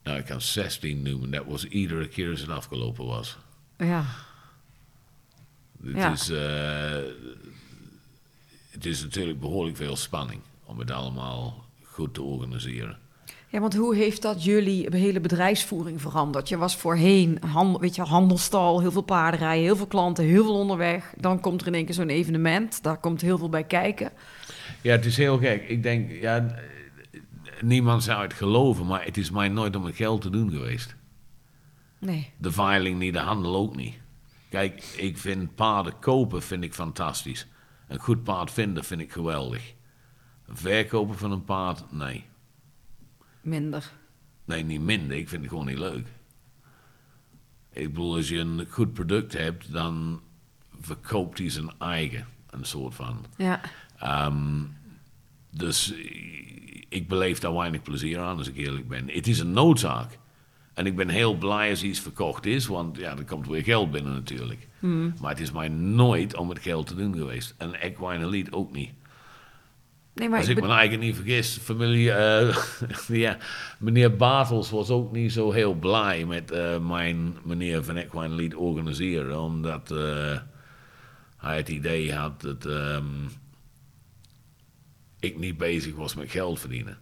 Nou, 0.03 0.17
ik 0.17 0.25
kan 0.25 0.41
16 0.41 1.01
noemen. 1.01 1.32
Dat 1.32 1.45
was 1.45 1.65
iedere 1.65 2.07
keer 2.07 2.29
als 2.29 2.39
het 2.41 2.49
afgelopen 2.49 3.05
was. 3.05 3.38
Ja. 3.77 4.05
Het, 5.84 5.95
Ja. 5.95 6.11
is, 6.11 6.29
eh, 6.29 7.11
het 8.69 8.86
is 8.86 9.01
natuurlijk 9.01 9.39
behoorlijk 9.39 9.77
veel 9.77 9.95
spanning 9.95 10.41
om 10.72 10.80
het 10.80 10.91
allemaal 10.91 11.65
goed 11.84 12.13
te 12.13 12.22
organiseren. 12.22 12.97
Ja, 13.47 13.59
want 13.59 13.76
hoe 13.76 13.95
heeft 13.95 14.22
dat 14.22 14.43
jullie 14.43 14.88
hele 14.89 15.19
bedrijfsvoering 15.19 16.01
veranderd? 16.01 16.49
Je 16.49 16.57
was 16.57 16.76
voorheen 16.76 17.38
handel, 17.47 17.80
weet 17.80 17.95
je, 17.95 18.01
handelstal, 18.01 18.80
heel 18.80 18.91
veel 18.91 19.01
paardenrijden, 19.01 19.63
heel 19.63 19.76
veel 19.76 19.88
klanten, 19.88 20.26
heel 20.26 20.43
veel 20.43 20.59
onderweg. 20.59 21.13
Dan 21.17 21.39
komt 21.39 21.61
er 21.61 21.67
in 21.67 21.74
één 21.74 21.86
keer 21.86 21.93
zo'n 21.93 22.09
evenement, 22.09 22.84
daar 22.84 22.97
komt 22.97 23.22
heel 23.22 23.38
veel 23.38 23.49
bij 23.49 23.63
kijken. 23.63 24.11
Ja, 24.82 24.91
het 24.91 25.05
is 25.05 25.17
heel 25.17 25.38
gek. 25.38 25.69
Ik 25.69 25.84
denk, 25.84 26.11
ja, 26.11 26.55
niemand 27.61 28.03
zou 28.03 28.22
het 28.22 28.34
geloven, 28.34 28.86
maar 28.86 29.05
het 29.05 29.17
is 29.17 29.32
mij 29.32 29.47
nooit 29.47 29.76
om 29.76 29.86
het 29.86 29.95
geld 29.95 30.22
te 30.22 30.30
doen 30.30 30.51
geweest. 30.51 30.95
Nee. 31.99 32.32
De 32.38 32.51
veiling 32.51 32.99
niet, 32.99 33.13
de 33.13 33.19
handel 33.19 33.55
ook 33.55 33.76
niet. 33.76 33.95
Kijk, 34.49 34.84
ik 34.97 35.17
vind 35.17 35.55
paarden 35.55 35.99
kopen 35.99 36.41
vind 36.41 36.63
ik 36.63 36.74
fantastisch. 36.74 37.47
Een 37.88 37.99
goed 37.99 38.24
paard 38.24 38.51
vinden 38.51 38.84
vind 38.84 39.01
ik 39.01 39.11
geweldig. 39.11 39.74
Verkopen 40.54 41.18
van 41.18 41.32
een 41.32 41.45
paard, 41.45 41.84
nee. 41.91 42.26
Minder. 43.41 43.91
Nee, 44.45 44.64
niet 44.64 44.82
minder. 44.82 45.18
Ik 45.18 45.30
vind 45.30 45.41
het 45.41 45.52
gewoon 45.52 45.66
niet 45.66 45.78
leuk. 45.78 46.08
Ik 47.74 47.88
bedoel, 47.88 48.16
als 48.16 48.30
je 48.30 48.39
een 48.39 48.68
goed 48.70 48.93
product 48.93 49.34
hebt, 49.34 49.72
dan 49.72 50.22
verkoopt 50.82 51.38
hij 51.38 51.49
zijn 51.49 51.72
eigen. 51.80 52.28
Een 52.49 52.66
soort 52.66 52.95
van. 52.95 53.26
Ja. 53.38 53.62
Ehm, 53.97 54.64
dus 55.49 55.93
ik 56.89 57.08
beleef 57.08 57.39
daar 57.39 57.54
weinig 57.54 57.82
plezier 57.82 58.20
aan, 58.20 58.38
als 58.38 58.47
ik 58.47 58.58
eerlijk 58.58 58.88
ben. 58.88 59.10
Het 59.10 59.28
is 59.28 59.39
een 59.39 59.52
noodzaak. 59.52 60.20
En 60.74 60.86
ik 60.86 60.95
ben 60.95 61.10
heel 61.10 61.36
blij 61.36 61.70
als 61.70 61.84
iets 61.84 61.99
verkocht 61.99 62.45
is, 62.45 62.66
want 62.66 62.97
ja, 62.97 63.18
er 63.18 63.26
komt 63.26 63.47
weer 63.47 63.64
geld 63.64 63.91
binnen 63.91 64.14
natuurlijk. 64.14 64.68
Maar 65.20 65.30
het 65.30 65.39
is 65.39 65.52
mij 65.52 65.68
nooit 65.70 66.36
om 66.36 66.49
het 66.49 66.60
geld 66.60 66.88
te 66.88 66.95
doen 66.95 67.14
geweest. 67.16 67.56
En 67.58 67.74
Equine 67.74 68.26
Elite 68.26 68.54
ook 68.54 68.72
niet. 68.72 68.91
Nee, 70.14 70.30
maar 70.30 70.38
Als 70.39 70.47
ik 70.47 70.55
ik 70.55 70.62
be- 70.62 70.68
mijn 70.68 70.80
eigen 70.80 70.99
niet 70.99 71.16
vergis, 71.16 71.57
familie, 71.62 72.12
eh, 72.12 72.57
ja, 73.07 73.38
meneer 73.80 74.16
Bartels 74.16 74.70
was 74.70 74.89
ook 74.89 75.12
niet 75.12 75.32
zo 75.32 75.51
heel 75.51 75.74
blij 75.74 76.26
met 76.26 76.51
eh, 76.51 76.80
mijn 76.88 77.38
meneer 77.43 77.84
van 77.84 77.95
Equine 77.95 78.34
Elite 78.34 78.57
organiseren, 78.57 79.39
omdat 79.41 79.91
eh, 79.91 80.38
hij 81.38 81.57
het 81.57 81.70
idee 81.70 82.14
had 82.14 82.41
dat 82.41 82.66
ehm, 82.66 83.05
ik 85.20 85.38
niet 85.39 85.57
bezig 85.57 85.95
was 85.95 86.16
met 86.16 86.32
geld 86.32 86.59
verdienen. 86.59 86.97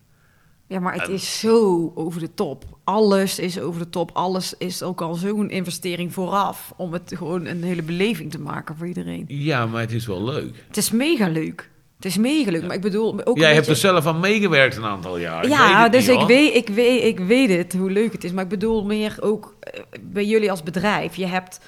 ja, 0.67 0.79
maar 0.79 0.93
het 0.93 1.07
en- 1.07 1.13
is 1.13 1.39
zo 1.39 1.91
over 1.95 2.19
de 2.19 2.33
top. 2.33 2.77
Alles 2.83 3.39
is 3.39 3.59
over 3.59 3.81
de 3.81 3.89
top. 3.89 4.11
Alles 4.13 4.53
is 4.53 4.83
ook 4.83 5.01
al 5.01 5.13
zo'n 5.15 5.49
investering 5.49 6.13
vooraf 6.13 6.73
om 6.77 6.93
het 6.93 7.11
gewoon 7.15 7.45
een 7.45 7.63
hele 7.63 7.83
beleving 7.83 8.31
te 8.31 8.39
maken 8.39 8.75
voor 8.75 8.87
iedereen. 8.87 9.25
Ja, 9.27 9.65
maar 9.65 9.81
het 9.81 9.91
is 9.91 10.05
wel 10.05 10.23
leuk. 10.23 10.63
Het 10.67 10.77
is 10.77 10.91
mega 10.91 11.27
leuk. 11.27 11.69
Het 11.99 12.07
is 12.07 12.17
mega 12.17 12.51
leuk, 12.51 12.65
maar 12.65 12.75
ik 12.75 12.81
bedoel 12.81 13.25
ook 13.25 13.37
Jij 13.37 13.47
een 13.49 13.53
hebt 13.55 13.67
er 13.67 13.73
beetje- 13.73 13.87
zelf 13.87 14.05
aan 14.05 14.19
meegewerkt 14.19 14.75
een 14.75 14.83
aantal 14.85 15.17
jaar. 15.17 15.47
Ja, 15.47 15.89
dus 15.89 16.07
niet, 16.07 16.19
ik, 16.19 16.27
weet, 16.27 16.55
ik, 16.55 16.69
weet, 16.69 17.03
ik 17.03 17.19
weet 17.19 17.49
het, 17.49 17.73
hoe 17.73 17.91
leuk 17.91 18.11
het 18.11 18.23
is. 18.23 18.31
Maar 18.31 18.43
ik 18.43 18.49
bedoel 18.49 18.85
meer 18.85 19.17
ook 19.19 19.55
eh, 19.59 19.81
bij 20.01 20.25
jullie 20.25 20.51
als 20.51 20.63
bedrijf. 20.63 21.15
Je 21.15 21.25
hebt, 21.25 21.59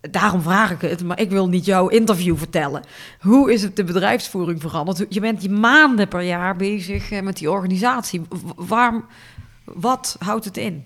daarom 0.00 0.42
vraag 0.42 0.70
ik 0.70 0.80
het, 0.80 1.04
maar 1.04 1.20
ik 1.20 1.30
wil 1.30 1.48
niet 1.48 1.64
jouw 1.64 1.88
interview 1.88 2.36
vertellen. 2.36 2.82
Hoe 3.20 3.52
is 3.52 3.62
het 3.62 3.76
de 3.76 3.84
bedrijfsvoering 3.84 4.60
veranderd? 4.60 5.04
Je 5.08 5.20
bent 5.20 5.42
je 5.42 5.50
maanden 5.50 6.08
per 6.08 6.22
jaar 6.22 6.56
bezig 6.56 7.10
eh, 7.10 7.22
met 7.22 7.36
die 7.36 7.50
organisatie. 7.50 8.22
Waarom, 8.56 9.04
wat 9.64 10.16
houdt 10.18 10.44
het 10.44 10.56
in? 10.56 10.84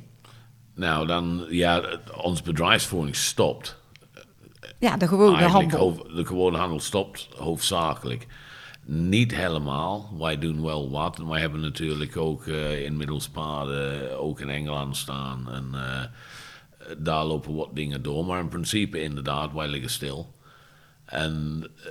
Nou, 0.75 1.07
dan, 1.07 1.47
ja, 1.49 1.83
ons 2.23 2.43
bedrijfsvoering 2.43 3.17
stopt. 3.17 3.81
Ja, 4.83 4.97
de 4.97 5.09
gewone 5.09 5.37
Eigenlijk 5.37 5.71
handel. 5.73 5.91
hoofd- 6.03 6.17
de 6.17 6.27
gewone 6.27 6.59
handel 6.59 6.81
stopt 6.81 7.29
hoofdzakelijk. 7.37 8.27
Niet 8.85 9.35
helemaal. 9.37 10.17
Wij 10.19 10.39
doen 10.39 10.63
wel 10.63 10.91
wat. 10.91 11.19
En 11.19 11.29
wij 11.29 11.41
hebben 11.41 11.61
natuurlijk 11.61 12.17
ook 12.17 12.47
eh, 12.47 12.85
inmiddels 12.85 13.29
paarden 13.29 14.19
ook 14.19 14.41
in 14.41 14.49
Engeland 14.51 14.97
staan. 14.97 15.51
En 15.53 15.69
eh, 15.75 16.03
daar 16.99 17.25
lopen 17.25 17.55
wat 17.55 17.75
dingen 17.75 18.03
door. 18.03 18.25
Maar 18.25 18.41
in 18.41 18.49
principe 18.49 19.03
inderdaad, 19.03 19.53
wij 19.53 19.69
liggen 19.69 19.91
stil. 19.91 20.35
En 21.05 21.67
eh, 21.85 21.91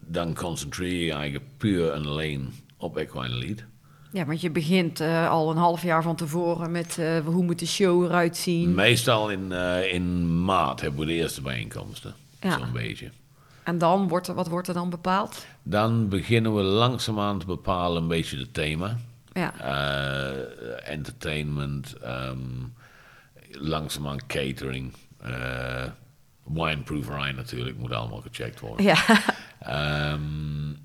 dan 0.00 0.34
concentreer 0.34 0.92
je 0.98 1.04
je 1.04 1.12
eigenlijk 1.12 1.56
puur 1.58 1.92
en 1.92 2.06
alleen 2.06 2.52
op 2.76 2.96
Equine 2.96 3.34
Elite. 3.34 3.64
Ja, 4.12 4.24
want 4.24 4.40
je 4.40 4.50
begint 4.50 5.00
eh, 5.00 5.30
al 5.30 5.50
een 5.50 5.56
half 5.56 5.82
jaar 5.82 6.02
van 6.02 6.16
tevoren 6.16 6.70
met 6.70 6.98
eh, 6.98 7.18
hoe 7.24 7.44
moet 7.44 7.58
de 7.58 7.66
show 7.66 8.04
eruit 8.04 8.36
zien. 8.36 8.74
Meestal 8.74 9.30
in, 9.30 9.52
eh, 9.52 9.92
in 9.92 10.44
maart 10.44 10.80
hebben 10.80 11.00
we 11.00 11.06
de 11.06 11.12
eerste 11.12 11.42
bijeenkomsten. 11.42 12.14
Ja. 12.40 12.58
Zo'n 12.58 12.72
beetje. 12.72 13.10
En 13.62 13.78
dan 13.78 14.08
wordt 14.08 14.28
er, 14.28 14.34
wat 14.34 14.48
wordt 14.48 14.68
er 14.68 14.74
dan 14.74 14.90
bepaald? 14.90 15.46
Dan 15.62 16.08
beginnen 16.08 16.54
we 16.54 16.62
langzaamaan 16.62 17.38
te 17.38 17.46
bepalen 17.46 18.02
een 18.02 18.08
beetje 18.08 18.38
het 18.38 18.54
thema. 18.54 18.96
Ja. 19.32 19.52
Entertainment, 20.84 21.96
ehm 21.96 22.38
langzaamaan 23.50 24.26
catering, 24.26 24.92
eh 25.20 25.84
wineproeverij 26.44 27.32
natuurlijk, 27.32 27.78
moet 27.78 27.92
allemaal 27.92 28.20
gecheckt 28.20 28.60
worden. 28.60 28.84
Ja. 28.84 28.96
Ehm, 29.58 30.70
eh, 30.70 30.76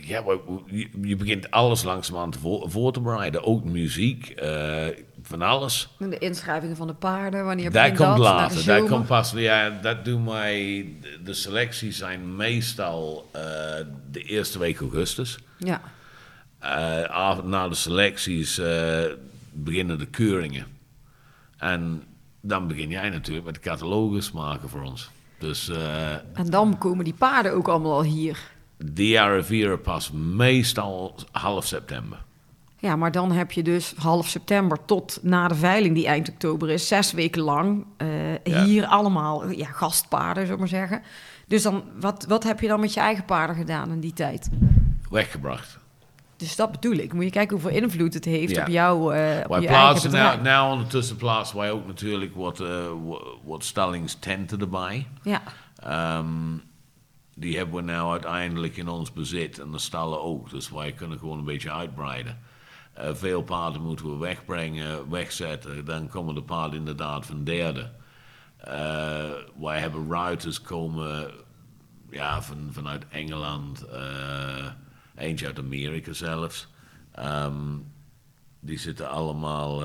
ja, 0.00 0.24
we- 0.24 0.40
we- 0.46 0.76
je, 0.78 0.88
je 1.08 1.16
begint 1.16 1.50
alles 1.50 1.82
langzaamaan 1.82 2.30
te 2.30 2.38
voor, 2.38 2.70
voor 2.70 2.92
te 2.92 3.00
bereiden. 3.00 3.44
Ook 3.44 3.64
muziek. 3.64 4.28
eh, 4.28 4.86
van 5.22 5.42
alles. 5.42 5.88
De 5.98 6.18
inschrijvingen 6.18 6.76
van 6.76 6.86
de 6.86 6.94
paarden, 6.94 7.44
wanneer 7.44 7.64
Dat 7.70 7.72
begint 7.82 7.96
komt 7.96 8.08
dat? 8.10 8.18
Later. 8.18 8.64
Dat 8.66 8.88
komt 8.88 9.06
pas. 9.06 9.30
Ja, 9.32 9.70
dat 9.70 10.04
doen 10.04 10.24
wij. 10.26 10.86
De 11.24 11.34
selecties 11.34 11.98
zijn 11.98 12.36
meestal 12.36 13.28
eh, 13.32 13.42
de 14.10 14.22
eerste 14.22 14.58
week 14.58 14.80
augustus. 14.80 15.38
Ja, 15.58 15.80
Eh, 16.58 17.38
na 17.44 17.68
de 17.68 17.74
selecties 17.74 18.58
eh, 18.58 19.00
beginnen 19.52 19.98
de 19.98 20.06
keuringen. 20.06 20.66
En 21.56 22.02
dan 22.40 22.66
begin 22.68 22.88
jij 22.88 23.08
natuurlijk 23.10 23.46
met 23.46 23.54
de 23.54 23.60
catalogus 23.60 24.32
maken 24.32 24.68
voor 24.68 24.82
ons. 24.82 25.10
Dus 25.38 25.68
eh 25.68 26.12
en 26.12 26.50
dan 26.50 26.78
komen 26.78 27.04
die 27.04 27.14
paarden 27.14 27.52
ook 27.52 27.68
allemaal 27.68 27.92
al 27.92 28.02
hier. 28.02 28.38
Die 28.84 29.20
arriveren 29.20 29.80
pas 29.80 30.10
meestal 30.10 31.14
half 31.32 31.66
september. 31.66 32.18
Ja, 32.78 32.96
maar 32.96 33.12
dan 33.12 33.32
heb 33.32 33.52
je 33.52 33.62
dus 33.62 33.94
half 33.96 34.28
september 34.28 34.78
tot 34.84 35.18
na 35.22 35.48
de 35.48 35.54
veiling, 35.54 35.94
die 35.94 36.06
eind 36.06 36.28
oktober 36.28 36.70
is, 36.70 36.88
zes 36.88 37.12
weken 37.12 37.42
lang 37.42 37.84
eh, 37.96 38.44
Ja. 38.44 38.64
hier 38.64 38.86
allemaal 38.86 39.48
ja, 39.50 39.66
gastpaarden, 39.66 40.42
zullen 40.46 40.52
we 40.52 40.58
maar 40.58 40.68
zeggen. 40.88 41.02
Dus 41.46 41.62
dan, 41.62 41.82
wat, 42.00 42.24
wat 42.28 42.42
heb 42.44 42.60
je 42.60 42.68
dan 42.68 42.80
met 42.80 42.94
je 42.94 43.00
eigen 43.00 43.24
paarden 43.24 43.56
gedaan 43.56 43.90
in 43.90 44.00
die 44.00 44.12
tijd? 44.12 44.48
Weggebracht. 45.10 45.78
Dus 46.36 46.56
dat 46.56 46.70
bedoel 46.72 46.96
ik. 46.96 47.12
Moet 47.12 47.24
je 47.24 47.30
kijken 47.30 47.60
hoeveel 47.60 47.82
invloed 47.82 48.14
het 48.14 48.24
heeft 48.24 48.54
Ja. 48.54 48.62
op 48.62 48.68
jou, 48.68 49.14
eh 49.14 49.40
op 49.42 49.48
Wij 49.48 49.60
je 49.60 49.66
plaatsen 49.66 50.10
nou, 50.10 50.40
nou 50.42 50.72
ondertussen 50.72 51.16
plaatsen 51.16 51.56
wij 51.58 51.70
ook 51.70 51.86
natuurlijk 51.86 52.34
wat, 52.34 52.60
eh, 52.60 52.66
wa- 53.04 53.22
wat 53.44 53.64
stallingstenten 53.64 54.60
erbij. 54.60 55.06
Ja, 55.22 55.42
Ehm, 55.82 56.26
die 57.34 57.56
hebben 57.56 57.74
we 57.74 57.80
nou 57.92 58.10
uiteindelijk 58.10 58.76
in 58.76 58.88
ons 58.88 59.12
bezit 59.12 59.58
en 59.58 59.70
de 59.70 59.78
stallen 59.78 60.22
ook. 60.22 60.50
Dus 60.50 60.70
wij 60.70 60.92
kunnen 60.92 61.18
gewoon 61.18 61.38
een 61.38 61.44
beetje 61.44 61.72
uitbreiden. 61.72 62.38
Eh, 62.92 63.14
veel 63.14 63.42
paarden 63.42 63.82
moeten 63.82 64.10
we 64.10 64.16
wegbrengen, 64.16 65.10
wegzetten. 65.10 65.84
Dan 65.84 66.08
komen 66.08 66.34
de 66.34 66.42
paarden 66.42 66.78
inderdaad 66.78 67.26
van 67.26 67.44
derde. 67.44 67.90
Eh, 68.56 69.30
wij 69.60 69.78
hebben 69.80 70.10
ruiters 70.10 70.62
komen 70.62 71.30
ja, 72.10 72.42
van, 72.42 72.68
vanuit 72.70 73.08
Engeland. 73.08 73.82
eh, 73.82 74.66
eentje 75.14 75.46
uit 75.46 75.58
Amerika 75.58 76.12
zelfs. 76.12 76.68
Ehm, 77.12 77.76
die 78.60 78.78
zitten 78.78 79.10
allemaal 79.10 79.84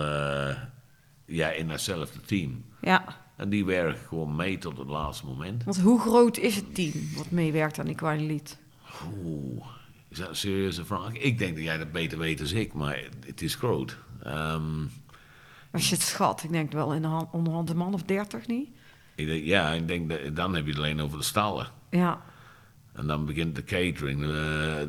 ja, 1.26 1.50
in 1.50 1.68
datzelfde 1.68 2.22
team. 2.22 2.66
ja. 2.82 3.26
En 3.38 3.50
die 3.50 3.66
werken 3.66 4.08
gewoon 4.08 4.36
mee 4.36 4.58
tot 4.58 4.78
het 4.78 4.88
laatste 4.88 5.26
moment. 5.26 5.64
Want 5.64 5.80
hoe 5.80 6.00
groot 6.00 6.38
is 6.38 6.56
het 6.56 6.76
team 6.76 6.94
wat 7.16 7.32
meewerkt 7.32 7.80
aan 7.80 7.88
Equine 7.88 8.40
Oeh, 9.24 9.66
is 10.10 10.18
dat 10.18 10.30
een 10.30 10.36
serieuze 10.36 10.86
vraag? 10.86 11.14
Ik 11.14 11.38
denk 11.38 11.56
dat 11.56 11.64
jij 11.64 11.78
dat 11.78 11.92
beter 11.92 12.18
weet 12.18 12.38
dan 12.38 12.58
ik, 12.58 12.74
maar 12.74 13.04
het 13.26 13.42
is 13.42 13.56
groot. 13.56 13.98
Ehm, 14.24 14.86
Als 15.72 15.90
je 15.90 15.96
het 15.96 16.04
schat, 16.04 16.44
ik 16.44 16.52
denk 16.52 16.72
wel 16.72 16.94
in 16.94 17.02
de 17.02 17.08
hand, 17.08 17.28
onderhand 17.32 17.70
een 17.70 17.78
man 17.78 17.94
of 17.94 18.04
dertig 18.04 18.48
niet. 18.48 18.70
ik 19.16 19.26
denk, 19.26 19.46
ja, 19.46 19.72
ik 19.72 19.88
denk 19.88 20.10
dat, 20.10 20.36
dan 20.36 20.56
heb 20.56 20.64
je 20.66 20.70
het 20.70 20.80
alleen 20.80 21.02
over 21.02 21.18
de 21.18 21.24
stallen. 21.24 21.68
Ja, 21.90 22.22
En 22.94 23.08
dan 23.08 23.26
begint 23.26 23.56
de 23.56 23.64
catering. 23.64 24.22
eh, 24.22 24.28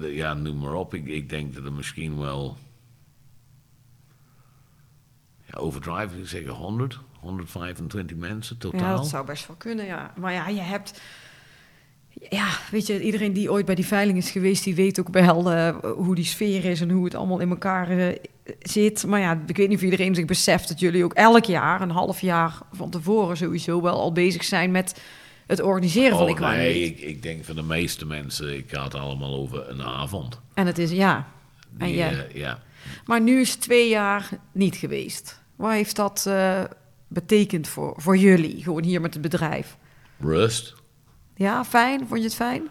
de- 0.00 0.12
ja, 0.14 0.34
noem 0.34 0.58
maar 0.58 0.72
op. 0.74 0.94
Ik, 0.94 1.06
ik 1.06 1.28
denk 1.28 1.54
dat 1.54 1.64
er 1.64 1.72
misschien 1.72 2.18
wel... 2.18 2.56
Ja, 5.44 5.58
overdrijven, 5.58 6.18
ik 6.18 6.28
zeg 6.28 6.46
100, 6.46 6.98
125 7.20 8.16
mensen 8.16 8.58
totaal. 8.58 8.80
ja, 8.80 8.96
dat 8.96 9.08
zou 9.08 9.26
best 9.26 9.46
wel 9.46 9.56
kunnen, 9.56 9.86
ja. 9.86 10.12
Maar 10.16 10.32
ja, 10.32 10.48
je 10.48 10.60
hebt... 10.60 11.00
Ja, 12.28 12.48
weet 12.70 12.86
je, 12.86 13.00
iedereen 13.02 13.32
die 13.32 13.50
ooit 13.50 13.66
bij 13.66 13.74
die 13.74 13.86
veiling 13.86 14.18
is 14.18 14.30
geweest... 14.30 14.64
die 14.64 14.74
weet 14.74 15.00
ook 15.00 15.08
wel 15.08 15.52
eh, 15.52 15.76
hoe 15.96 16.14
die 16.14 16.24
sfeer 16.24 16.64
is 16.64 16.80
en 16.80 16.90
hoe 16.90 17.04
het 17.04 17.14
allemaal 17.14 17.38
in 17.38 17.50
elkaar 17.50 17.90
eh, 17.90 18.16
zit. 18.60 19.06
Maar 19.06 19.20
ja, 19.20 19.42
ik 19.46 19.56
weet 19.56 19.68
niet 19.68 19.76
of 19.76 19.84
iedereen 19.84 20.14
zich 20.14 20.24
beseft... 20.24 20.68
dat 20.68 20.80
jullie 20.80 21.04
ook 21.04 21.12
elk 21.12 21.44
jaar, 21.44 21.80
een 21.80 21.90
half 21.90 22.20
jaar 22.20 22.58
van 22.72 22.90
tevoren... 22.90 23.36
sowieso 23.36 23.82
wel 23.82 24.00
al 24.00 24.12
bezig 24.12 24.44
zijn 24.44 24.70
met 24.70 25.00
het 25.46 25.62
organiseren 25.62 26.16
van 26.16 26.26
Oh, 26.26 26.30
Equine 26.30 26.56
nee, 26.56 26.84
ik, 26.84 26.98
ik 27.00 27.22
denk 27.22 27.44
van 27.44 27.54
de 27.56 27.62
meeste 27.62 28.06
mensen, 28.06 28.56
ik 28.56 28.70
ga 28.70 28.84
het 28.84 28.94
allemaal 28.94 29.34
over 29.34 29.68
een 29.68 29.82
avond. 29.82 30.40
En 30.54 30.66
het 30.66 30.78
is, 30.78 30.90
ja... 30.90 31.28
En 31.78 31.86
Die, 31.86 31.96
ja. 31.96 32.10
eh, 32.10 32.34
ja. 32.34 32.58
Maar 33.04 33.20
nu 33.20 33.40
is 33.40 33.54
twee 33.54 33.88
jaar 33.88 34.28
niet 34.52 34.76
geweest. 34.76 35.42
Wat 35.56 35.72
heeft 35.72 35.96
dat 35.96 36.26
betekend 37.08 37.68
voor, 37.68 37.94
voor 37.96 38.16
jullie, 38.16 38.62
gewoon 38.62 38.82
hier 38.82 39.00
met 39.00 39.12
het 39.12 39.22
bedrijf? 39.22 39.76
Rust. 40.20 40.74
Ja, 41.34 41.64
fijn? 41.64 42.06
Vond 42.06 42.18
je 42.20 42.24
het 42.26 42.34
fijn? 42.34 42.68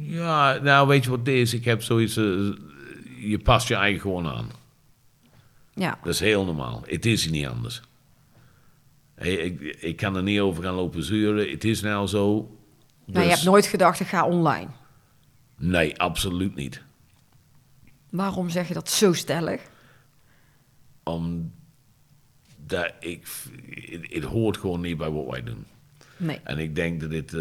Ja, 0.00 0.58
nou 0.62 0.88
weet 0.88 1.04
je 1.04 1.10
wat 1.10 1.18
het 1.18 1.28
is? 1.28 1.54
Ik 1.54 1.64
heb 1.64 1.82
zoiets. 1.82 2.16
eh, 2.16 2.24
je 3.20 3.38
past 3.42 3.68
je 3.68 3.74
eigen 3.74 4.00
gewoon 4.00 4.26
aan. 4.28 4.50
Ja, 5.74 5.98
Dat 6.02 6.12
is 6.14 6.20
heel 6.20 6.44
normaal. 6.44 6.82
Het 6.86 7.06
is 7.06 7.30
niet 7.30 7.46
anders. 7.46 7.80
Hey, 9.14 9.32
ik, 9.34 9.60
ik 9.80 9.96
kan 9.96 10.16
er 10.16 10.22
niet 10.22 10.40
over 10.40 10.62
gaan 10.62 10.74
lopen 10.74 11.02
zeuren. 11.02 11.50
Het 11.50 11.64
is 11.64 11.80
nou 11.80 12.06
zo. 12.06 12.40
maar 13.06 13.22
je 13.22 13.28
Dus- 13.28 13.30
hebt 13.38 13.44
nooit 13.50 13.66
gedacht, 13.66 14.00
ik 14.00 14.06
ga 14.06 14.26
online. 14.26 14.68
Nee, 15.56 16.00
absoluut 16.00 16.54
niet. 16.54 16.82
Waarom 18.10 18.50
zeg 18.50 18.68
je 18.68 18.74
dat 18.74 18.90
zo 18.90 19.12
stellig? 19.12 19.60
Omdat 22.70 22.92
ik. 23.00 23.26
Het, 24.10 24.24
hoort 24.24 24.56
gewoon 24.56 24.80
niet 24.80 24.96
bij 24.96 25.10
wat 25.10 25.26
wij 25.30 25.42
doen. 25.42 25.66
Nee. 26.16 26.40
En 26.44 26.58
ik 26.58 26.74
denk 26.74 27.00
dat 27.00 27.10
dit. 27.10 27.34
eh, 27.34 27.40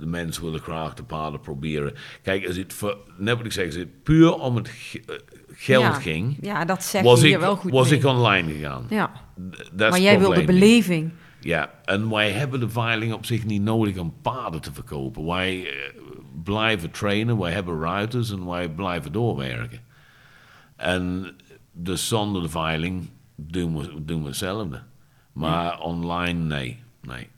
de 0.00 0.06
mensen 0.06 0.44
willen 0.44 0.60
graag 0.60 0.94
de 0.94 1.02
paarden 1.02 1.40
proberen. 1.40 1.94
Kijk, 2.22 2.46
als 2.46 2.56
het 2.56 2.72
voor, 2.72 2.98
net 3.16 3.36
wat 3.36 3.46
ik 3.46 3.52
zeg, 3.52 3.66
als 3.66 3.74
het 3.74 4.02
puur 4.02 4.34
om 4.34 4.56
het 4.56 4.68
eh, 4.68 5.16
geld 5.52 5.82
ja. 5.82 5.92
ging, 5.92 6.36
Ja, 6.40 6.64
dat 6.64 6.82
zeg 6.84 7.02
was, 7.02 7.20
je 7.20 7.24
ik, 7.26 7.30
hier 7.32 7.40
wel 7.40 7.56
goed 7.56 7.70
was 7.70 7.88
mee. 7.90 7.98
ik 7.98 8.04
online 8.04 8.52
gegaan. 8.52 8.86
Ja, 8.88 9.10
dat 9.72 9.90
maar 9.90 10.00
jij 10.00 10.18
wil 10.18 10.34
de 10.34 10.44
beleving. 10.44 11.10
Ja, 11.40 11.70
en 11.84 12.10
wij 12.10 12.30
hebben 12.30 12.60
de 12.60 12.68
veiling 12.68 13.12
op 13.12 13.24
zich 13.26 13.44
niet 13.44 13.62
nodig 13.62 13.98
om 13.98 14.14
paarden 14.22 14.60
te 14.60 14.72
verkopen. 14.72 15.26
Wij 15.26 15.66
eh, 15.66 15.72
blijven 16.44 16.90
trainen, 16.90 17.38
wij 17.38 17.52
hebben 17.52 17.80
ruiters 17.80 18.30
en 18.30 18.46
wij 18.46 18.68
blijven 18.68 19.12
doorwerken. 19.12 19.78
En 20.76 21.34
dus 21.72 22.08
zonder 22.08 22.42
de 22.42 22.48
veiling 22.48 23.08
doen 23.34 23.78
we, 23.78 24.04
doen 24.04 24.20
we 24.22 24.28
hetzelfde. 24.28 24.82
Maar 25.32 25.80
online, 25.80 26.44
nee. 26.44 26.82
nee. 27.02 27.28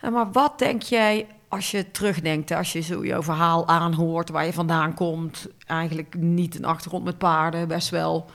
En 0.00 0.12
maar 0.12 0.32
wat 0.32 0.58
denk 0.58 0.82
jij 0.82 1.26
als 1.48 1.70
je 1.70 1.90
terugdenkt, 1.90 2.50
als 2.50 2.72
je 2.72 2.80
zo 2.80 3.04
jouw 3.06 3.22
verhaal 3.22 3.68
aanhoort, 3.68 4.28
waar 4.28 4.46
je 4.46 4.52
vandaan 4.52 4.94
komt, 4.94 5.46
eigenlijk 5.66 6.14
niet 6.18 6.56
een 6.58 6.64
achtergrond 6.64 7.04
met 7.04 7.18
paarden, 7.18 7.68
best 7.68 7.88
wel 7.88 8.30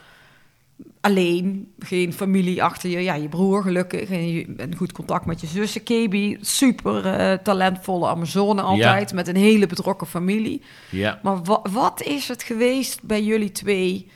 alleen, 1.00 1.72
geen 1.78 2.12
familie 2.12 2.62
achter 2.62 2.90
je, 2.90 3.00
ja, 3.00 3.14
je 3.14 3.28
broer 3.28 3.62
gelukkig, 3.62 4.10
en 4.10 4.28
je 4.28 4.44
bent 4.48 4.76
goed 4.76 4.92
contact 4.92 5.26
met 5.26 5.40
je 5.40 5.46
zussen, 5.46 5.82
Kebi, 5.82 6.38
super 6.40 7.06
eh, 7.06 7.38
talentvolle 7.38 8.08
Amazone 8.08 8.62
altijd, 8.62 9.12
met 9.12 9.28
een 9.28 9.36
hele 9.36 9.66
betrokken 9.66 10.06
familie. 10.06 10.62
Ja. 10.90 11.20
Maar 11.22 11.42
wa- 11.42 11.62
wat 11.70 12.02
is 12.02 12.28
het 12.28 12.42
geweest 12.42 13.02
bij 13.02 13.22
jullie 13.22 13.52
twee, 13.52 14.10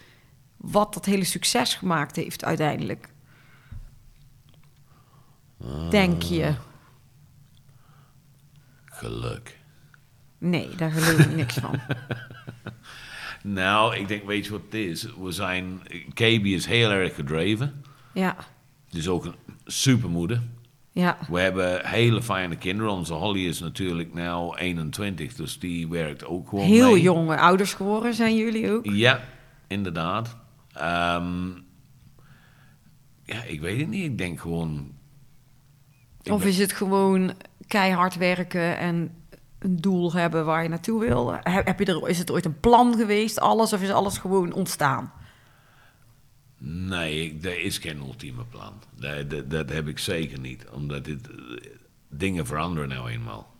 wat 0.70 0.94
dat 0.94 1.04
hele 1.04 1.24
succes 1.24 1.74
gemaakt 1.74 2.16
heeft 2.16 2.44
uiteindelijk? 2.44 3.08
Denk 5.90 6.22
je? 6.22 6.54
Geluk. 8.84 9.58
Nee, 10.38 10.68
daar 10.76 10.90
geloof 10.90 11.18
ik 11.26 11.34
niks 11.36 11.54
van. 11.54 11.80
Nou, 13.46 13.96
ik 13.96 14.08
denk, 14.08 14.24
weet 14.26 14.44
je 14.44 14.50
wat 14.50 14.60
het 14.64 14.74
is? 14.74 15.06
We 15.20 15.30
zijn, 15.30 15.80
KB 16.14 16.44
is 16.44 16.66
heel 16.66 16.90
erg 16.90 17.14
gedreven. 17.14 17.84
Ja, 18.14 18.36
Dus 18.90 19.08
ook 19.08 19.24
een 19.24 19.34
supermoeder. 19.64 20.42
ja, 20.90 21.18
We 21.28 21.40
hebben 21.40 21.86
hele 21.86 22.22
fijne 22.22 22.56
kinderen. 22.56 22.92
Onze 22.92 23.12
Holly 23.14 23.46
is 23.46 23.60
natuurlijk 23.60 24.14
nu 24.14 24.28
21, 24.56 25.34
dus 25.34 25.58
die 25.58 25.88
werkt 25.88 26.24
ook 26.24 26.48
gewoon 26.48 26.64
heel 26.64 26.92
mee. 26.92 27.02
jonge 27.02 27.36
ouders 27.38 27.74
geworden 27.74 28.14
zijn 28.14 28.36
jullie 28.36 28.70
ook. 28.70 28.84
Ja, 28.84 29.20
inderdaad. 29.66 30.36
Ehm, 30.74 31.48
ja, 33.24 33.42
ik 33.42 33.60
weet 33.60 33.80
het 33.80 33.88
niet. 33.88 34.04
Ik 34.04 34.18
denk 34.18 34.40
gewoon... 34.40 34.92
ik 36.22 36.32
Of 36.32 36.38
ben- 36.40 36.48
is 36.48 36.58
het 36.58 36.72
gewoon 36.72 37.32
keihard 37.66 38.16
werken 38.16 38.78
en 38.78 39.14
een 39.58 39.80
doel 39.80 40.12
hebben 40.12 40.44
waar 40.44 40.62
je 40.62 40.68
naartoe 40.68 41.00
wil? 41.00 41.32
Heb, 41.42 41.66
heb 41.66 41.78
je 41.78 41.84
er, 41.84 42.08
is 42.08 42.18
het 42.18 42.30
ooit 42.30 42.44
een 42.44 42.60
plan 42.60 42.96
geweest, 42.96 43.38
alles, 43.40 43.72
of 43.72 43.82
is 43.82 43.90
alles 43.90 44.18
gewoon 44.18 44.52
ontstaan? 44.52 45.12
Nee, 46.66 47.38
er 47.42 47.60
is 47.60 47.78
geen 47.78 47.98
ultieme 47.98 48.44
plan. 48.44 48.72
Dat, 48.98 49.30
dat, 49.30 49.50
dat 49.50 49.68
heb 49.70 49.88
ik 49.88 49.98
zeker 49.98 50.38
niet. 50.40 50.68
Omdat 50.68 51.04
dit, 51.04 51.30
eh, 51.30 51.36
dingen 52.08 52.46
veranderen 52.46 52.88
nou 52.88 53.10
eenmaal. 53.10 53.52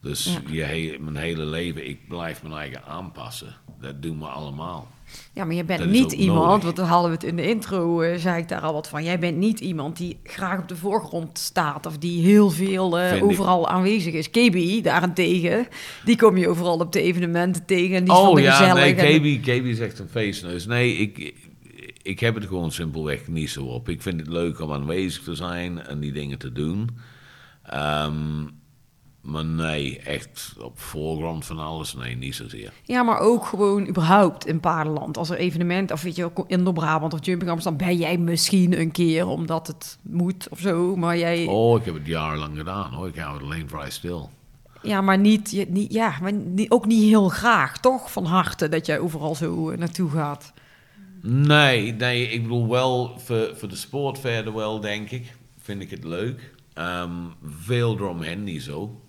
Dus 0.00 0.38
Ja. 0.50 0.68
je 0.70 0.98
mijn 1.00 1.16
hele 1.16 1.44
leven, 1.44 1.88
ik 1.88 2.08
blijf 2.08 2.42
mijn 2.42 2.54
eigen 2.54 2.84
aanpassen. 2.84 3.54
Dat 3.80 4.02
doen 4.02 4.18
we 4.18 4.26
allemaal. 4.26 4.90
Ja, 5.32 5.44
maar 5.44 5.54
je 5.54 5.64
bent 5.64 5.78
Dat 5.78 5.88
niet 5.88 6.12
iemand, 6.12 6.46
nodig. 6.46 6.62
want 6.64 6.76
dan 6.76 6.86
hadden 6.86 7.10
we 7.10 7.16
het 7.16 7.24
in 7.24 7.36
de 7.36 7.48
intro, 7.48 8.00
eh, 8.00 8.18
zei 8.18 8.40
ik 8.42 8.48
daar 8.48 8.60
al 8.60 8.72
wat 8.72 8.88
van. 8.88 9.04
Jij 9.04 9.18
bent 9.18 9.36
niet 9.36 9.60
iemand 9.60 9.96
die 9.96 10.18
graag 10.24 10.58
op 10.58 10.68
de 10.68 10.76
voorgrond 10.76 11.38
staat 11.38 11.86
of 11.86 11.98
die 11.98 12.22
heel 12.22 12.50
veel 12.50 12.98
eh, 12.98 13.16
ik. 13.16 13.24
overal 13.24 13.68
aanwezig 13.68 14.14
is. 14.14 14.30
KB 14.30 14.84
daarentegen, 14.84 15.66
die 16.04 16.16
kom 16.16 16.36
je 16.36 16.48
overal 16.48 16.78
op 16.78 16.92
de 16.92 17.02
evenementen 17.02 17.64
tegen 17.64 17.96
en 17.96 18.04
die 18.04 18.12
oh 18.14 18.40
ja, 18.40 18.74
nee, 18.74 18.94
KB, 18.94 19.42
KB 19.42 19.64
is 19.66 19.80
echt 19.80 19.98
een 19.98 20.08
feestneus. 20.08 20.66
Nee, 20.66 20.96
ik, 20.96 21.34
ik 22.02 22.20
heb 22.20 22.34
het 22.34 22.44
gewoon 22.46 22.72
simpelweg 22.72 23.28
niet 23.28 23.50
zo 23.50 23.64
op. 23.64 23.88
Ik 23.88 24.02
vind 24.02 24.20
het 24.20 24.28
leuk 24.28 24.60
om 24.60 24.72
aanwezig 24.72 25.22
te 25.22 25.34
zijn 25.34 25.82
en 25.86 26.00
die 26.00 26.12
dingen 26.12 26.38
te 26.38 26.52
doen. 26.52 26.88
Ehm, 27.62 28.44
maar 29.22 29.44
nee, 29.44 29.98
echt 29.98 30.54
op 30.60 30.80
voorgrond 30.80 31.44
van 31.44 31.58
alles, 31.58 31.94
nee, 31.94 32.16
niet 32.16 32.34
zozeer. 32.34 32.72
Ja, 32.82 33.02
maar 33.02 33.18
ook 33.18 33.44
gewoon 33.46 33.88
überhaupt 33.88 34.46
in 34.46 34.60
paardenland. 34.60 35.16
Als 35.16 35.30
er 35.30 35.36
evenement, 35.36 35.90
of 35.92 36.02
weet 36.02 36.16
je, 36.16 36.30
in 36.46 36.72
Brabant 36.72 37.12
of 37.12 37.24
Jumping 37.24 37.50
Amsterdam, 37.50 37.86
ben 37.86 37.96
jij 37.96 38.16
misschien 38.18 38.80
een 38.80 38.90
keer 38.90 39.26
omdat 39.26 39.66
het 39.66 39.98
moet 40.02 40.48
of 40.50 40.58
zo. 40.58 40.96
Maar 40.96 41.18
jij, 41.18 41.46
Oh, 41.46 41.78
ik 41.78 41.84
heb 41.84 41.94
het 41.94 42.06
jarenlang 42.06 42.56
gedaan 42.56 42.92
hoor. 42.92 43.08
Ik 43.08 43.16
hou 43.16 43.34
het 43.34 43.42
alleen 43.42 43.68
vrij 43.68 43.90
stil. 43.90 44.30
ja, 44.82 45.00
maar 45.00 45.18
niet, 45.18 45.66
niet, 45.68 45.92
ja, 45.92 46.14
maar 46.22 46.32
niet, 46.32 46.70
ook 46.70 46.86
niet 46.86 47.02
heel 47.02 47.28
graag, 47.28 47.78
toch? 47.80 48.12
Van 48.12 48.24
harte 48.24 48.68
dat 48.68 48.86
jij 48.86 48.98
overal 48.98 49.34
zo 49.34 49.70
eh, 49.70 49.78
naartoe 49.78 50.10
gaat. 50.10 50.52
Nee, 51.22 51.92
nee, 51.92 52.28
ik 52.28 52.42
bedoel 52.42 52.68
wel 52.68 53.18
voor, 53.18 53.50
voor 53.54 53.68
de 53.68 53.76
sport 53.76 54.18
verder 54.18 54.54
wel, 54.54 54.80
denk 54.80 55.10
ik. 55.10 55.34
Vind 55.60 55.82
ik 55.82 55.90
het 55.90 56.04
leuk. 56.04 56.54
Ehm, 56.74 57.10
veel 57.44 57.94
eromheen 57.94 58.44
niet 58.44 58.62
zo. 58.62 59.00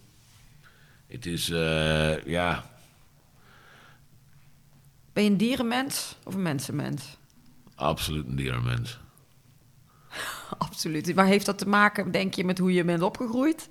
Het 1.13 1.25
is, 1.25 1.49
eh, 1.49 2.23
ja, 2.25 2.63
Ben 5.13 5.23
je 5.23 5.29
een 5.29 5.37
dierenmens 5.37 6.15
of 6.23 6.33
een 6.33 6.41
mensenmens? 6.41 7.17
absoluut 7.75 8.27
een 8.27 8.35
dierenmens. 8.35 8.99
Absoluut. 10.57 11.13
Waar 11.13 11.25
heeft 11.25 11.45
dat 11.45 11.57
te 11.57 11.67
maken, 11.67 12.11
denk 12.11 12.33
je, 12.33 12.43
met 12.43 12.57
hoe 12.57 12.73
je 12.73 12.83
bent 12.83 13.01
opgegroeid? 13.01 13.67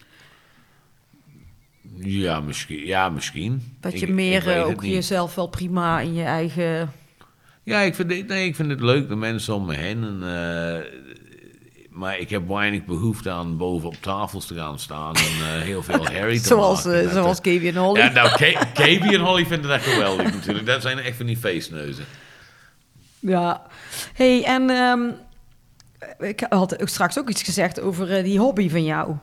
Ja, 1.96 2.40
misschien. 2.40 2.86
Ja, 2.86 3.08
misschien. 3.08 3.76
Dat 3.80 4.00
je 4.00 4.06
Ik- 4.06 4.12
meer 4.12 4.48
eh, 4.50 4.66
ook 4.66 4.82
jezelf 4.84 5.34
wel 5.34 5.46
prima 5.48 6.00
in 6.00 6.14
je 6.14 6.22
eigen... 6.24 6.92
Ja, 7.62 7.80
ik 7.80 7.94
vind, 7.94 8.12
het, 8.12 8.26
nee, 8.26 8.46
ik 8.46 8.56
vind 8.56 8.70
het 8.70 8.80
leuk, 8.80 9.08
de 9.08 9.16
mensen 9.16 9.54
om 9.54 9.66
me 9.66 9.74
heen. 9.74 10.04
En, 10.04 10.22
eh, 10.22 10.84
maar 11.92 12.18
ik 12.18 12.30
heb 12.30 12.48
weinig 12.48 12.84
behoefte 12.84 13.30
aan 13.30 13.56
boven 13.56 13.88
op 13.88 13.96
tafels 14.00 14.46
te 14.46 14.54
gaan 14.54 14.78
staan 14.78 15.14
en 15.14 15.22
eh, 15.22 15.60
heel 15.62 15.82
veel 15.82 16.04
herrie 16.12 16.40
te 16.40 16.46
Zoals, 16.46 16.84
maken. 16.84 17.04
eh, 17.08 17.12
zoals 17.12 17.40
Kevin 17.40 17.76
en 17.76 17.82
Holly. 17.82 18.00
Ja, 18.00 18.10
nou, 18.12 18.28
Kaby 18.74 19.14
en 19.14 19.20
Holly 19.20 19.46
vinden 19.46 19.70
dat 19.70 19.80
geweldig 19.82 20.32
natuurlijk. 20.34 20.66
Dat 20.66 20.82
zijn 20.82 20.98
echt 20.98 21.16
van 21.16 21.26
die 21.26 21.36
feestneuzen. 21.36 22.04
Ja. 23.18 23.62
hey, 24.14 24.44
en 24.44 24.70
ehm, 24.70 25.00
ik 26.28 26.46
had 26.48 26.76
straks 26.84 27.18
ook 27.18 27.28
iets 27.28 27.42
gezegd 27.42 27.80
over 27.80 28.16
eh, 28.16 28.24
die 28.24 28.38
hobby 28.38 28.70
van 28.70 28.84
jou. 28.84 29.16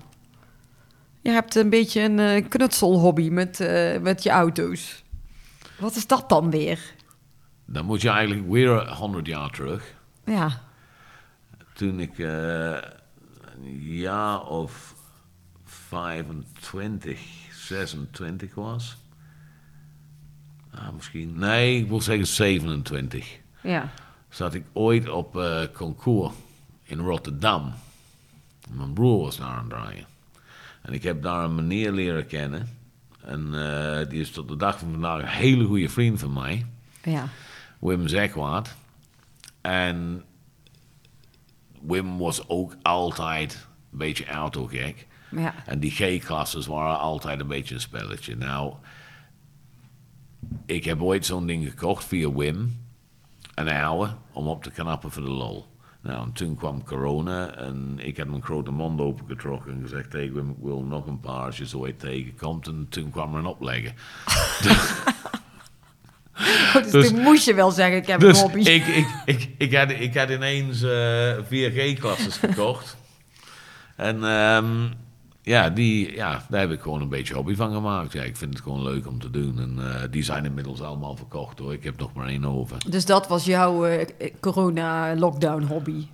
Je 1.22 1.30
hebt 1.30 1.56
een 1.56 1.70
beetje 1.70 2.02
een 2.02 2.48
knutselhobby 2.48 3.30
met, 3.30 3.60
met 4.02 4.24
je 4.24 4.30
auto's. 4.30 5.04
Wat 5.80 5.96
is 5.96 6.08
dat 6.08 6.30
dan 6.30 6.50
weer? 6.52 6.80
Dan 7.66 7.86
moet 7.86 8.02
je 8.02 8.10
eigenlijk 8.10 8.50
weer 8.50 8.88
100 8.94 9.28
jaar 9.28 9.50
terug. 9.50 9.84
Ja, 10.26 10.62
Toen 11.80 12.00
ik 12.00 12.20
eh, 12.20 12.78
een 13.56 13.80
jaar 13.82 14.46
of 14.46 14.96
25, 15.64 17.20
26 17.52 18.56
was. 18.56 18.98
Ah, 20.72 20.94
misschien, 20.94 21.34
nee, 21.38 21.82
ik 21.82 21.88
wil 21.88 22.02
zeggen 22.02 22.28
27. 22.28 23.40
ja. 23.62 23.92
Zat 24.30 24.54
ik 24.54 24.66
ooit 24.74 25.10
op 25.10 25.38
eh, 25.38 25.62
concours 25.74 26.34
in 26.84 27.00
Rotterdam. 27.00 27.74
Mijn 28.70 28.94
broer 28.94 29.22
was 29.22 29.38
daar 29.38 29.48
aan 29.48 29.60
het 29.60 29.70
draaien. 29.70 30.06
En 30.82 30.94
ik 30.94 31.04
heb 31.04 31.22
daar 31.22 31.44
een 31.44 31.56
meneer 31.56 31.92
leren 31.92 32.28
kennen. 32.28 32.78
En 33.22 33.54
eh, 33.54 34.10
die 34.10 34.20
is 34.20 34.32
tot 34.32 34.48
de 34.48 34.58
dag 34.58 34.80
van 34.80 34.92
vandaag 34.92 35.22
een 35.22 35.28
hele 35.28 35.66
goede 35.66 35.90
vriend 35.90 36.20
van 36.20 36.34
mij. 36.34 36.66
Ja. 37.04 37.28
Wim 37.80 38.08
Zekwaard. 38.08 38.76
En 39.62 40.24
Wim 41.82 42.18
was 42.18 42.48
ook 42.48 42.76
altijd 42.82 43.68
een 43.92 43.98
beetje 43.98 44.28
autogek. 44.28 45.08
Ja. 45.32 45.54
En 45.66 45.80
die 45.80 45.92
G-klasses 45.92 46.66
waren 46.66 47.00
altijd 47.00 47.40
een 47.40 47.48
beetje 47.48 47.76
een 47.76 47.82
spelletje. 47.82 48.36
Nou, 48.36 48.74
ik 50.66 50.86
heb 50.86 51.02
ooit 51.02 51.26
zo'n 51.26 51.46
ding 51.46 51.70
gekocht 51.70 52.06
via 52.06 52.32
Wim. 52.32 52.88
Een 53.56 53.70
oude, 53.70 54.16
om 54.32 54.48
op 54.48 54.64
te 54.64 54.72
knappen 54.72 55.12
voor 55.12 55.24
de 55.24 55.30
lol. 55.30 55.68
Nou, 56.02 56.26
en 56.26 56.32
toen 56.32 56.56
kwam 56.56 56.84
corona 56.84 57.56
en 57.56 57.96
ik 57.98 58.18
heb 58.18 58.28
mijn 58.28 58.44
grote 58.44 58.72
mond 58.72 59.02
opengetrokken 59.02 59.74
en 59.74 59.82
gezegd 59.82 60.12
tegen 60.12 60.34
Wim, 60.34 60.50
ik 60.50 60.56
wil 60.62 60.84
nog 60.84 61.06
een 61.06 61.20
paar 61.20 61.46
als 61.46 61.58
je 61.58 61.68
zo 61.68 61.78
ooit 61.78 62.00
tegenkomt. 62.00 62.68
En 62.68 62.86
toen 62.90 63.10
kwam 63.10 63.34
er 63.34 63.40
een 63.40 63.46
opleggen. 63.46 63.94
dus, 66.84 66.92
Dus- 66.92 67.08
toen 67.08 67.22
moest 67.22 67.46
je 67.46 67.54
wel 67.54 67.72
zeggen, 67.72 67.98
ik 67.98 68.08
heb 68.08 68.20
Dus 68.20 68.38
een 68.38 68.44
hobby. 68.44 68.60
ik, 68.60 68.86
ik, 68.88 69.08
ik, 69.26 69.50
ik, 69.58 69.76
had, 69.76 69.90
ik 69.90 70.16
had 70.18 70.30
ineens 70.30 70.82
eh 70.84 71.36
4G-klasses 71.38 72.38
gekocht. 72.46 72.98
En 73.96 74.24
ehm, 74.24 74.66
ja, 75.42 75.70
die, 75.70 76.16
ja, 76.16 76.46
daar 76.50 76.60
heb 76.60 76.72
ik 76.72 76.82
gewoon 76.82 77.02
een 77.02 77.10
beetje 77.10 77.34
hobby 77.34 77.56
van 77.56 77.74
gemaakt. 77.74 78.14
Ja, 78.14 78.24
ik 78.24 78.38
vind 78.38 78.54
het 78.54 78.64
gewoon 78.64 78.84
leuk 78.84 79.08
om 79.08 79.20
te 79.20 79.30
doen. 79.30 79.60
En 79.60 79.78
eh, 79.80 80.02
die 80.12 80.24
zijn 80.24 80.46
inmiddels 80.46 80.82
allemaal 80.82 81.16
verkocht 81.16 81.60
hoor. 81.60 81.74
Ik 81.74 81.84
heb 81.84 81.98
nog 81.98 82.14
maar 82.14 82.28
één 82.28 82.46
over. 82.46 82.78
Dus 82.90 83.06
dat 83.06 83.28
was 83.28 83.46
jouw 83.46 83.86
eh, 83.86 84.08
corona-lockdown-hobby? 84.40 86.08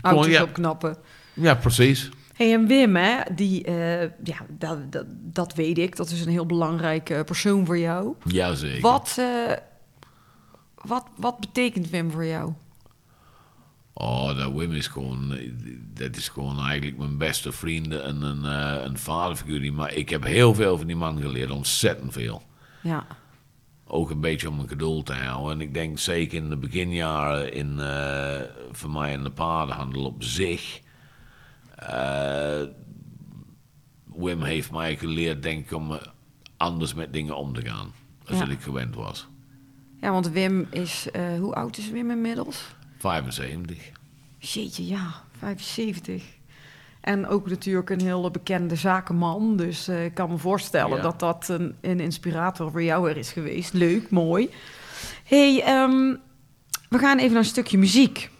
Auto's 0.00 0.26
ja. 0.26 0.42
opknappen. 0.42 0.96
Ja, 1.32 1.54
precies. 1.54 2.10
hey, 2.34 2.52
en 2.52 2.66
Wim, 2.66 2.96
hè, 2.96 3.16
die, 3.34 3.64
eh, 3.64 4.00
ja, 4.02 4.36
dat, 4.48 4.92
dat, 4.92 5.04
dat 5.08 5.54
weet 5.54 5.78
ik. 5.78 5.96
Dat 5.96 6.10
is 6.10 6.24
een 6.24 6.32
heel 6.32 6.46
belangrijke 6.46 7.22
persoon 7.24 7.66
voor 7.66 7.78
jou. 7.78 8.14
Jazeker. 8.24 8.80
Wat, 8.80 9.16
eh, 9.18 9.52
wat, 10.88 11.06
wat 11.16 11.40
betekent 11.40 11.90
Wim 11.90 12.10
voor 12.10 12.24
jou? 12.24 12.52
Oh, 13.92 14.36
dat 14.36 14.52
Wim 14.52 14.72
is 14.72 14.86
gewoon, 14.86 15.38
dat 15.94 16.16
is 16.16 16.28
gewoon 16.28 16.58
eigenlijk 16.60 16.98
mijn 16.98 17.18
beste 17.18 17.52
vrienden 17.52 18.04
en 18.04 18.22
een, 18.22 18.44
eh, 18.44 18.84
een 18.84 18.98
vaderfiguur. 18.98 19.72
Maar 19.72 19.92
ik 19.92 20.08
heb 20.08 20.24
heel 20.24 20.54
veel 20.54 20.76
van 20.78 20.86
die 20.86 20.96
man 20.96 21.20
geleerd, 21.20 21.50
ontzettend 21.50 22.12
veel. 22.12 22.42
Ja, 22.82 23.06
ook 23.84 24.10
een 24.10 24.20
beetje 24.20 24.48
om 24.48 24.56
mijn 24.56 24.68
geduld 24.68 25.06
te 25.06 25.12
houden. 25.12 25.52
En 25.52 25.60
ik 25.60 25.74
denk 25.74 25.98
zeker 25.98 26.38
in 26.38 26.48
de 26.48 26.56
beginjaren 26.56 27.52
in, 27.52 27.80
eh, 27.80 28.40
voor 28.70 28.90
mij 28.90 29.12
in 29.12 29.22
de 29.22 29.30
paardenhandel 29.30 30.04
op 30.04 30.22
zich. 30.22 30.80
eh, 31.74 32.62
Wim 34.14 34.42
heeft 34.42 34.70
mij 34.70 34.96
geleerd, 34.96 35.42
denk 35.42 35.64
ik, 35.64 35.72
om 35.72 35.98
anders 36.56 36.94
met 36.94 37.12
dingen 37.12 37.36
om 37.36 37.54
te 37.54 37.62
gaan. 37.62 37.92
Als 38.26 38.38
Ja. 38.38 38.44
dat 38.44 38.54
ik 38.54 38.60
gewend 38.62 38.94
was. 38.94 39.26
Ja 40.00 40.10
want 40.12 40.30
Wim 40.30 40.66
is... 40.70 41.06
eh, 41.12 41.22
hoe 41.38 41.54
oud 41.54 41.76
is 41.78 41.90
Wim 41.90 42.10
inmiddels? 42.10 42.64
75. 42.98 43.78
Jeetje, 44.38 44.86
ja, 44.86 45.14
75. 45.38 46.22
En 47.00 47.26
ook 47.26 47.48
natuurlijk 47.48 47.90
een 47.90 48.00
hele 48.00 48.30
bekende 48.30 48.74
zakenman. 48.76 49.56
Dus 49.56 49.88
eh, 49.88 50.04
ik 50.04 50.14
kan 50.14 50.30
me 50.30 50.38
voorstellen 50.38 50.96
Ja. 50.96 51.02
dat 51.02 51.18
dat 51.20 51.48
een, 51.48 51.76
een 51.80 52.00
inspirator 52.00 52.70
voor 52.70 52.82
jou 52.82 53.10
er 53.10 53.16
is 53.16 53.32
geweest. 53.32 53.72
Leuk, 53.72 54.10
mooi. 54.10 54.50
hey, 55.24 55.62
ehm, 55.62 56.14
we 56.88 56.98
gaan 56.98 57.18
even 57.18 57.30
naar 57.32 57.38
een 57.42 57.44
stukje 57.48 57.78
muziek. 57.78 58.30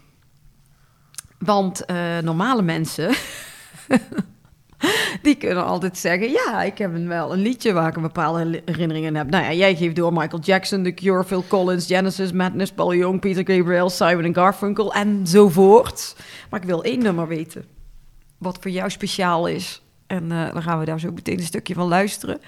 Want 1.39 1.85
eh, 1.85 2.19
normale 2.19 2.63
mensen... 2.63 3.15
Die 5.22 5.35
kunnen 5.35 5.64
altijd 5.64 5.99
zeggen: 5.99 6.31
Ja, 6.31 6.62
ik 6.62 6.79
heb 6.79 6.97
wel 6.97 7.33
een 7.33 7.39
liedje 7.39 7.72
waar 7.72 7.89
ik 7.89 7.97
een 7.97 8.03
bepaalde 8.03 8.62
herinneringen 8.64 9.14
heb. 9.14 9.31
Nou 9.31 9.45
ja, 9.45 9.53
jij 9.53 9.76
geeft 9.76 9.97
door 9.97 10.12
Michael 10.12 10.43
Jackson, 10.43 10.83
The 10.83 10.93
Cure, 10.93 11.24
Phil 11.24 11.45
Collins, 11.49 11.87
Genesis, 11.87 12.33
Madness, 12.33 12.72
Paul 12.72 12.95
Young, 12.95 13.20
Peter 13.20 13.55
Gabriel, 13.55 13.91
Simon 13.91 14.35
Garfunkel 14.35 14.95
enzovoort. 14.95 16.16
Maar 16.51 16.61
ik 16.61 16.66
wil 16.66 16.85
één 16.85 17.03
nummer 17.03 17.29
weten. 17.29 17.64
Wat 18.39 18.59
voor 18.61 18.70
jou 18.70 18.91
speciaal 18.91 19.47
is. 19.47 19.83
En 20.07 20.33
eh, 20.33 20.53
dan 20.53 20.62
gaan 20.62 20.79
we 20.79 20.85
daar 20.85 21.01
zo 21.01 21.12
meteen 21.12 21.39
een 21.39 21.45
stukje 21.45 21.74
van 21.74 21.89
luisteren. 21.89 22.41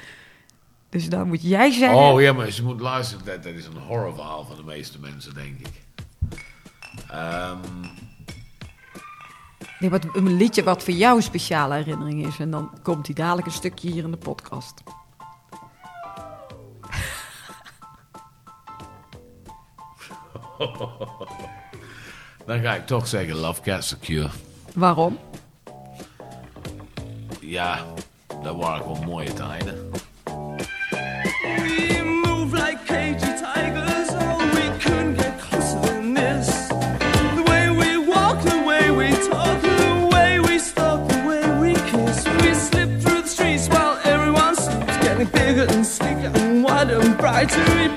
Dus 0.89 1.09
dan 1.09 1.29
moet 1.29 1.43
jij 1.43 1.71
zeggen. 1.71 1.99
Oh 1.99 2.21
ja, 2.21 2.33
maar 2.33 2.55
je 2.55 2.63
moet 2.63 2.81
luisteren. 2.81 3.25
Dat, 3.43 3.45
is 3.45 3.67
een 3.67 3.77
horrorverhaal 3.87 4.45
van 4.45 4.57
de 4.57 4.65
meeste 4.65 4.99
mensen, 5.01 5.35
denk 5.35 5.59
ik. 5.59 5.83
Ehm, 7.11 7.59
Nee, 9.81 9.91
wat, 9.91 10.07
een 10.13 10.37
liedje 10.37 10.63
wat 10.63 10.83
voor 10.83 10.95
jou 10.95 11.17
een 11.17 11.23
speciale 11.23 11.75
herinnering 11.75 12.27
is. 12.27 12.39
En 12.39 12.51
dan 12.51 12.71
komt 12.83 13.07
die 13.07 13.15
dadelijk 13.15 13.47
een 13.47 13.53
stukje 13.53 13.91
hier 13.91 14.05
in 14.05 14.11
de 14.11 14.17
podcast. 14.17 14.83
dan 22.47 22.61
ga 22.61 22.75
ik 22.75 22.87
toch 22.87 23.07
zeggen 23.07 23.37
Love 23.37 23.61
Cats 23.61 23.89
The 23.89 23.99
Cure. 23.99 24.31
Waarom? 24.75 25.19
Ja, 27.41 27.85
dat 28.43 28.57
waren 28.57 28.83
gewoon 28.83 29.05
mooie 29.05 29.33
tijden. 29.33 29.90
try 47.47 47.65
to 47.65 47.71
remember. 47.71 47.90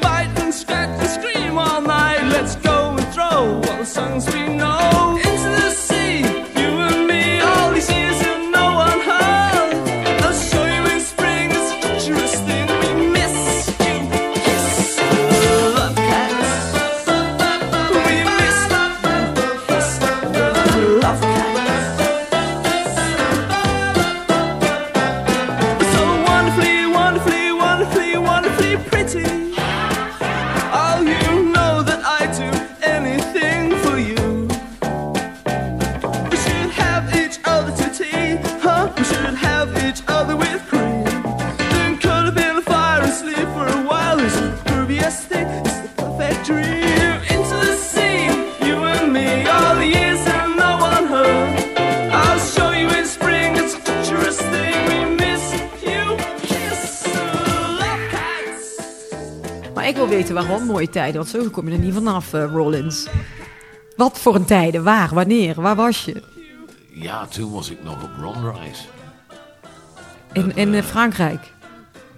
Mooie 60.84 60.90
tijden. 60.90 61.16
Want 61.22 61.28
zo 61.28 61.50
kom 61.50 61.68
je 61.68 61.74
er 61.74 61.80
niet 61.80 61.94
vanaf, 61.94 62.34
eh, 62.34 62.46
Rollins. 62.52 63.08
Wat 63.96 64.20
voor 64.20 64.36
een 64.36 64.46
tijden? 64.46 64.84
Waar? 64.84 65.14
Wanneer? 65.14 65.62
Waar 65.62 65.76
was 65.76 66.06
je? 66.06 66.24
Ja, 66.94 67.26
toen 67.26 67.52
was 67.52 67.70
ik 67.70 67.84
nog 67.84 68.04
op 68.04 68.10
rondreis. 68.20 68.88
In, 70.34 70.56
in 70.56 70.74
eh, 70.74 70.84
Frankrijk. 70.84 71.52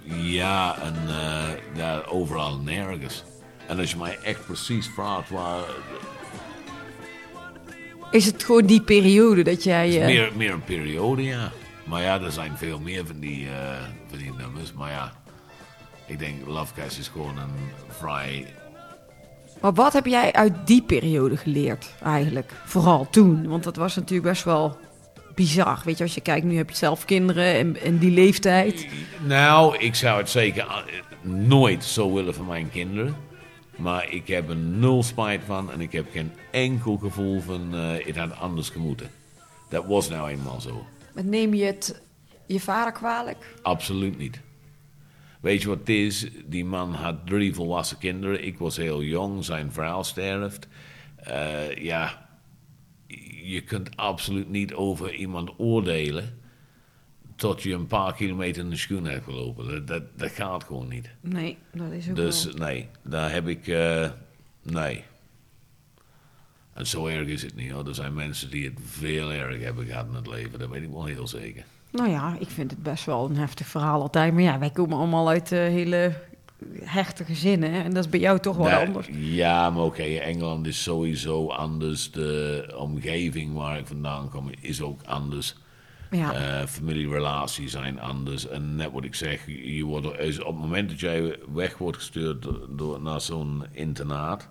Ja, 0.04 0.76
en 0.82 0.94
eh, 1.08 1.48
ja, 1.74 2.02
overal 2.08 2.58
nergens. 2.58 3.24
En 3.66 3.78
als 3.78 3.90
je 3.90 3.96
mij 3.96 4.18
echt 4.22 4.46
precies 4.46 4.90
vraagt 4.94 5.30
waar... 5.30 5.64
Is 8.10 8.26
het 8.26 8.44
gewoon 8.44 8.66
die 8.66 8.82
periode 8.82 9.42
dat 9.42 9.62
jij... 9.62 10.00
Eh, 10.00 10.06
meer, 10.06 10.32
meer 10.36 10.52
een 10.52 10.64
periode, 10.64 11.22
ja. 11.22 11.52
Maar 11.84 12.02
ja, 12.02 12.20
er 12.20 12.32
zijn 12.32 12.56
veel 12.56 12.80
meer 12.80 13.06
van 13.06 13.20
die, 13.20 13.48
eh, 13.48 13.82
van 14.08 14.18
die 14.18 14.32
nummers. 14.38 14.72
Maar 14.72 14.90
ja, 14.90 15.12
ik 16.06 16.18
denk 16.18 16.46
Lovecast 16.46 16.98
is 16.98 17.08
gewoon 17.08 17.38
een 17.38 17.70
vrij... 17.88 18.46
Maar 19.60 19.72
wat 19.72 19.92
heb 19.92 20.06
jij 20.06 20.32
uit 20.32 20.66
die 20.66 20.82
periode 20.82 21.36
geleerd 21.36 21.94
eigenlijk? 22.02 22.52
Vooral 22.64 23.06
toen. 23.10 23.48
Want 23.48 23.64
dat 23.64 23.76
was 23.76 23.94
natuurlijk 23.96 24.28
best 24.28 24.44
wel 24.44 24.76
bizar. 25.34 25.80
Weet 25.84 25.96
je, 25.98 26.02
als 26.04 26.14
je 26.14 26.20
kijkt, 26.20 26.46
nu 26.46 26.56
heb 26.56 26.70
je 26.70 26.76
zelf 26.76 27.04
kinderen 27.04 27.54
en, 27.54 27.80
en 27.82 27.98
die 27.98 28.10
leeftijd. 28.10 28.86
Nou, 29.24 29.76
ik 29.78 29.94
zou 29.94 30.18
het 30.18 30.30
zeker 30.30 30.62
a- 30.70 30.84
nooit 31.22 31.84
zo 31.84 32.12
willen 32.14 32.34
voor 32.34 32.44
mijn 32.44 32.70
kinderen. 32.70 33.16
Maar 33.76 34.10
ik 34.12 34.28
heb 34.28 34.48
er 34.48 34.56
nul 34.56 35.02
spijt 35.02 35.40
van 35.46 35.72
en 35.72 35.80
ik 35.80 35.92
heb 35.92 36.06
geen 36.12 36.32
enkel 36.50 36.96
gevoel 36.96 37.40
van 37.40 37.74
eh, 37.74 38.06
het 38.06 38.16
had 38.16 38.38
anders 38.38 38.68
gemoeten. 38.68 39.10
Dat 39.68 39.84
was 39.86 40.08
nou 40.08 40.30
eenmaal 40.30 40.60
zo. 40.60 40.86
Maar 41.14 41.24
neem 41.24 41.54
je 41.54 41.64
het 41.64 42.00
je 42.46 42.60
vader 42.60 42.92
kwalijk? 42.92 43.54
Absoluut 43.62 44.18
niet. 44.18 44.40
Weet 45.40 45.62
je 45.62 45.68
wat 45.68 45.78
het 45.78 45.88
is? 45.88 46.26
Die 46.46 46.64
man 46.64 46.92
had 46.92 47.26
drie 47.26 47.54
volwassen 47.54 47.98
kinderen. 47.98 48.44
Ik 48.44 48.58
was 48.58 48.76
heel 48.76 49.02
jong, 49.02 49.44
zijn 49.44 49.72
vrouw 49.72 50.02
sterft. 50.02 50.68
Eh, 51.16 51.76
ja, 51.76 52.28
je 53.42 53.60
kunt 53.64 53.96
absoluut 53.96 54.48
niet 54.48 54.74
over 54.74 55.14
iemand 55.14 55.50
oordelen 55.58 56.38
tot 57.36 57.62
je 57.62 57.72
een 57.74 57.86
paar 57.86 58.14
kilometer 58.14 58.62
in 58.62 58.70
de 58.70 58.76
schoen 58.76 59.04
hebt 59.04 59.24
gelopen. 59.24 59.66
Dat, 59.68 59.86
dat, 59.86 60.02
dat 60.18 60.30
gaat 60.30 60.64
gewoon 60.64 60.88
niet. 60.88 61.10
Nee, 61.20 61.56
dat 61.72 61.92
is 61.92 62.08
ook 62.08 62.16
Dus 62.16 62.44
wel. 62.44 62.54
nee, 62.54 62.88
daar 63.02 63.32
heb 63.32 63.48
ik. 63.48 63.66
eh, 63.68 64.10
nee. 64.62 65.04
En 66.72 66.86
zo 66.86 67.06
erg 67.06 67.26
is 67.28 67.42
het 67.42 67.54
niet 67.56 67.70
hoor. 67.70 67.88
Er 67.88 67.94
zijn 67.94 68.14
mensen 68.14 68.50
die 68.50 68.64
het 68.64 68.78
veel 68.84 69.32
erg 69.32 69.62
hebben 69.62 69.86
gehad 69.86 70.06
in 70.06 70.14
het 70.14 70.26
leven. 70.26 70.58
Dat 70.58 70.68
weet 70.68 70.82
ik 70.82 70.90
wel 70.90 71.04
heel 71.04 71.26
zeker. 71.28 71.64
Nou 71.90 72.08
ja, 72.10 72.36
ik 72.38 72.48
vind 72.48 72.70
het 72.70 72.82
best 72.82 73.04
wel 73.04 73.24
een 73.30 73.36
heftig 73.36 73.66
verhaal 73.66 74.00
altijd. 74.00 74.32
Maar 74.32 74.42
ja, 74.42 74.58
wij 74.58 74.70
komen 74.70 74.98
allemaal 74.98 75.28
uit 75.28 75.52
eh, 75.52 75.58
hele 75.58 76.12
hechte 76.82 77.24
gezinnen. 77.24 77.72
hè. 77.72 77.82
En 77.82 77.94
dat 77.94 78.04
is 78.04 78.10
bij 78.10 78.20
jou 78.20 78.38
toch 78.38 78.56
wel 78.56 78.66
Nee, 78.66 78.86
anders. 78.86 79.08
Ja, 79.12 79.70
maar 79.70 79.82
oké, 79.82 80.02
Engeland 80.02 80.66
is 80.66 80.82
sowieso 80.82 81.48
anders. 81.50 82.10
De 82.10 82.74
omgeving 82.78 83.54
waar 83.54 83.78
ik 83.78 83.86
vandaan 83.86 84.28
kom 84.30 84.50
is 84.60 84.82
ook 84.82 85.02
anders. 85.02 85.54
Ja. 86.10 86.32
Eh, 86.32 86.66
familierelaties 86.66 87.70
zijn 87.70 88.00
anders. 88.00 88.48
En 88.48 88.76
net 88.76 88.92
wat 88.92 89.04
ik 89.04 89.14
zeg, 89.14 89.46
je 89.46 89.84
wordt, 89.84 90.18
is 90.18 90.38
op 90.40 90.46
het 90.46 90.56
moment 90.62 90.88
dat 90.88 91.00
jij 91.00 91.36
weg 91.54 91.78
wordt 91.78 91.96
gestuurd 91.96 92.42
door, 92.42 92.66
door- 92.76 93.00
naar 93.00 93.20
zo'n 93.20 93.64
internaat, 93.72 94.48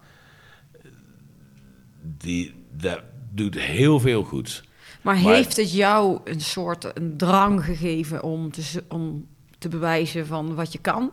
die, 2.02 2.54
dat 2.72 3.00
doet 3.32 3.60
heel 3.60 4.00
veel 4.00 4.24
goeds. 4.24 4.64
Maar, 5.06 5.22
Maar- 5.22 5.34
heeft 5.34 5.58
het 5.58 5.72
jou 5.72 6.20
een 6.24 6.42
soort 6.42 6.98
een 6.98 7.18
drang 7.18 7.66
gegeven 7.66 8.24
om 8.24 8.52
te, 8.52 8.84
om 8.90 9.28
te 9.58 9.70
bewijzen 9.70 10.28
van 10.28 10.56
wat 10.56 10.72
je 10.72 10.80
kan? 10.80 11.12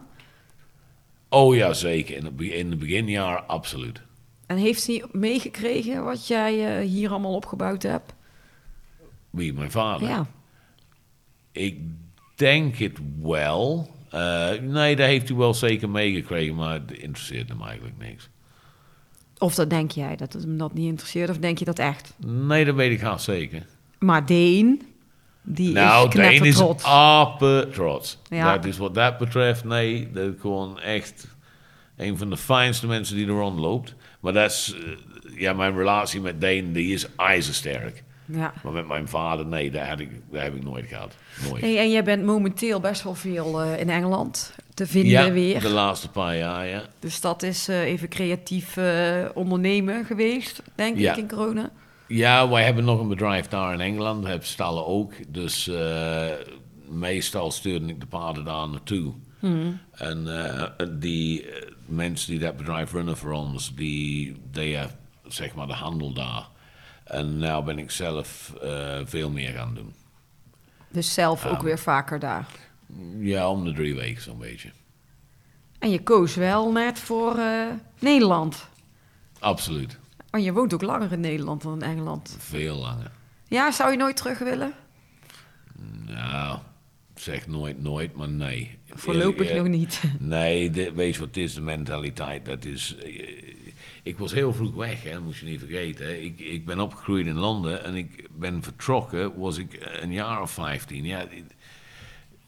Oh 1.28 1.54
ja, 1.54 1.72
zeker. 1.72 2.16
In 2.16 2.24
het, 2.24 2.40
in 2.40 2.70
het 2.70 2.78
beginjaar 2.78 3.42
absoluut. 3.42 4.02
En 4.46 4.56
heeft 4.56 4.86
hij 4.86 5.04
meegekregen 5.10 6.04
wat 6.04 6.26
jij 6.26 6.78
eh, 6.78 6.86
hier 6.88 7.10
allemaal 7.10 7.34
opgebouwd 7.34 7.82
hebt? 7.82 8.14
Wie, 9.30 9.52
mijn 9.52 9.70
vader? 9.70 10.08
Ja. 10.08 10.26
Ik 11.52 11.78
denk 12.34 12.76
het 12.76 12.98
wel. 13.22 13.90
Eh, 14.10 14.50
nee, 14.60 14.96
dat 14.96 15.06
heeft 15.06 15.28
hij 15.28 15.36
wel 15.36 15.54
zeker 15.54 15.90
meegekregen, 15.90 16.54
maar 16.54 16.72
het 16.72 16.92
interesseert 16.92 17.48
hem 17.48 17.62
eigenlijk 17.62 17.98
niks. 17.98 18.28
Of 19.38 19.54
dat 19.54 19.70
denk 19.70 19.90
jij 19.90 20.16
dat 20.16 20.32
het 20.32 20.42
hem 20.42 20.58
dat 20.58 20.74
niet 20.74 20.86
interesseert? 20.86 21.30
Of 21.30 21.38
denk 21.38 21.58
je 21.58 21.64
dat 21.64 21.78
echt? 21.78 22.14
Nee, 22.26 22.64
dat 22.64 22.74
weet 22.74 22.92
ik 22.92 23.00
haast 23.00 23.24
zeker. 23.24 23.66
Maar 24.02 24.26
Deen, 24.26 24.82
die 25.42 25.72
nou, 25.72 26.08
is 26.08 26.14
de 26.14 26.24
een 26.36 26.44
is 26.44 26.84
apen 26.84 27.72
trots. 27.72 28.18
Ja. 28.28 28.54
Dat 28.56 28.64
is 28.64 28.76
wat 28.78 28.94
dat 28.94 29.18
betreft, 29.18 29.64
nee, 29.64 30.10
dat 30.12 30.24
is 30.24 30.40
gewoon 30.40 30.80
echt 30.80 31.26
een 31.96 32.18
van 32.18 32.30
de 32.30 32.36
fijnste 32.36 32.86
mensen 32.86 33.16
die 33.16 33.26
er 33.26 33.32
rondloopt. 33.32 33.94
Maar 34.20 34.32
dat 34.32 34.50
is, 34.50 34.74
eh, 34.76 35.40
ja, 35.40 35.52
mijn 35.52 35.76
relatie 35.76 36.20
met 36.20 36.40
Deen, 36.40 36.72
die 36.72 36.92
is 36.94 37.06
ijzersterk. 37.16 38.02
Ja. 38.24 38.52
Maar 38.62 38.72
met 38.72 38.86
mijn 38.88 39.08
vader, 39.08 39.46
nee, 39.46 39.70
dat, 39.70 39.82
had 39.86 40.00
ik, 40.00 40.10
dat 40.30 40.42
heb 40.42 40.54
ik 40.54 40.64
nooit 40.64 40.86
gehad. 40.86 41.14
Nooit. 41.48 41.60
Hey, 41.62 41.78
en 41.78 41.90
jij 41.90 42.04
bent 42.04 42.24
momenteel 42.24 42.80
best 42.80 43.02
wel 43.02 43.14
veel 43.14 43.62
eh, 43.62 43.80
in 43.80 43.90
Engeland 43.90 44.54
te 44.74 44.86
vinden 44.86 45.10
ja, 45.10 45.32
weer. 45.32 45.60
de 45.60 45.68
laatste 45.68 46.08
paar 46.08 46.36
jaar, 46.36 46.66
ja. 46.66 46.82
Dus 46.98 47.20
dat 47.20 47.42
is 47.42 47.68
eh, 47.68 47.80
even 47.80 48.08
creatief 48.08 48.76
ondernemen 49.34 50.04
geweest, 50.04 50.62
denk 50.74 50.98
Ja. 50.98 51.12
ik, 51.12 51.18
in 51.18 51.28
corona. 51.28 51.70
Ja, 52.12 52.48
wij 52.48 52.64
hebben 52.64 52.84
nog 52.84 53.00
een 53.00 53.08
bedrijf 53.08 53.48
daar 53.48 53.72
in 53.72 53.80
Engeland. 53.80 54.22
We 54.22 54.28
hebben 54.28 54.48
stallen 54.48 54.86
ook. 54.86 55.12
Dus 55.28 55.68
eh, 55.68 56.26
meestal 56.88 57.50
stuurde 57.50 57.86
ik 57.86 58.00
de 58.00 58.06
paarden 58.06 58.44
daar 58.44 58.68
naartoe. 58.68 59.12
En 59.90 60.44
eh, 60.46 60.86
die 60.90 61.50
eh, 61.50 61.70
mensen 61.86 62.30
die 62.30 62.40
dat 62.40 62.56
bedrijf 62.56 62.92
runnen 62.92 63.16
voor 63.16 63.32
ons, 63.32 63.74
die 63.74 64.36
deden 64.50 64.90
zeg 65.28 65.54
maar 65.54 65.66
de 65.66 65.72
handel 65.72 66.12
daar. 66.12 66.48
En 67.04 67.38
nu 67.38 67.62
ben 67.62 67.78
ik 67.78 67.90
zelf 67.90 68.52
veel 69.04 69.30
meer 69.30 69.52
gaan 69.52 69.74
doen. 69.74 69.94
Dus 70.88 71.14
zelf 71.14 71.46
ook 71.46 71.62
weer 71.62 71.78
vaker 71.78 72.18
daar. 72.18 72.46
Ja, 73.18 73.50
om 73.50 73.64
de 73.64 73.72
drie 73.72 73.94
weken 73.94 74.22
zo'n 74.22 74.38
beetje. 74.38 74.70
En 75.78 75.90
je 75.90 76.02
koos 76.02 76.34
wel 76.34 76.72
net 76.72 76.98
voor 76.98 77.36
Nederland. 77.98 78.68
Absoluut. 79.38 80.00
Maar 80.32 80.40
je 80.40 80.52
woont 80.52 80.74
ook 80.74 80.82
langer 80.82 81.12
in 81.12 81.20
Nederland 81.20 81.62
dan 81.62 81.74
in 81.74 81.82
Engeland. 81.88 82.36
Veel 82.38 82.76
langer. 82.76 83.10
Ja, 83.48 83.70
zou 83.70 83.90
je 83.90 83.96
nooit 83.96 84.16
terug 84.16 84.38
willen? 84.38 84.72
Nou, 86.06 86.58
zeg 87.14 87.46
nooit 87.46 87.82
nooit, 87.82 88.14
maar 88.14 88.28
nee. 88.28 88.78
Voorlopig 88.88 89.48
Eh, 89.48 89.56
nog 89.56 89.66
niet. 89.68 90.02
Nee, 90.18 90.70
de, 90.70 90.92
weet 90.92 91.12
je 91.14 91.18
wat 91.20 91.28
het 91.28 91.36
is? 91.36 91.54
De 91.54 91.60
mentaliteit, 91.60 92.44
dat 92.44 92.64
is... 92.64 92.96
eh, 92.96 93.44
Ik 94.02 94.18
was 94.18 94.32
heel 94.32 94.52
vroeg 94.54 94.74
weg, 94.74 95.02
hè, 95.02 95.20
moet 95.20 95.36
je 95.36 95.46
niet 95.46 95.58
vergeten. 95.58 96.06
hè. 96.06 96.12
Ik, 96.12 96.38
ik 96.40 96.66
ben 96.66 96.80
opgegroeid 96.80 97.26
in 97.26 97.34
Londen 97.38 97.84
en 97.84 97.94
ik 97.94 98.28
ben 98.38 98.62
vertrokken, 98.62 99.38
was 99.38 99.56
ik 99.58 99.96
een 100.00 100.12
jaar 100.12 100.40
of 100.42 100.50
15. 100.50 101.04
Ja, 101.04 101.26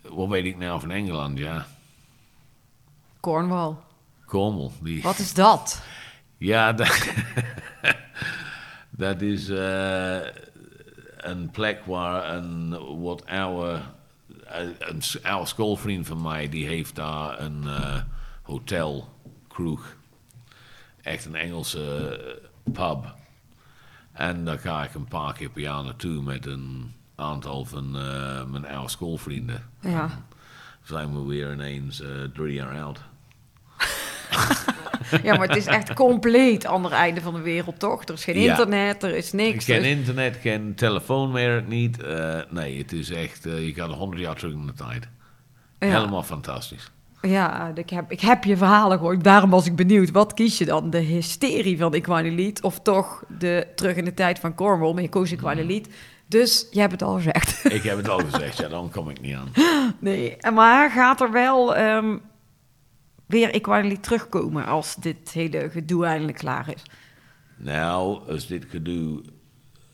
wat 0.03 0.29
weet 0.29 0.45
ik 0.45 0.57
nou 0.57 0.81
van 0.81 0.91
Engeland? 0.91 1.39
Ja, 1.39 1.67
Cornwall. 3.21 3.75
Cornwall. 4.27 4.71
Die, 4.83 5.03
Wat 5.03 5.19
is 5.19 5.35
dat? 5.35 5.83
Ja, 6.39 6.73
dat, 6.83 7.09
dat 8.91 9.21
is 9.21 9.49
eh, 9.49 10.19
een 11.17 11.51
plek 11.51 11.85
waar 11.85 12.35
een 12.35 12.69
wat 13.03 13.27
oude, 13.27 13.81
een 14.79 15.03
s- 15.03 15.23
oude 15.23 15.47
schoolvriend 15.47 16.07
van 16.07 16.23
mij, 16.23 16.49
die 16.49 16.67
heeft 16.67 16.95
daar 16.95 17.41
een 17.41 17.63
eh, 17.67 18.01
hotel, 18.43 19.19
kroeg. 19.49 19.97
Echt 21.03 21.25
een 21.25 21.35
Engelse 21.35 22.09
eh, 22.65 22.73
pub. 22.73 23.15
En 24.13 24.45
daar 24.45 24.59
ga 24.59 24.85
ik 24.85 24.95
een 24.95 25.09
paar 25.09 25.33
keer 25.33 25.51
per 25.51 25.61
jaar 25.63 25.85
naartoe 25.85 26.23
met 26.23 26.47
een 26.47 26.93
aantal 27.15 27.65
van 27.65 27.97
eh, 27.99 28.45
mijn 28.45 28.67
oude 28.67 28.91
schoolvrienden. 28.91 29.69
Ja. 29.81 30.09
Zijn 30.83 31.13
we 31.15 31.29
weer 31.29 31.53
ineens 31.53 32.01
eh, 32.01 32.09
drie 32.35 32.53
jaar 32.55 32.81
oud. 32.83 33.01
ja, 35.23 35.37
maar 35.37 35.49
het 35.49 35.57
is 35.57 35.67
echt 35.67 35.95
compleet 35.95 36.67
ander 36.67 36.93
einde 36.93 37.21
van 37.21 37.35
de 37.35 37.41
wereld, 37.41 37.79
toch? 37.79 38.03
Er 38.05 38.15
is 38.15 38.25
geen 38.25 38.41
Ja. 38.41 38.51
internet, 38.51 39.03
er 39.03 39.15
is 39.15 39.33
niks. 39.33 39.65
Geen 39.65 39.79
dus- 39.83 39.91
internet, 39.91 40.37
geen 40.41 40.75
telefoon 40.75 41.33
werkt 41.33 41.69
niet. 41.69 42.03
Eh, 42.03 42.39
nee, 42.51 42.79
het 42.79 42.93
is 42.93 43.11
echt, 43.11 43.47
eh, 43.47 43.67
je 43.67 43.75
gaat 43.75 43.91
honderd 43.91 44.23
jaar 44.23 44.35
terug 44.35 44.53
in 44.53 44.67
de 44.67 44.73
tijd. 44.73 45.09
Ja. 45.79 45.87
Helemaal 45.87 46.23
fantastisch. 46.23 46.91
Ja, 47.21 47.73
ik 47.75 47.91
heb, 47.91 48.11
ik 48.11 48.21
heb 48.21 48.45
je 48.45 48.57
verhalen 48.57 48.99
gehoord. 48.99 49.25
Daarom 49.25 49.51
was 49.51 49.67
ik 49.67 49.77
benieuwd. 49.77 50.11
Wat 50.11 50.35
kies 50.35 50.59
je 50.59 50.65
dan? 50.65 50.91
De 50.91 50.99
hysterie 50.99 51.79
van 51.79 51.95
Equaniliet 51.95 52.63
of 52.63 52.81
toch 52.81 53.25
de 53.39 53.67
terug 53.75 53.97
in 53.97 54.05
de 54.05 54.15
tijd 54.15 54.39
van 54.39 54.55
Cornwall? 54.55 54.93
Maar 54.93 55.03
je 55.03 55.09
koos 55.09 55.33
Equaniliet. 55.33 55.89
Dus 56.27 56.67
je 56.71 56.81
hebt 56.81 56.93
het 56.93 57.03
al 57.03 57.15
gezegd. 57.15 57.73
Ik 57.73 57.83
heb 57.83 57.97
het 57.97 58.09
al 58.09 58.19
gezegd, 58.19 58.59
ja, 58.59 58.69
dan 58.69 58.91
kom 58.91 59.11
ik 59.11 59.21
niet 59.21 59.35
aan. 59.35 59.49
nee, 59.99 60.37
maar 60.55 60.91
gaat 60.91 61.21
er 61.21 61.33
wel 61.33 61.77
ehm, 61.77 62.17
weer 63.27 63.51
Equaniliet 63.51 64.03
terugkomen 64.03 64.67
als 64.67 64.95
dit 64.95 65.31
hele 65.33 65.71
gedoe 65.71 66.05
eindelijk 66.07 66.39
klaar 66.39 66.73
is? 66.75 66.83
Nou, 67.57 68.31
als 68.31 68.47
dit 68.47 68.65
gedoe 68.69 69.23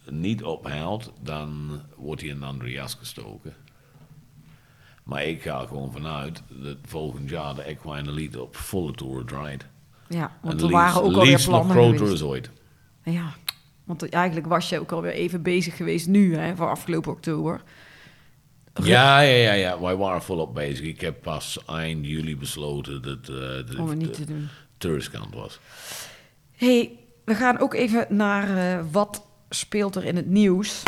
niet 0.08 0.42
ophoudt, 0.42 1.12
dan 1.20 1.80
wordt 1.96 2.20
hij 2.20 2.30
in 2.30 2.36
een 2.36 2.42
andere 2.42 2.70
jas 2.70 2.94
gestoken. 2.94 3.54
Maar 5.04 5.24
ik 5.24 5.42
ga 5.42 5.66
gewoon 5.66 5.92
vanuit 5.92 6.42
dat 6.48 6.76
volgend 6.84 7.30
jaar 7.30 7.54
de 7.54 7.62
Equine 7.62 8.10
Elite 8.10 8.42
op 8.42 8.56
volle 8.56 8.92
toeren 8.92 9.26
draait. 9.26 9.66
Ja, 10.08 10.36
want 10.40 10.60
En 10.60 10.66
er 10.66 10.72
waren 10.72 11.02
ook 11.02 11.14
alweer 11.14 11.30
liefst 11.30 11.48
nog 11.48 11.66
plannen 11.66 11.96
groter 11.96 12.14
is 12.14 12.22
ooit. 12.22 12.50
Ja, 13.02 13.32
want 13.84 14.08
eigenlijk 14.08 14.46
was 14.46 14.68
je 14.68 14.80
ook 14.80 14.92
alweer 14.92 15.12
even 15.12 15.42
bezig 15.42 15.76
geweest 15.76 16.06
nu, 16.06 16.36
hè, 16.36 16.56
voor 16.56 16.68
afgelopen 16.68 17.12
oktober. 17.12 17.62
Ja, 18.74 19.20
ja, 19.20 19.36
ja, 19.36 19.52
ja. 19.52 19.80
Wij 19.80 19.96
waren 19.96 20.22
volop 20.22 20.54
bezig. 20.54 20.86
Ik 20.86 21.00
heb 21.00 21.22
pas 21.22 21.64
eind 21.66 22.06
juli 22.06 22.36
besloten 22.36 23.02
dat 23.02 23.18
eh 23.18 23.26
de, 23.26 23.74
Om 23.78 23.88
het 23.88 23.98
niet 23.98 24.14
te 24.14 24.24
doen. 24.24 24.48
was. 25.34 25.60
hey, 26.56 26.98
we 27.24 27.34
gaan 27.34 27.58
ook 27.58 27.74
even 27.74 28.06
naar 28.08 28.56
eh, 28.56 28.84
wat 28.90 29.26
speelt 29.48 29.96
er 29.96 30.04
in 30.04 30.16
het 30.16 30.26
nieuws. 30.26 30.82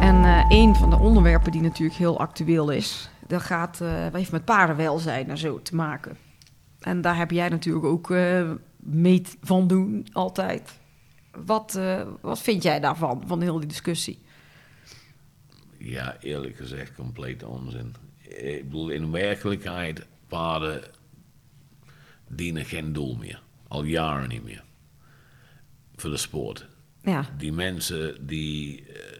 En 0.00 0.24
eh, 0.24 0.44
een 0.48 0.74
van 0.74 0.90
de 0.90 0.98
onderwerpen 0.98 1.52
die 1.52 1.60
natuurlijk 1.60 1.98
heel 1.98 2.18
actueel 2.18 2.70
is, 2.70 3.10
dat 3.26 3.42
gaat, 3.42 3.80
heeft 4.12 4.32
met 4.32 4.44
paardenwelzijn 4.44 5.30
en 5.30 5.38
zo 5.38 5.62
te 5.62 5.74
maken. 5.74 6.16
En 6.80 7.00
daar 7.00 7.16
heb 7.16 7.30
jij 7.30 7.48
natuurlijk 7.48 7.84
ook 7.84 8.14
mee 8.76 9.22
van 9.42 9.66
doen, 9.66 10.06
altijd. 10.12 10.78
Wat, 11.44 11.78
wat 12.20 12.40
vind 12.40 12.62
jij 12.62 12.80
daarvan, 12.80 13.22
van 13.26 13.40
heel 13.40 13.58
die 13.58 13.68
discussie? 13.68 14.24
Ja, 15.78 16.16
eerlijk 16.20 16.56
gezegd, 16.56 16.94
compleet 16.94 17.42
onzin. 17.42 17.94
Ik 18.18 18.64
bedoel, 18.64 18.88
in 18.88 19.10
werkelijkheid, 19.10 20.06
paarden 20.28 20.82
dienen 22.28 22.64
geen 22.64 22.92
doel 22.92 23.16
meer. 23.16 23.42
Al 23.68 23.82
jaren 23.82 24.28
niet 24.28 24.44
meer. 24.44 24.64
Voor 25.96 26.10
de 26.10 26.16
sport. 26.16 26.66
Ja, 27.02 27.24
Die 27.36 27.52
mensen 27.52 28.26
die 28.26 28.86
eh, 28.86 29.18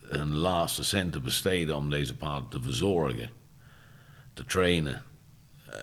hun 0.00 0.34
laatste 0.34 0.84
centen 0.84 1.22
besteden 1.22 1.76
om 1.76 1.90
deze 1.90 2.16
paarden 2.16 2.48
te 2.48 2.62
verzorgen, 2.62 3.30
te 4.32 4.44
trainen, 4.44 5.02
eh, 5.66 5.74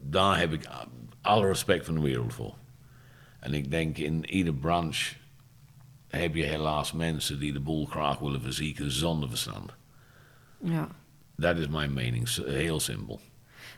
daar 0.00 0.38
heb 0.38 0.52
ik 0.52 0.68
alle 1.20 1.46
respect 1.46 1.84
van 1.84 1.94
de 1.94 2.00
wereld 2.00 2.34
voor. 2.34 2.54
En 3.40 3.54
ik 3.54 3.70
denk 3.70 3.98
in 3.98 4.24
ieder 4.24 4.54
branche 4.54 5.14
heb 6.08 6.34
je 6.34 6.44
helaas 6.44 6.92
mensen 6.92 7.38
die 7.38 7.52
de 7.52 7.60
boel 7.60 7.86
graag 7.86 8.18
willen 8.18 8.42
verzieken 8.42 8.90
zonder 8.90 9.28
verstand. 9.28 9.72
ja. 10.62 10.88
Dat 11.38 11.58
is 11.58 11.68
mijn 11.68 11.92
mening, 11.92 12.28
heel 12.44 12.80
simpel. 12.80 13.20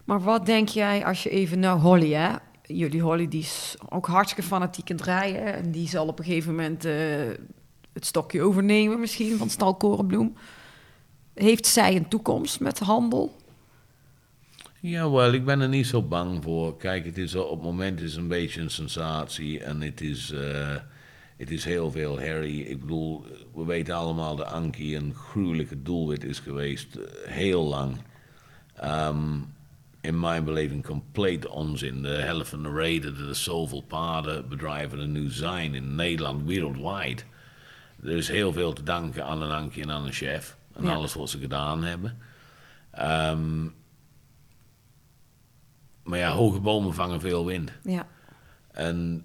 Maar 0.05 0.21
wat 0.21 0.47
denk 0.47 0.69
jij 0.69 1.05
als 1.05 1.23
je 1.23 1.31
even 1.31 1.59
naar 1.59 1.77
Holly, 1.77 2.13
hè? 2.13 2.37
Jullie 2.63 3.01
Holly 3.01 3.29
die 3.29 3.41
is 3.41 3.77
ook 3.89 4.07
hartstikke 4.07 4.49
fanatiek 4.49 4.91
in 4.91 4.97
het 4.97 5.05
rijden. 5.05 5.55
En 5.55 5.71
die 5.71 5.89
zal 5.89 6.07
op 6.07 6.19
een 6.19 6.25
gegeven 6.25 6.55
moment 6.55 6.85
eh, 6.85 6.95
het 7.93 8.07
stokje 8.07 8.43
overnemen 8.43 9.01
misschien 9.01 9.37
van 9.37 9.51
Stal 9.51 9.75
Korenbloem. 9.75 10.37
Heeft 11.35 11.67
zij 11.67 11.97
een 11.97 12.09
toekomst 12.09 12.61
met 12.61 12.79
handel? 12.79 13.37
Jawel, 14.81 15.33
ik 15.33 15.45
ben 15.45 15.61
er 15.61 15.69
niet 15.69 15.87
zo 15.87 16.03
bang 16.03 16.43
voor. 16.43 16.77
Kijk, 16.77 17.05
het 17.05 17.19
is 17.19 17.35
op 17.35 17.51
het 17.51 17.63
moment 17.63 18.01
is 18.01 18.17
een 18.17 18.29
beetje 18.29 18.61
een 18.61 18.71
sensatie 18.71 19.61
en 19.61 19.81
het 19.81 20.01
is, 20.01 20.31
eh, 20.31 20.75
het 21.39 21.51
is 21.51 21.65
heel 21.65 21.91
veel 21.91 22.19
herrie. 22.19 22.65
Ik 22.69 22.81
bedoel, 22.81 23.25
we 23.55 23.65
weten 23.65 23.95
allemaal 23.95 24.37
dat 24.37 24.47
Ankie 24.47 24.97
een 24.97 25.15
gruwelijke 25.15 25.83
doelwit 25.83 26.25
is 26.25 26.39
geweest, 26.39 26.95
eh, 26.97 27.05
heel 27.33 27.63
lang. 27.65 27.97
Ehm, 28.75 29.39
in 30.01 30.21
mijn 30.21 30.45
beleving 30.45 30.85
compleet 30.87 31.47
onzin. 31.47 32.03
De 32.03 32.09
helft 32.09 32.49
van 32.49 32.63
de 32.63 32.73
reden 32.73 33.19
dat 33.19 33.29
er 33.29 33.35
zoveel 33.35 33.81
paardenbedrijven 33.83 34.99
er 34.99 35.09
nu 35.09 35.31
zijn 35.31 35.75
in 35.75 35.95
Nederland, 35.95 36.45
wereldwijd. 36.47 37.27
Er 38.03 38.11
is 38.11 38.29
heel 38.29 38.53
veel 38.53 38.73
te 38.73 38.83
danken 38.83 39.25
aan 39.25 39.43
een 39.43 39.51
Ankie 39.51 39.83
en 39.83 39.91
aan 39.91 40.05
een 40.07 40.13
chef. 40.13 40.57
En 40.75 40.85
Ja. 40.85 40.95
alles 40.95 41.15
wat 41.15 41.31
ze 41.31 41.39
gedaan 41.39 41.85
hebben. 41.85 42.19
Ehm, 42.91 43.65
maar 46.03 46.19
ja, 46.19 46.31
hoge 46.33 46.61
bomen 46.61 46.95
vangen 46.95 47.21
veel 47.21 47.47
wind. 47.47 47.73
Ja. 47.85 48.07
En 48.71 49.25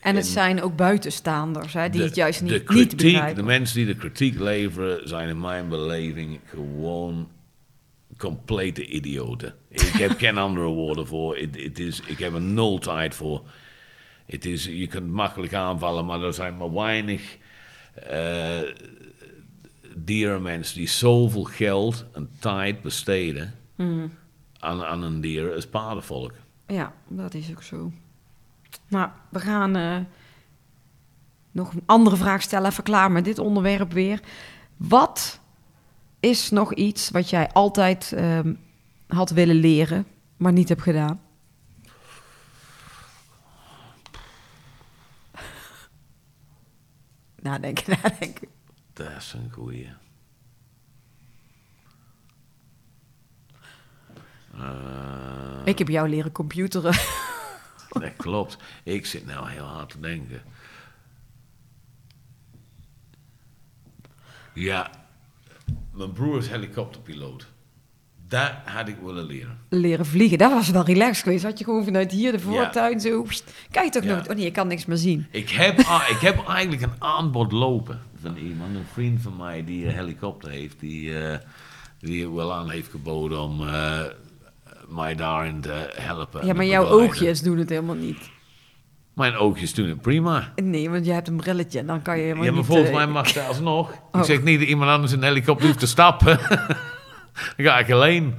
En 0.00 0.16
het 0.16 0.26
zijn 0.26 0.62
ook 0.62 0.76
buitenstaanders, 0.76 1.72
hè, 1.72 1.88
die 1.90 2.00
de, 2.00 2.06
het 2.06 2.14
juist 2.14 2.38
de 2.38 2.44
niet, 2.44 2.54
niet 2.54 2.64
kritiek, 2.64 2.96
begrijpen. 3.12 3.34
de 3.34 3.42
mensen 3.42 3.76
die 3.76 3.86
de 3.86 3.94
kritiek 3.96 4.38
leveren, 4.38 5.08
zijn 5.08 5.28
in 5.28 5.40
mijn 5.40 5.68
beleving 5.68 6.40
gewoon 6.44 7.28
complete 8.18 8.86
idioten. 8.86 9.54
Ik 9.68 9.80
heb 9.80 10.18
geen 10.18 10.38
andere 10.38 10.66
woorden 10.66 11.06
voor. 11.06 11.36
Het 11.36 11.78
is, 11.78 12.00
ik 12.00 12.18
heb 12.18 12.34
er 12.34 12.40
nul 12.40 12.78
tijd 12.78 13.14
voor. 13.14 13.42
Het 14.26 14.44
is, 14.44 14.64
je 14.64 14.86
kunt 14.86 15.10
makkelijk 15.10 15.54
aanvallen, 15.54 16.04
maar 16.04 16.22
er 16.22 16.34
zijn 16.34 16.56
maar 16.56 16.72
weinig 16.72 17.36
eh 17.94 18.60
dierenmensen 19.96 20.76
die 20.78 20.88
zoveel 20.88 21.44
geld 21.44 22.04
en 22.12 22.30
tijd 22.38 22.82
besteden 22.82 23.54
Mhm. 23.76 24.06
aan, 24.58 24.84
aan 24.84 25.02
een 25.02 25.20
dier 25.20 25.54
als 25.54 25.66
paardenvolk. 25.66 26.32
Ja, 26.66 26.92
dat 27.08 27.34
is 27.34 27.50
ook 27.50 27.62
zo. 27.62 27.92
Nou, 28.88 29.10
we 29.28 29.40
gaan 29.40 29.76
eh, 29.76 29.98
nog 31.50 31.72
een 31.72 31.82
andere 31.86 32.16
vraag 32.16 32.42
stellen. 32.42 32.70
Even 32.70 32.84
klaar 32.84 33.12
met 33.12 33.24
dit 33.24 33.38
onderwerp 33.38 33.92
weer. 33.92 34.20
Wat 34.76 35.40
is 36.20 36.50
nog 36.50 36.74
iets 36.74 37.10
wat 37.10 37.30
jij 37.30 37.50
altijd 37.52 38.12
ehm, 38.12 38.54
had 39.06 39.30
willen 39.30 39.56
leren, 39.56 40.06
maar 40.36 40.52
niet 40.52 40.68
hebt 40.68 40.82
gedaan? 40.82 41.20
Nadenken, 47.42 47.84
nadenken. 48.02 48.48
Dat 48.92 49.10
is 49.18 49.32
een 49.32 49.52
goeie. 49.52 49.88
Ik 55.64 55.78
heb 55.78 55.88
jou 55.88 56.08
leren 56.08 56.32
computeren. 56.32 56.94
Dat 58.00 58.16
klopt. 58.16 58.56
Ik 58.84 59.06
zit 59.06 59.26
nou 59.26 59.50
heel 59.50 59.64
hard 59.64 59.90
te 59.90 60.00
denken. 60.00 60.42
Ja, 64.54 64.90
mijn 65.92 66.12
broer 66.12 66.38
is 66.38 66.48
helikopterpiloot. 66.48 67.46
Dat 68.28 68.52
had 68.64 68.88
ik 68.88 68.96
willen 69.02 69.24
leren. 69.24 69.58
leren 69.68 70.06
vliegen. 70.06 70.38
Dat 70.38 70.52
was 70.52 70.70
wel 70.70 70.84
relaxed 70.84 71.22
geweest. 71.22 71.44
Had 71.44 71.58
je 71.58 71.64
gewoon 71.64 71.84
vanuit 71.84 72.12
hier 72.12 72.32
de 72.32 72.38
voortuin 72.40 73.00
zo... 73.00 73.22
pst, 73.22 73.52
Kijk 73.70 73.92
toch 73.92 74.02
Ja. 74.04 74.14
nooit. 74.14 74.28
Oh 74.28 74.34
nee, 74.34 74.44
je 74.44 74.50
kan 74.50 74.66
niks 74.68 74.86
meer 74.86 74.96
zien. 74.96 75.26
Ik 75.30 75.50
heb, 75.50 75.78
ik 76.08 76.18
heb 76.20 76.48
eigenlijk 76.48 76.82
een 76.82 76.94
aanbod 77.02 77.52
lopen 77.52 78.00
van 78.20 78.36
iemand, 78.36 78.74
een 78.76 78.84
vriend 78.92 79.20
van 79.22 79.36
mij 79.36 79.64
die 79.64 79.86
een 79.86 79.94
helikopter 79.94 80.50
heeft, 80.50 80.80
die, 80.80 81.18
eh, 81.24 81.38
die 81.98 82.22
het 82.24 82.32
wel 82.32 82.54
aan 82.54 82.70
heeft 82.70 82.90
geboden 82.90 83.40
om 83.40 83.68
eh, 83.68 84.00
mij 84.88 85.14
daarin 85.14 85.60
te 85.60 85.92
helpen. 85.94 86.40
en 86.40 86.46
Ja, 86.46 86.54
maar 86.54 86.64
jouw 86.64 86.86
oogjes 86.86 87.40
doen 87.40 87.58
het 87.58 87.68
helemaal 87.68 87.94
niet. 87.94 88.34
Mijn 89.14 89.36
oogjes 89.36 89.74
doen 89.74 89.88
het 89.88 90.00
prima. 90.00 90.52
Nee, 90.54 90.90
want 90.90 91.06
je 91.06 91.12
hebt 91.12 91.28
een 91.28 91.36
brilletje 91.36 91.78
en 91.78 91.86
dan 91.86 92.02
kan 92.02 92.16
je 92.16 92.22
helemaal 92.22 92.44
Ja, 92.44 92.50
maar 92.50 92.58
niet... 92.58 92.68
volgens 92.68 92.88
eh, 92.88 92.94
mij 92.94 93.06
mag 93.06 93.32
dat 93.32 93.48
alsnog. 93.48 93.90
Oh. 94.12 94.20
Ik 94.20 94.26
zeg 94.26 94.42
niet 94.42 94.58
dat 94.58 94.68
iemand 94.68 94.90
anders 94.90 95.12
in 95.12 95.18
een 95.18 95.24
helikopter 95.24 95.66
hoeft 95.66 95.78
te 95.78 95.86
stappen. 95.86 96.38
Dan 97.56 97.66
ga 97.66 97.78
ik 97.78 97.90
alleen. 97.90 98.34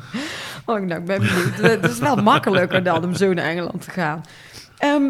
Oh, 0.65 0.79
nou, 0.79 0.99
ik 0.99 1.05
ben 1.05 1.19
benieuwd. 1.19 1.81
Het 1.81 1.91
is 1.91 1.99
wel 1.99 2.15
makkelijker 2.15 2.83
dan 2.83 3.03
om 3.03 3.15
zo 3.15 3.33
naar 3.33 3.45
Engeland 3.45 3.81
te 3.81 3.91
gaan. 3.91 4.21
Ehm, 4.77 5.03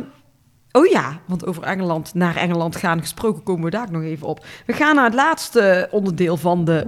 oh 0.71 0.85
ja, 0.85 1.19
want 1.25 1.45
over 1.45 1.63
Engeland, 1.63 2.13
naar 2.13 2.35
Engeland 2.35 2.75
gaan 2.75 2.99
gesproken 2.99 3.43
komen 3.43 3.63
we 3.63 3.69
daar 3.69 3.85
ook 3.85 3.91
nog 3.91 4.03
even 4.03 4.27
op. 4.27 4.45
We 4.65 4.73
gaan 4.73 4.95
naar 4.95 5.05
het 5.05 5.13
laatste 5.13 5.87
onderdeel 5.91 6.37
van 6.37 6.65
de, 6.65 6.85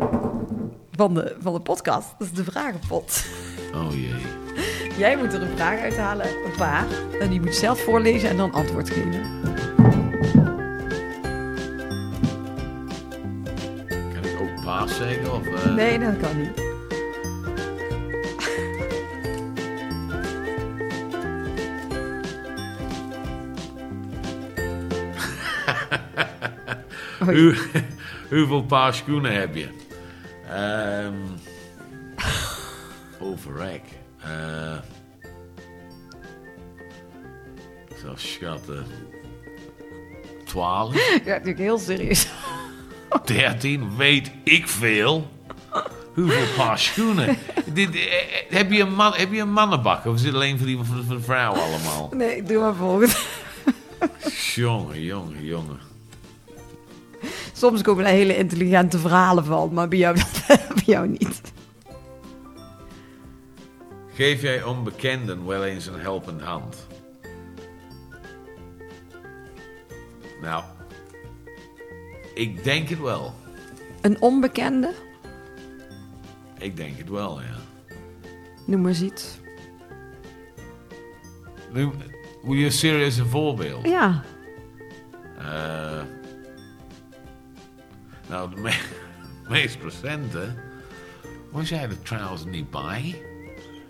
van 0.92 1.14
de, 1.14 1.36
van 1.40 1.54
de 1.54 1.60
podcast. 1.60 2.16
Dat 2.18 2.28
is 2.28 2.34
de 2.34 2.52
vragenpot. 2.52 3.26
Oh 3.74 3.92
jee. 3.92 4.16
Jij 4.98 5.18
moet 5.18 5.34
er 5.34 5.42
een 5.42 5.56
vraag 5.56 5.80
uithalen, 5.80 6.26
een 6.26 6.56
paar. 6.58 6.86
En 7.20 7.30
die 7.30 7.40
moet 7.40 7.54
je 7.54 7.60
zelf 7.60 7.84
voorlezen 7.84 8.30
en 8.30 8.38
dan 8.38 8.52
antwoord 8.52 8.90
geven. 8.90 9.22
Kan 13.88 14.24
ik 14.24 14.40
ook 14.42 14.64
paas 14.64 14.96
zeggen? 14.96 15.34
Of, 15.34 15.48
eh? 15.48 15.76
Nee, 15.76 16.00
dat 16.00 16.18
kan 16.18 16.38
niet. 16.38 16.68
Hoe, 27.26 27.56
hoeveel 28.30 28.64
paar 28.64 28.94
schoenen 28.94 29.34
heb 29.34 29.56
je? 29.56 29.68
Ehm 30.50 31.14
overrek. 33.40 33.82
Eh 34.20 34.78
ik 37.90 37.96
zou 38.06 38.14
schatten. 38.18 38.86
12, 40.46 40.94
Ja, 41.14 41.20
natuurlijk 41.26 41.58
heel 41.58 41.78
serieus. 41.78 42.28
13, 43.26 43.96
weet 43.98 44.32
ik 44.44 44.68
veel. 44.68 45.28
Hoeveel 46.14 46.56
paar 46.56 46.80
schoenen? 46.80 47.38
Dit, 47.74 47.96
eh, 47.96 48.02
eh, 48.04 48.12
heb, 48.50 48.72
je 48.72 48.82
een 48.82 48.94
man, 48.94 49.14
heb 49.14 49.32
je 49.34 49.42
een 49.42 49.52
mannenbak? 49.52 50.06
Of 50.06 50.16
is 50.16 50.24
het 50.24 50.34
alleen 50.34 50.58
voor 50.58 50.68
die 50.68 50.78
voor 50.78 50.96
de, 50.96 51.04
voor 51.04 51.16
de 51.16 51.22
vrouwen 51.22 51.62
allemaal? 51.62 52.10
Nee, 52.14 52.44
doe 52.44 52.60
maar 52.60 52.76
volgend. 52.76 53.18
Jongen, 54.56 55.02
jongen, 55.02 55.46
jongen. 55.46 55.80
Soms 57.54 57.82
komen 57.82 58.06
er 58.06 58.12
hele 58.12 58.38
intelligente 58.38 59.00
verhalen 59.00 59.46
van, 59.46 59.74
maar 59.74 59.88
bij 59.88 59.98
jou, 59.98 60.16
bij 60.76 60.84
jou 60.86 61.08
niet. 61.08 61.42
Geef 64.20 64.42
jij 64.42 64.64
onbekenden 64.64 65.46
wel 65.46 65.66
eens 65.66 65.86
een 65.86 66.00
helpend 66.00 66.42
hand? 66.42 66.88
Nou, 70.42 70.64
ik 72.34 72.64
denk 72.64 72.90
het 72.90 73.00
wel. 73.00 73.34
Een 74.02 74.22
onbekende? 74.22 74.94
Ik 76.58 76.76
denk 76.78 76.98
het 76.98 77.10
wel, 77.10 77.42
ja. 77.42 77.56
Noem 78.66 78.82
maar 78.82 78.90
eens 78.90 79.02
iets. 79.02 79.38
Nu, 81.74 81.90
wil 82.44 82.54
je 82.54 82.70
serieus 82.70 83.18
een 83.18 83.26
voorbeeld? 83.30 83.86
Ja. 83.86 84.24
Eh, 85.38 86.02
nou, 88.30 88.56
de 88.56 88.62
me- 88.62 88.88
meest 89.50 89.78
recente. 89.84 90.56
Was 91.52 91.70
jij 91.70 91.84
er 91.84 92.02
trouwens 92.02 92.46
niet 92.46 92.70
bij? 92.70 93.28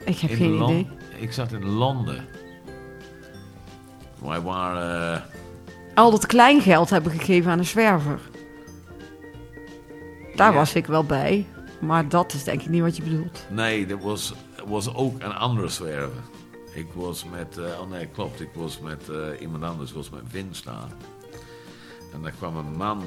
Ik 0.09 0.17
heb 0.19 0.29
In 0.29 0.37
geen 0.37 0.53
idee. 0.63 0.87
Ik 1.19 1.31
zat 1.31 1.51
in 1.51 1.65
Londen. 1.65 2.25
Wij 4.23 4.41
waren. 4.41 5.13
eh, 5.15 5.21
Al 5.95 6.11
dat 6.11 6.25
kleingeld 6.25 6.89
hebben 6.89 7.11
gegeven 7.11 7.51
aan 7.51 7.57
een 7.59 7.65
zwerver. 7.65 8.19
Daar 10.35 10.51
Ja. 10.51 10.57
was 10.57 10.73
ik 10.75 10.85
wel 10.85 11.03
bij. 11.03 11.47
Maar 11.81 12.09
dat 12.09 12.33
is 12.33 12.43
denk 12.43 12.61
ik 12.61 12.69
niet 12.69 12.81
wat 12.81 12.95
je 12.97 13.03
bedoelt. 13.03 13.45
nee, 13.49 13.85
dat 13.85 14.01
was, 14.03 14.33
was 14.67 14.93
ook 14.95 15.23
een 15.23 15.33
andere 15.35 15.67
zwerver. 15.67 16.21
Ik 16.73 16.87
was 16.93 17.25
met. 17.25 17.57
eh, 17.57 17.79
oh 17.81 17.89
nee, 17.89 18.05
klopt. 18.07 18.41
Ik 18.41 18.49
was 18.53 18.79
met 18.79 19.09
eh, 19.09 19.41
iemand 19.41 19.63
anders. 19.63 19.89
Ik 19.89 19.95
was 19.95 20.09
met. 20.09 20.21
En 22.13 22.21
daar 22.21 22.31
kwam 22.37 22.55
een 22.55 22.77
man 22.77 23.03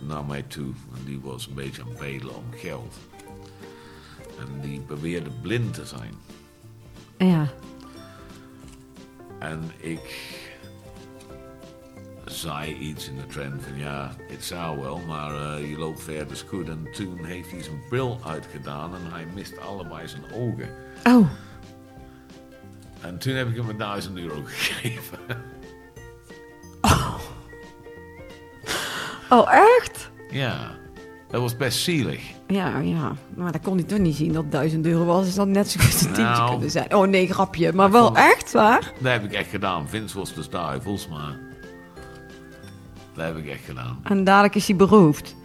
naar 0.00 0.24
mij 0.24 0.42
toe. 0.42 0.72
En 0.96 1.04
die 1.04 1.20
was 1.22 1.46
een 1.46 1.54
beetje 1.54 1.82
aan 1.82 1.88
het 1.88 1.98
bedelen 1.98 2.36
om 2.36 2.44
geld. 2.50 2.94
En 4.38 4.60
die 4.60 4.80
beweerde 4.80 5.30
blind 5.42 5.74
te 5.74 5.86
zijn. 5.86 6.14
Ja. 7.18 7.46
En 9.38 9.70
ik 9.80 10.36
zei 12.24 12.74
iets 12.74 13.08
in 13.08 13.16
de 13.16 13.26
trend 13.26 13.62
van 13.62 13.76
ja, 13.78 14.14
het 14.28 14.44
zou 14.44 14.80
wel, 14.80 14.98
maar 14.98 15.34
eh, 15.56 15.70
je 15.70 15.78
loopt 15.78 16.02
verder 16.02 16.44
goed. 16.48 16.68
En 16.68 16.86
toen 16.92 17.24
heeft 17.24 17.50
hij 17.50 17.62
zijn 17.62 17.80
bril 17.88 18.20
uitgedaan 18.26 18.94
en 18.94 19.12
hij 19.12 19.26
mist 19.34 19.58
allebei 19.60 20.08
zijn 20.08 20.32
ogen. 20.32 20.68
Oh, 21.04 21.28
En 23.00 23.18
toen 23.18 23.34
heb 23.34 23.48
ik 23.48 23.56
hem 23.56 23.68
een 23.68 23.76
duizend 23.76 24.16
euro 24.18 24.42
gegeven. 24.44 25.18
oh 29.30 29.52
echt? 29.78 30.10
ja, 30.30 30.76
dat 31.30 31.40
was 31.40 31.56
best 31.56 31.78
zielig. 31.78 32.22
Ja, 32.48 32.78
ja. 32.78 33.12
Maar 33.36 33.52
dat 33.52 33.60
kon 33.62 33.74
hij 33.76 33.84
toch 33.84 33.98
niet 33.98 34.16
zien 34.16 34.32
dat 34.32 34.50
1000 34.50 34.86
euro 34.86 35.04
was. 35.04 35.26
Is 35.26 35.34
dat 35.34 35.48
net 35.48 35.70
zo 35.70 35.80
goed 35.80 35.92
een 35.92 35.98
tientje 36.12 36.22
Nou. 36.22 36.50
kunnen 36.50 36.70
zijn. 36.70 36.94
Oh 36.94 37.06
nee, 37.06 37.32
grapje. 37.32 37.72
Maar 37.72 37.90
wel 37.90 38.16
echt 38.16 38.52
waar? 38.52 38.92
Dat 39.00 39.12
heb 39.12 39.24
ik 39.24 39.32
echt 39.32 39.50
gedaan. 39.50 39.88
Vince 39.88 40.18
was 40.18 40.34
dus 40.34 40.48
duivels, 40.48 41.08
maar 41.08 41.38
dat 43.14 43.24
heb 43.26 43.36
ik 43.36 43.46
echt 43.46 43.64
gedaan. 43.64 43.98
En 44.02 44.24
dadelijk 44.24 44.54
is 44.54 44.66
hij 44.66 44.76
beroofd. 44.76 45.36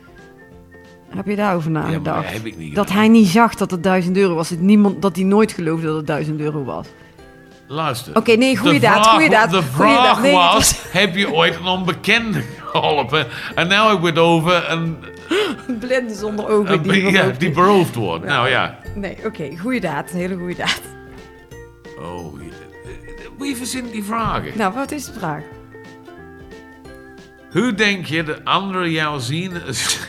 Heb 1.09 1.25
je 1.25 1.35
daarover 1.35 1.71
nagedacht? 1.71 2.23
dat 2.23 2.33
heb 2.33 2.45
ik 2.45 2.57
niet 2.57 2.75
dat 2.75 2.85
gedaan. 2.87 2.99
hij 3.03 3.11
niet 3.11 3.27
zag 3.27 3.55
dat 3.55 3.71
het 3.71 3.83
1000 3.83 4.17
euro 4.17 4.35
was. 4.35 4.49
Dat, 4.49 4.59
niemand, 4.59 5.01
dat 5.01 5.15
hij 5.15 5.25
nooit 5.25 5.51
geloofde 5.51 5.85
dat 5.85 5.95
het 5.95 6.07
1000 6.07 6.39
euro 6.39 6.63
was. 6.63 6.87
Luister. 7.67 8.15
Oké, 8.15 8.31
nee, 8.31 8.57
goeie 8.57 8.79
de 8.79 8.85
daad, 8.85 9.03
vraag- 9.03 9.13
goeie 9.13 9.29
daad, 9.29 9.49
De 9.49 9.55
goeie 9.55 9.69
vraag 9.91 10.03
daad. 10.13 10.21
Nee, 10.21 10.31
het 10.39 10.53
was, 10.53 10.75
heb 10.91 11.15
je 11.15 11.33
ooit 11.33 11.55
een 11.55 11.65
onbekende 11.65 12.43
geholpen? 12.73 13.27
En 13.55 13.67
nu 13.67 13.97
ik 13.97 14.03
het 14.03 14.17
over 14.17 14.71
een, 14.71 14.97
Blinde 15.79 16.13
zonder 16.13 16.47
ogen 16.47 16.83
die 16.83 17.11
ja, 17.11 17.29
die 17.29 17.51
beroofd 17.51 17.95
wordt. 17.95 18.25
Nou 18.25 18.49
ja. 18.49 18.79
Nee, 18.95 19.17
oké, 19.25 19.57
goede 19.57 19.79
daad. 19.79 20.11
Een 20.11 20.17
hele 20.17 20.35
goede 20.35 20.55
daad. 20.55 20.81
Oh, 21.99 22.39
wie 23.37 23.55
verzint 23.55 23.91
die 23.91 24.03
vragen? 24.03 24.51
Nou, 24.57 24.73
wat 24.73 24.91
is 24.91 25.05
de 25.05 25.13
vraag? 25.13 25.43
Hoe 27.51 27.73
denk 27.73 28.05
je 28.05 28.23
dat 28.23 28.45
anderen 28.45 28.91
jou 28.91 29.19
zien 29.19 29.51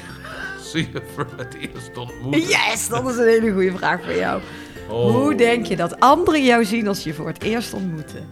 zie 0.72 0.88
je 0.92 1.02
voor 1.14 1.26
het 1.36 1.54
eerst 1.54 1.96
ontmoeten? 1.96 2.40
Yes, 2.40 2.88
dat 2.88 3.10
is 3.10 3.16
een 3.16 3.26
hele 3.26 3.52
goede 3.52 3.76
vraag 3.76 4.04
voor 4.04 4.14
jou. 4.14 4.40
Oh. 4.88 5.10
Hoe 5.10 5.34
denk 5.34 5.66
je 5.66 5.76
dat 5.76 6.00
anderen 6.00 6.44
jou 6.44 6.64
zien 6.64 6.88
als 6.88 7.04
je 7.04 7.14
voor 7.14 7.26
het 7.26 7.42
eerst 7.42 7.74
ontmoeten? 7.74 8.28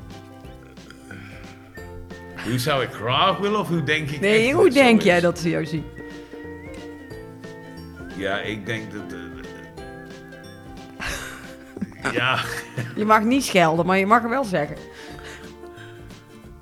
Hoe 2.45 2.59
zou 2.59 2.83
ik 2.83 2.91
graag 2.91 3.39
willen 3.39 3.61
of 3.61 3.69
hoe 3.69 3.83
denk 3.83 4.11
ik 4.11 4.21
Nee, 4.21 4.55
hoe 4.55 4.71
denk 4.71 4.99
is? 4.99 5.05
jij 5.05 5.21
dat 5.21 5.39
ze 5.39 5.49
jou 5.49 5.67
zien? 5.67 5.85
Ja, 8.17 8.41
ik 8.41 8.67
denk 8.67 8.93
dat... 8.93 9.13
eh, 9.13 9.19
ja, 12.13 12.39
Je 12.97 13.05
mag 13.05 13.23
niet 13.23 13.45
schelden, 13.45 13.87
maar 13.87 13.99
je 13.99 14.07
mag 14.07 14.23
wel 14.23 14.45
zeggen. 14.45 14.77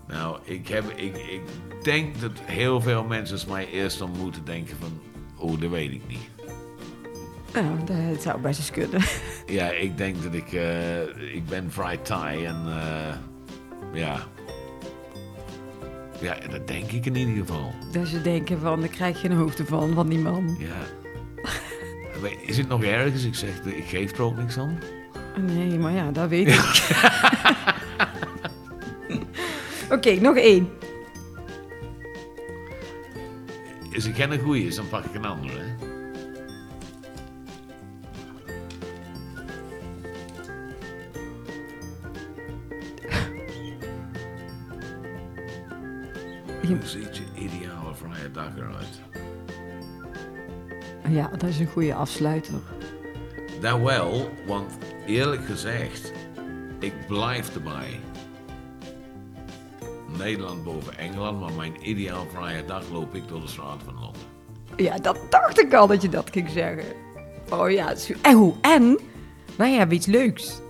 nou, 0.08 0.38
ik, 0.44 0.68
heb, 0.68 0.84
ik, 0.96 1.16
ik 1.16 1.40
denk 1.82 2.20
dat 2.20 2.30
heel 2.44 2.80
veel 2.80 3.04
mensen 3.04 3.48
mij 3.48 3.68
eerst 3.70 4.00
ontmoeten 4.00 4.44
denken 4.44 4.76
van... 4.80 5.00
Oh, 5.36 5.60
dat 5.60 5.70
weet 5.70 5.90
ik 5.92 6.02
niet. 6.06 6.28
Nou, 7.54 7.66
dat 8.12 8.22
zou 8.22 8.40
best 8.40 8.58
eens 8.58 8.70
kunnen. 8.70 9.00
Ja, 9.46 9.70
ik 9.70 9.96
denk 9.96 10.22
dat 10.22 10.34
ik... 10.34 10.52
eh, 10.52 11.00
ik 11.34 11.46
ben 11.46 11.72
vrij 11.72 11.96
Thai 11.96 12.44
en... 12.44 12.62
eh, 12.66 13.14
ja... 14.00 14.16
Ja, 16.20 16.36
dat 16.50 16.66
denk 16.66 16.90
ik 16.90 17.06
in 17.06 17.16
ieder 17.16 17.36
geval. 17.36 17.74
Dat 17.92 18.08
ze 18.08 18.22
denken 18.22 18.60
van, 18.60 18.80
daar 18.80 18.88
krijg 18.88 19.22
je 19.22 19.28
een 19.28 19.36
hoogte 19.36 19.66
van, 19.66 19.94
van 19.94 20.08
die 20.08 20.18
man. 20.18 20.56
Ja. 20.58 20.76
Is 22.46 22.56
het 22.56 22.68
nog 22.68 22.82
ergens? 22.82 23.24
Ik 23.24 23.34
zeg, 23.34 23.64
ik 23.64 23.84
geef 23.84 24.12
er 24.12 24.22
ook 24.22 24.36
niks 24.36 24.58
aan. 24.58 24.78
Nee, 25.38 25.78
maar 25.78 25.92
ja, 25.92 26.10
dat 26.10 26.28
weet 26.28 26.48
ik. 26.48 26.88
Oké, 29.94 30.20
nog 30.20 30.36
één. 30.36 30.68
Als 33.94 34.04
ik 34.04 34.14
geen 34.14 34.38
goeie 34.38 34.66
is, 34.66 34.74
dan 34.74 34.88
pak 34.88 35.04
ik 35.04 35.14
een 35.14 35.24
andere. 35.24 35.58
Hè? 35.58 35.69
Hoe 46.70 46.88
ziet 46.88 47.16
je 47.16 47.22
ideale 47.34 47.94
vrije 47.94 48.30
dag 48.30 48.56
eruit? 48.56 49.00
Ja, 51.08 51.28
dat 51.28 51.42
is 51.42 51.58
een 51.58 51.66
goede 51.66 51.94
afsluiter. 51.94 52.54
Nou 53.60 53.82
wel, 53.82 54.30
want 54.46 54.78
eerlijk 55.06 55.44
gezegd, 55.44 56.12
ik 56.78 56.92
blijf 57.06 57.54
erbij. 57.54 58.00
Nederland 60.18 60.64
boven 60.64 60.98
Engeland, 60.98 61.40
maar 61.40 61.52
mijn 61.52 61.88
ideaal 61.88 62.26
vrije 62.34 62.64
dag 62.64 62.90
loop 62.92 63.14
ik 63.14 63.28
door 63.28 63.40
de 63.40 63.48
straat 63.48 63.82
van 63.84 63.94
Londen. 63.94 64.22
Ja, 64.76 64.98
dat 64.98 65.18
dacht 65.30 65.60
ik 65.60 65.74
al 65.74 65.86
dat 65.86 66.02
je 66.02 66.08
dat 66.08 66.30
ging 66.32 66.50
zeggen. 66.50 66.84
Oh 67.52 67.70
ja, 67.70 67.94
en 68.22 68.34
hoe? 68.34 68.54
En 68.60 68.98
wij 69.56 69.72
hebben 69.72 69.96
iets 69.96 70.06
leuks. 70.06 70.60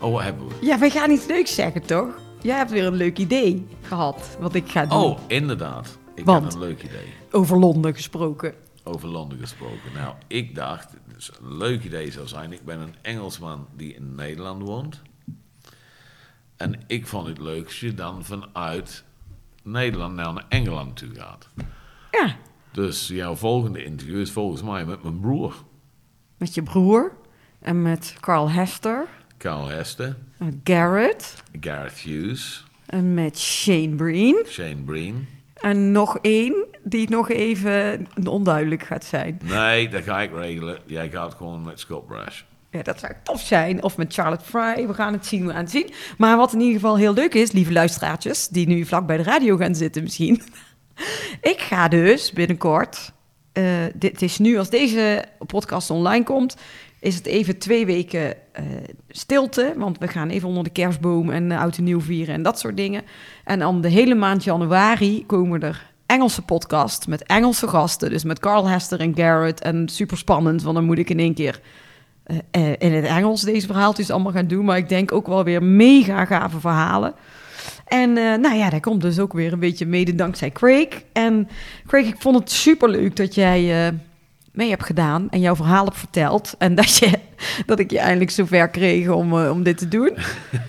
Oh, 0.00 0.12
wat 0.12 0.22
hebben 0.22 0.48
we? 0.48 0.54
Ja, 0.60 0.78
wij 0.78 0.90
gaan 0.90 1.10
iets 1.10 1.26
leuks 1.26 1.54
zeggen, 1.54 1.86
toch? 1.86 2.08
Jij 2.42 2.56
hebt 2.56 2.70
weer 2.70 2.86
een 2.86 2.94
leuk 2.94 3.18
idee 3.18 3.66
gehad, 3.86 4.36
wat 4.40 4.54
ik 4.54 4.70
ga 4.70 4.86
doen. 4.86 4.98
Oh, 4.98 5.18
inderdaad. 5.26 5.98
Ik 6.14 6.24
Want? 6.24 6.44
had 6.44 6.54
een 6.54 6.60
leuk 6.60 6.82
idee. 6.82 7.12
Over 7.30 7.58
Londen 7.58 7.94
gesproken. 7.94 8.54
Over 8.84 9.08
Londen 9.08 9.38
gesproken. 9.38 9.92
Nou, 9.94 10.14
ik 10.26 10.54
dacht, 10.54 10.88
dus 11.14 11.30
een 11.42 11.56
leuk 11.56 11.84
idee 11.84 12.10
zou 12.12 12.26
zijn. 12.26 12.52
Ik 12.52 12.64
ben 12.64 12.80
een 12.80 12.94
Engelsman 13.02 13.66
die 13.76 13.94
in 13.94 14.14
Nederland 14.14 14.62
woont. 14.62 15.02
En 16.56 16.80
ik 16.86 17.06
vond 17.06 17.26
het 17.26 17.38
leuk 17.38 17.64
als 17.64 17.80
je 17.80 17.94
dan 17.94 18.24
vanuit 18.24 19.04
Nederland 19.62 20.14
naar 20.14 20.44
Engeland 20.48 20.96
toe 20.96 21.14
gaat. 21.14 21.48
Ja, 22.10 22.36
Dus 22.72 23.08
jouw 23.08 23.34
volgende 23.34 23.84
interview 23.84 24.18
is 24.20 24.30
volgens 24.30 24.62
mij 24.62 24.84
met 24.84 25.02
mijn 25.02 25.20
broer, 25.20 25.54
met 26.36 26.54
je 26.54 26.62
broer 26.62 27.12
en 27.58 27.82
met 27.82 28.16
Carl 28.20 28.50
Hester, 28.50 29.06
Carl 29.38 29.66
Hester, 29.66 30.16
Garrett 30.64 31.42
Gareth 31.60 31.98
Hughes, 31.98 32.65
en 32.86 33.14
met 33.14 33.38
Shane 33.38 33.94
Breen. 33.96 34.44
Shane 34.48 34.82
Breen. 34.84 35.28
En 35.54 35.92
nog 35.92 36.18
één 36.22 36.64
die 36.82 37.10
nog 37.10 37.30
even 37.30 38.06
onduidelijk 38.24 38.82
gaat 38.82 39.04
zijn. 39.04 39.40
Nee, 39.44 39.88
dat 39.88 40.02
ga 40.02 40.20
ik 40.20 40.30
regelen. 40.34 40.78
Jij 40.86 41.10
gaat 41.10 41.34
gewoon 41.34 41.62
met 41.62 41.80
Scott 41.80 42.06
Brash. 42.06 42.42
Ja, 42.70 42.82
dat 42.82 43.00
zou 43.00 43.12
tof 43.22 43.40
zijn. 43.40 43.82
Of 43.82 43.96
met 43.96 44.14
Charlotte 44.14 44.44
Fry. 44.44 44.86
We 44.86 44.94
gaan 44.94 45.12
het 45.12 45.26
zien, 45.26 45.46
we 45.46 45.52
gaan 45.52 45.62
het 45.62 45.70
zien. 45.70 45.90
Maar 46.18 46.36
wat 46.36 46.52
in 46.52 46.60
ieder 46.60 46.74
geval 46.74 46.96
heel 46.96 47.14
leuk 47.14 47.34
is, 47.34 47.52
lieve 47.52 47.72
luisteraartjes... 47.72 48.48
die 48.48 48.66
nu 48.66 48.84
vlak 48.84 49.06
bij 49.06 49.16
de 49.16 49.22
radio 49.22 49.56
gaan 49.56 49.74
zitten 49.74 50.02
misschien... 50.02 50.42
ik 51.52 51.60
ga 51.60 51.88
dus 51.88 52.32
binnenkort... 52.32 53.12
eh, 53.52 53.64
dit 53.94 54.22
is 54.22 54.38
nu, 54.38 54.58
als 54.58 54.70
deze 54.70 55.24
podcast 55.46 55.90
online 55.90 56.24
komt... 56.24 56.56
is 57.06 57.14
het 57.14 57.26
even 57.26 57.58
twee 57.58 57.86
weken 57.86 58.34
eh, 58.52 58.64
stilte. 59.08 59.74
Want 59.76 59.98
we 59.98 60.08
gaan 60.08 60.28
even 60.28 60.48
onder 60.48 60.64
de 60.64 60.70
kerstboom 60.70 61.30
en 61.30 61.50
uh, 61.50 61.60
oud 61.60 61.76
en 61.76 61.84
nieuw 61.84 62.00
vieren... 62.00 62.34
en 62.34 62.42
dat 62.42 62.58
soort 62.58 62.76
dingen. 62.76 63.02
En 63.44 63.58
dan 63.58 63.80
de 63.80 63.88
hele 63.88 64.14
maand 64.14 64.44
januari 64.44 65.26
komen 65.26 65.62
er... 65.62 65.94
Engelse 66.06 66.42
podcast 66.42 67.06
met 67.06 67.22
Engelse 67.22 67.68
gasten. 67.68 68.10
Dus 68.10 68.24
met 68.24 68.38
Carl 68.38 68.68
Hester 68.68 69.00
en 69.00 69.16
Garrett. 69.16 69.60
En 69.60 69.88
super 69.88 70.18
spannend, 70.18 70.62
want 70.62 70.74
dan 70.74 70.84
moet 70.84 70.98
ik 70.98 71.10
in 71.10 71.18
één 71.18 71.34
keer 71.34 71.60
eh, 72.50 72.72
in 72.78 72.92
het 72.92 73.04
Engels 73.04 73.42
deze 73.42 73.66
verhaaltjes 73.66 74.10
allemaal 74.10 74.32
gaan 74.32 74.46
doen. 74.46 74.64
Maar 74.64 74.76
ik 74.76 74.88
denk 74.88 75.12
ook 75.12 75.26
wel 75.26 75.44
weer 75.44 75.62
mega 75.62 76.24
gave 76.24 76.60
verhalen. 76.60 77.14
En 77.86 78.12
nou 78.12 78.54
ja, 78.54 78.70
dat 78.70 78.80
komt 78.80 79.00
dus 79.00 79.18
ook 79.18 79.32
weer 79.32 79.52
een 79.52 79.58
beetje 79.58 79.86
mede 79.86 80.14
dankzij 80.14 80.50
Craig. 80.50 80.88
En 81.12 81.48
Craig, 81.86 82.06
ik 82.06 82.16
vond 82.18 82.38
het 82.38 82.50
super 82.50 82.90
leuk 82.90 83.16
dat 83.16 83.34
jij 83.34 83.92
mee 84.56 84.68
hebt 84.68 84.84
gedaan 84.84 85.30
en 85.30 85.40
jouw 85.40 85.56
verhaal 85.56 85.84
hebt 85.84 85.98
verteld. 85.98 86.54
En 86.58 86.74
dat, 86.74 86.96
je, 86.96 87.10
dat 87.66 87.78
ik 87.78 87.90
je 87.90 87.98
eindelijk 87.98 88.30
zover 88.30 88.68
kreeg 88.68 89.08
om, 89.08 89.38
eh, 89.38 89.50
om 89.50 89.62
dit 89.62 89.78
te 89.78 89.88
doen. 89.88 90.16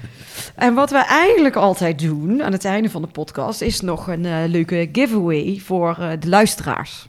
en 0.55 0.73
wat 0.73 0.91
we 0.91 1.05
eigenlijk 1.05 1.55
altijd 1.55 1.99
doen 1.99 2.43
aan 2.43 2.51
het 2.51 2.65
einde 2.65 2.89
van 2.89 3.01
de 3.01 3.07
podcast... 3.07 3.61
is 3.61 3.81
nog 3.81 4.07
een 4.07 4.25
eh, 4.25 4.43
leuke 4.47 4.89
giveaway 4.91 5.61
voor 5.63 5.97
eh, 5.99 6.09
de 6.19 6.29
luisteraars. 6.29 7.07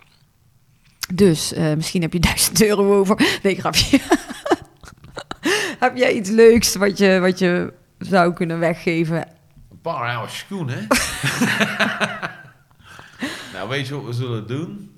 Dus 1.15 1.53
eh, 1.53 1.75
misschien 1.75 2.03
heb 2.03 2.13
je 2.13 2.21
duizend 2.31 2.65
euro 2.65 2.99
over. 2.99 3.39
Nee, 3.43 3.55
grapje. 3.57 4.01
heb 5.79 5.97
jij 5.97 6.13
iets 6.13 6.31
leuks 6.31 6.77
wat 6.77 6.99
je, 6.99 7.19
wat 7.21 7.39
je 7.39 7.73
zou 7.99 8.33
kunnen 8.33 8.59
weggeven 8.59 9.17
Een 9.71 9.81
paar 9.83 10.15
oude 10.17 10.33
schoenen. 10.33 10.87
nou, 13.53 13.69
weet 13.69 13.87
je 13.89 13.95
wat 13.95 14.05
we 14.05 14.13
zullen 14.13 14.47
doen? 14.47 14.98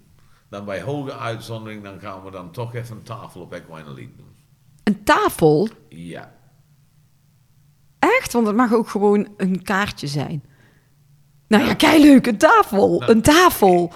Dan 0.51 0.65
bij 0.65 0.81
hoge 0.81 1.17
uitzondering, 1.17 1.83
dan 1.83 2.01
gaan 2.01 2.25
we 2.25 2.31
dan 2.31 2.51
toch 2.51 2.75
even 2.75 2.97
een 2.97 3.03
tafel 3.03 3.41
op 3.41 3.53
Equine 3.53 3.91
Elite 3.91 4.17
doen. 4.17 4.35
Een 4.85 5.05
tafel? 5.05 5.69
Ja. 5.89 6.33
Echt? 7.99 8.33
Want 8.33 8.47
het 8.47 8.57
mag 8.57 8.73
ook 8.73 8.89
gewoon 8.89 9.29
een 9.37 9.63
kaartje 9.63 10.07
zijn. 10.07 10.43
Nou 11.49 11.65
ja, 11.65 11.75
kei 11.75 12.03
leuk, 12.03 12.27
een 12.27 12.39
tafel. 12.39 13.09
Een 13.09 13.23
tafel. 13.23 13.93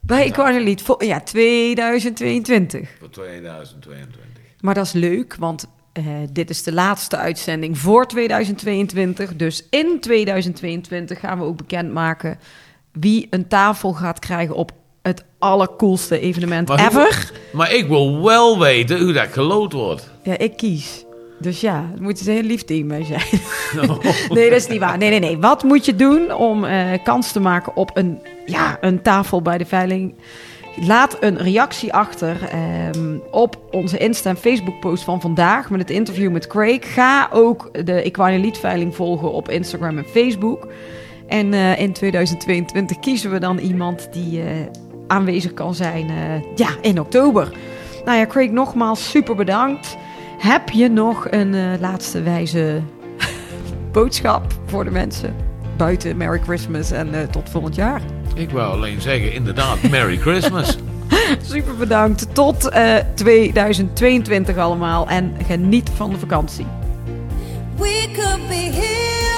Bij 0.00 0.24
Equanelite. 0.24 0.84
Voor, 0.84 1.04
ja, 1.04 1.20
2022. 1.20 2.96
Voor 2.98 3.10
2022. 3.10 4.42
Maar 4.60 4.74
dat 4.74 4.86
is 4.86 4.92
leuk, 4.92 5.34
want 5.34 5.66
eh, 5.92 6.04
dit 6.32 6.50
is 6.50 6.62
de 6.62 6.72
laatste 6.72 7.16
uitzending 7.16 7.78
voor 7.78 8.06
2022. 8.06 9.36
Dus 9.36 9.66
in 9.70 10.00
2022 10.00 11.20
gaan 11.20 11.38
we 11.38 11.44
ook 11.44 11.56
bekendmaken 11.56 12.38
wie 12.92 13.26
een 13.30 13.48
tafel 13.48 13.92
gaat 13.92 14.18
krijgen 14.18 14.54
op 14.54 14.72
het 15.08 15.24
allercoolste 15.38 16.20
evenement 16.20 16.68
Maar 16.68 16.78
hoe- 16.78 16.86
ever. 16.88 17.32
Maar 17.52 17.72
ik 17.74 17.86
wil 17.88 18.22
wel 18.24 18.58
weten 18.58 19.00
hoe 19.00 19.12
dat 19.12 19.28
geloot 19.30 19.72
wordt. 19.72 20.10
Ja, 20.22 20.38
ik 20.38 20.56
kies. 20.56 21.04
Dus 21.40 21.60
ja, 21.60 21.88
het 21.92 22.00
moet 22.00 22.26
een 22.26 22.32
heel 22.32 22.42
lief 22.42 22.64
team 22.64 23.04
zijn. 23.04 23.22
nee, 24.34 24.50
dat 24.50 24.58
is 24.58 24.66
niet 24.66 24.78
waar. 24.80 24.98
Nee, 24.98 25.10
nee, 25.10 25.18
nee. 25.20 25.38
Wat 25.38 25.62
moet 25.62 25.84
je 25.84 25.96
doen 25.96 26.32
om 26.34 26.64
eh, 26.64 27.02
kans 27.04 27.32
te 27.32 27.40
maken 27.40 27.76
op 27.76 27.90
een, 27.94 28.18
ja, 28.46 28.78
een 28.80 29.02
tafel 29.02 29.42
bij 29.42 29.58
de 29.58 29.66
veiling? 29.66 30.14
Laat 30.80 31.16
een 31.20 31.36
reactie 31.38 31.92
achter 31.92 32.36
ehm, 32.50 33.16
op 33.30 33.58
onze 33.70 33.98
Insta- 33.98 34.30
en 34.30 34.36
Facebook-post 34.36 35.04
van 35.04 35.20
vandaag 35.20 35.70
met 35.70 35.80
het 35.80 35.90
interview 35.90 36.30
met 36.32 36.46
Craig. 36.46 36.94
Ga 36.94 37.28
ook 37.32 37.70
de 37.86 38.02
Equine 38.02 38.30
Elite 38.32 38.60
veiling 38.60 38.94
volgen 38.94 39.32
op 39.32 39.48
Instagram 39.48 39.98
en 39.98 40.04
Facebook. 40.04 40.66
En 41.26 41.52
eh, 41.54 41.80
in 41.80 41.92
2022 41.92 42.98
kiezen 42.98 43.30
we 43.30 43.38
dan 43.38 43.58
iemand 43.58 44.08
die 44.12 44.42
eh, 44.42 44.46
aanwezig 45.08 45.54
kan 45.54 45.74
zijn 45.74 46.08
eh, 46.10 46.56
ja, 46.56 46.68
in 46.80 47.00
oktober. 47.00 47.52
Nou 48.04 48.18
ja, 48.18 48.26
Craig, 48.26 48.50
nogmaals 48.50 49.10
super 49.10 49.34
bedankt. 49.34 49.96
Heb 50.38 50.68
je 50.68 50.88
nog 50.88 51.26
een 51.30 51.54
eh, 51.54 51.80
laatste 51.80 52.22
wijze 52.22 52.82
boodschap 53.92 54.44
voor 54.66 54.84
de 54.84 54.90
mensen? 54.90 55.34
Buiten 55.76 56.16
Merry 56.16 56.40
Christmas 56.40 56.90
en 56.90 57.14
eh, 57.14 57.22
tot 57.22 57.50
volgend 57.50 57.74
jaar. 57.74 58.00
Ik 58.34 58.50
wou 58.50 58.72
alleen 58.72 59.00
zeggen, 59.00 59.32
inderdaad, 59.32 59.82
Merry 59.90 60.16
Christmas. 60.26 60.78
Super 61.42 61.76
bedankt. 61.76 62.34
Tot 62.34 62.68
eh, 62.68 62.96
2022 63.14 64.56
allemaal. 64.56 65.08
En 65.08 65.34
geniet 65.46 65.90
van 65.94 66.10
de 66.10 66.18
vakantie. 66.18 66.66
We 67.76 68.08
could 68.12 68.48
be 68.48 68.54
heroes. 68.54 69.37